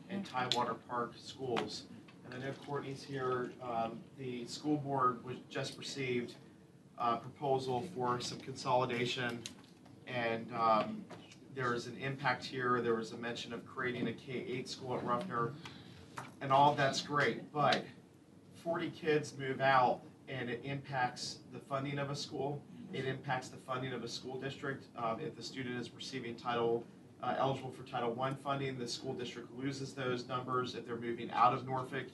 [0.09, 1.82] and Tidewater Park schools.
[2.24, 6.32] And I know Courtney's here, um, the school board was just received
[6.96, 9.38] a proposal for some consolidation
[10.06, 11.05] and um,
[11.55, 12.81] there is an impact here.
[12.81, 15.52] There was a mention of creating a K-8 school at Ruffner,
[16.40, 17.52] and all that's great.
[17.52, 17.85] But
[18.62, 22.62] 40 kids move out, and it impacts the funding of a school.
[22.93, 24.85] It impacts the funding of a school district.
[24.97, 26.85] Um, if the student is receiving Title
[27.22, 30.74] uh, eligible for Title I funding, the school district loses those numbers.
[30.74, 32.06] If they're moving out of Norfolk,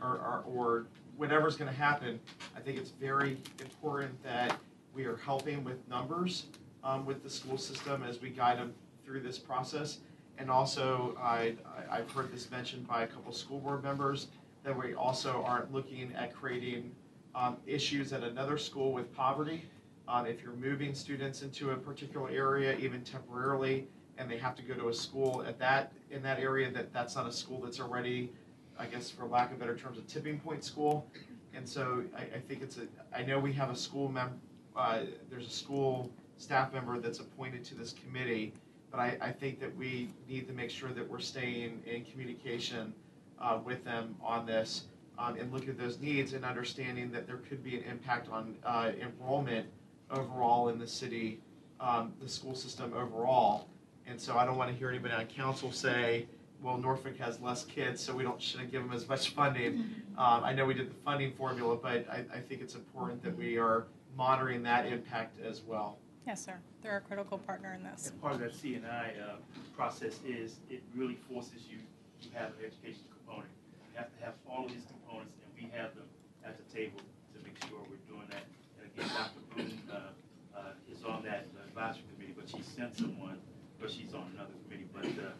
[0.00, 2.20] or, or, or whatever's going to happen,
[2.56, 4.56] I think it's very important that
[4.94, 6.46] we are helping with numbers
[6.88, 8.72] um, with the school system as we guide them
[9.04, 9.98] through this process.
[10.38, 11.54] And also, I,
[11.90, 14.28] I've heard this mentioned by a couple school board members,
[14.64, 16.92] that we also aren't looking at creating
[17.34, 19.64] um, issues at another school with poverty.
[20.06, 23.86] Um, if you're moving students into a particular area, even temporarily,
[24.16, 27.14] and they have to go to a school at that, in that area, that that's
[27.14, 28.32] not a school that's already,
[28.78, 31.06] I guess for lack of better terms, a tipping point school.
[31.54, 32.86] And so I, I think it's a,
[33.16, 34.40] I know we have a school mem,
[34.76, 35.00] uh,
[35.30, 38.52] there's a school staff member that's appointed to this committee,
[38.90, 42.94] but I, I think that we need to make sure that we're staying in communication
[43.40, 44.84] uh, with them on this
[45.18, 48.54] um, and look at those needs and understanding that there could be an impact on
[48.64, 49.66] uh, enrollment
[50.10, 51.40] overall in the city,
[51.80, 53.68] um, the school system overall.
[54.06, 56.26] And so I don't want to hear anybody on council say,
[56.62, 59.84] well, Norfolk has less kids, so we don't shouldn't give them as much funding.
[60.18, 63.38] Um, I know we did the funding formula, but I, I think it's important that
[63.38, 63.86] we are
[64.16, 65.96] monitoring that impact as well.
[66.28, 66.60] Yes, sir.
[66.82, 68.10] They're a critical partner in this.
[68.10, 69.36] And part of that CNI uh,
[69.74, 71.78] process is it really forces you
[72.20, 73.48] to have an education component.
[73.72, 76.04] You have to have all of these components, and we have them
[76.44, 77.00] at the table
[77.32, 78.44] to make sure we're doing that.
[78.76, 79.40] And again, Dr.
[79.56, 80.12] Boone uh,
[80.52, 83.40] uh, is on that advisory committee, but she sent someone,
[83.80, 84.84] but she's on another committee.
[84.92, 85.32] But uh,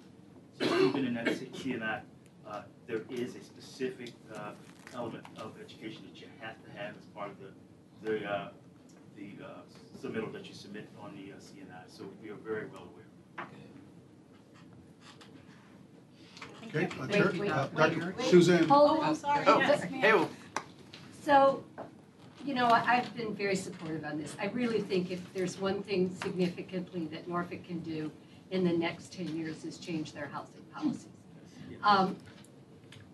[0.57, 2.01] so even in that CNI,
[2.49, 4.53] uh, there is a specific uh,
[4.95, 7.53] element of education that you have to have as part of the
[8.09, 8.25] the
[9.17, 9.37] the
[10.03, 13.05] submittal that you submit on the uh, CNI, so we are very well aware.
[16.67, 18.15] Okay, uh, Wait, Chair- wait, uh, wait, Dr.
[18.19, 18.27] wait.
[18.27, 18.67] Suzanne.
[18.71, 19.45] Oh, I'm sorry.
[19.47, 20.27] Oh, Yes, hey.
[21.23, 21.65] So,
[22.45, 24.37] you know, I- I've been very supportive on this.
[24.41, 28.11] I really think if there's one thing significantly that Norfolk can do
[28.51, 31.07] in the next 10 years is change their housing policies.
[31.83, 32.17] Um,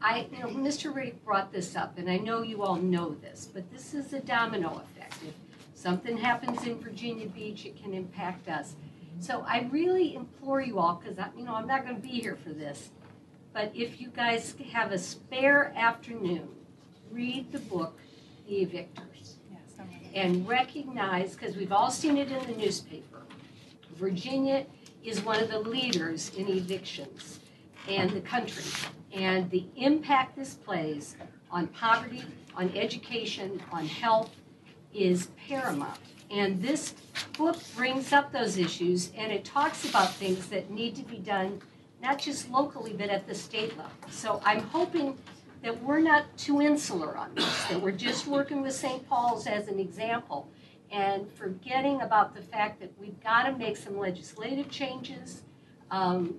[0.00, 0.92] I, you know, Mr.
[0.92, 4.20] Riddick brought this up, and I know you all know this, but this is a
[4.20, 5.14] domino effect.
[5.26, 5.34] If
[5.84, 8.74] Something happens in Virginia Beach, it can impact us.
[9.20, 12.36] So I really implore you all, because I, you know, I'm not gonna be here
[12.42, 12.88] for this,
[13.52, 16.48] but if you guys have a spare afternoon,
[17.10, 17.98] read the book,
[18.48, 23.20] The Evictors Yes, and recognize, because we've all seen it in the newspaper,
[23.94, 24.64] Virginia
[25.04, 27.40] is one of the leaders in evictions
[27.90, 28.64] and the country.
[29.12, 31.16] And the impact this plays
[31.50, 32.24] on poverty,
[32.56, 34.30] on education, on health
[34.94, 35.98] is paramount.
[36.30, 36.94] And this
[37.36, 41.60] book brings up those issues and it talks about things that need to be done,
[42.02, 43.92] not just locally, but at the state level.
[44.10, 45.18] So I'm hoping
[45.62, 49.08] that we're not too insular on this, that we're just working with St.
[49.08, 50.48] Paul's as an example
[50.90, 55.42] and forgetting about the fact that we've got to make some legislative changes.
[55.90, 56.36] Um,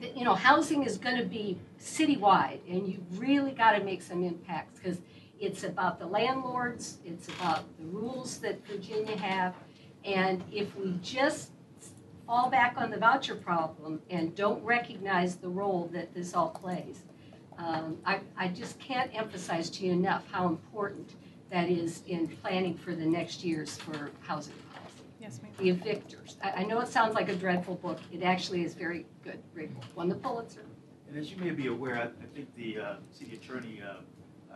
[0.00, 4.02] that, you know, housing is going to be citywide, and you've really got to make
[4.02, 4.98] some impacts because
[5.40, 9.54] it's about the landlords, it's about the rules that Virginia have,
[10.04, 11.50] and if we just
[12.26, 17.02] fall back on the voucher problem and don't recognize the role that this all plays,
[17.58, 21.14] um, I, I just can't emphasize to you enough how important
[21.50, 25.04] that is in planning for the next years for housing policy.
[25.20, 25.52] Yes, ma'am.
[25.58, 26.36] The Evictors.
[26.42, 27.98] I, I know it sounds like a dreadful book.
[28.12, 29.84] It actually is very good, great book.
[29.94, 30.64] Won the Pulitzer.
[31.08, 34.00] And as you may be aware, I, I think the uh, city attorney uh,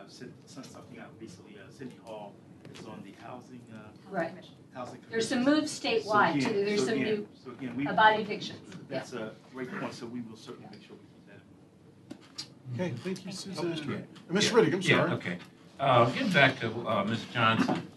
[0.01, 1.55] uh, sent, sent something out recently.
[1.57, 2.33] Uh, Cindy Hall
[2.73, 3.77] is on the housing uh,
[4.09, 4.31] Right.
[4.73, 4.99] housing.
[5.09, 5.61] There's some commission.
[5.61, 6.65] moves So statewide again- too.
[6.65, 8.59] There's so some again- new So again, we about evictions.
[8.69, 8.75] Yeah.
[8.89, 9.93] that's a great point.
[9.93, 12.83] So we will certainly make sure we keep that.
[12.85, 13.73] Okay, thank you, Oh, Suzanne.
[13.73, 13.85] Mr.
[13.85, 14.05] Riddick.
[14.29, 14.51] Uh, Mr.
[14.53, 15.11] Riddick, I'm Yeah, sorry.
[15.11, 15.37] okay.
[15.79, 17.25] Uh, getting back to, uh, Ms.
[17.33, 17.87] Johnson.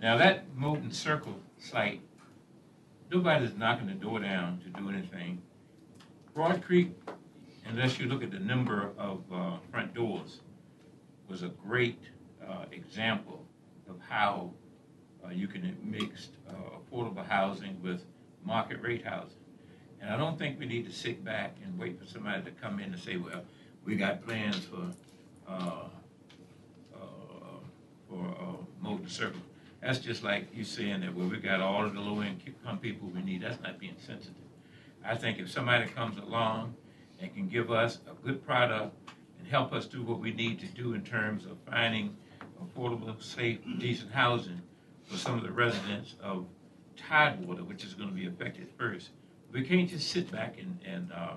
[0.00, 2.00] Now, that Moton Circle site,
[3.10, 5.40] nobody's knocking the door down to do anything.
[6.34, 6.90] Broad Creek,
[7.66, 10.40] unless you look at the number of, uh, front doors,
[11.32, 11.98] was a great,
[12.46, 13.42] uh, example
[13.88, 14.50] of how,
[15.24, 18.04] uh, you can mix, uh, affordable housing with
[18.44, 19.38] market rate housing.
[20.02, 22.80] And I don't think we need to sit back and wait for somebody to come
[22.80, 23.42] in and say, well,
[23.86, 24.90] we got plans for,
[25.48, 25.84] uh,
[26.94, 27.60] uh,
[28.10, 29.40] for, uh, Moton Circle.
[29.80, 33.22] That's just like you saying that, well, we got all of the low-income people we
[33.22, 33.40] need.
[33.40, 34.34] That's not being sensitive.
[35.02, 36.74] I think if somebody comes along
[37.18, 39.01] and can give us a good product
[39.52, 42.16] help us do what we need to do in terms of finding
[42.64, 44.62] affordable, safe, decent housing
[45.04, 46.46] for some of the residents of
[46.96, 49.10] Tidewater, which is gonna be affected first,
[49.52, 51.36] we can't just sit back and, and, uh,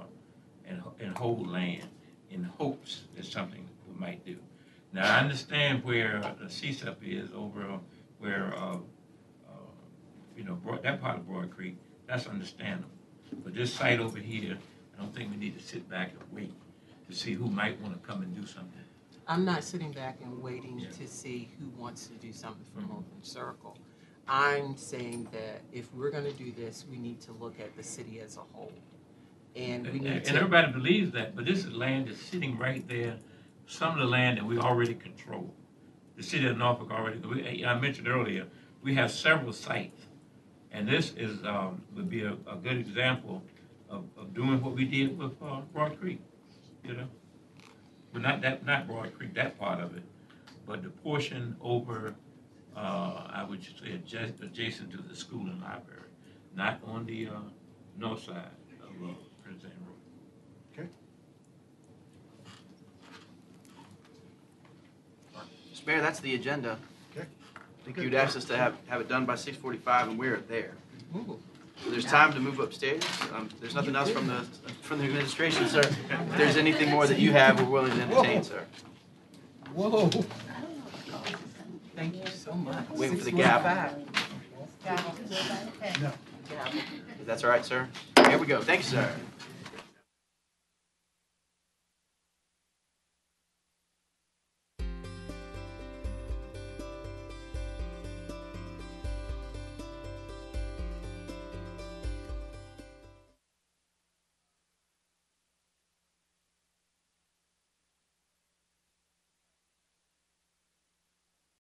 [0.66, 1.90] and, and hold land
[2.32, 4.38] in hopes that something we might do.
[4.94, 7.80] Now, I understand where the is over
[8.20, 9.72] where, uh, uh,
[10.38, 11.76] you know, Broad- that part of Broad Creek,
[12.08, 12.88] that's understandable.
[13.44, 14.58] But this site over here,
[14.98, 16.54] I don't think we need to sit back and wait
[17.10, 18.72] to see who might want to come and do something.
[19.28, 20.90] I'm not sitting back and waiting Yeah.
[20.92, 23.78] to see who wants to do something for Moton Circle.
[24.28, 28.20] I'm saying that if we're gonna do this, we need to look at the city
[28.22, 28.72] as a whole.
[29.56, 32.58] And we And, need and to, everybody believes that, but this is land that's sitting
[32.58, 33.18] right there,
[33.68, 35.54] some of the land that we already control.
[36.18, 38.48] The city of Norfolk already, we, I mentioned earlier,
[38.82, 40.02] we have several sites.
[40.72, 43.42] And this is, um, would be a, a good example
[43.90, 46.20] of, of doing what we did with, uh, Broad Creek,
[46.88, 47.08] you know?
[48.14, 50.04] But not that, not Broad Creek, that part of it,
[50.66, 52.16] but the portion over,
[52.76, 56.10] uh, I would say adjacent, adjacent to the school and library,
[56.56, 57.32] not on the, uh,
[57.98, 58.52] north side
[58.82, 59.14] of, uh,
[59.44, 60.90] Prince Anne Road.
[65.74, 65.88] Mr.
[65.88, 66.78] Mayor, that's the agenda.
[67.12, 67.28] Okay.
[67.58, 70.38] I think you'd asked us to have, have it done by six forty-five, and we're
[70.48, 70.74] there.
[71.14, 71.40] So
[71.88, 73.04] There's time to move upstairs.
[73.34, 74.46] Um, there's nothing else from the,
[74.82, 75.82] from the administration, sir.
[75.82, 78.66] If there's anything more that you have, we're willing to entertain, sir.
[79.74, 80.10] Whoa.
[81.96, 82.90] thank you so much.
[82.90, 84.06] Waiting for the gavel.
[84.86, 86.14] 6:45.
[87.20, 87.88] If that's all right, sir.
[88.30, 88.62] Here we go.
[88.62, 89.12] Thank you, sir.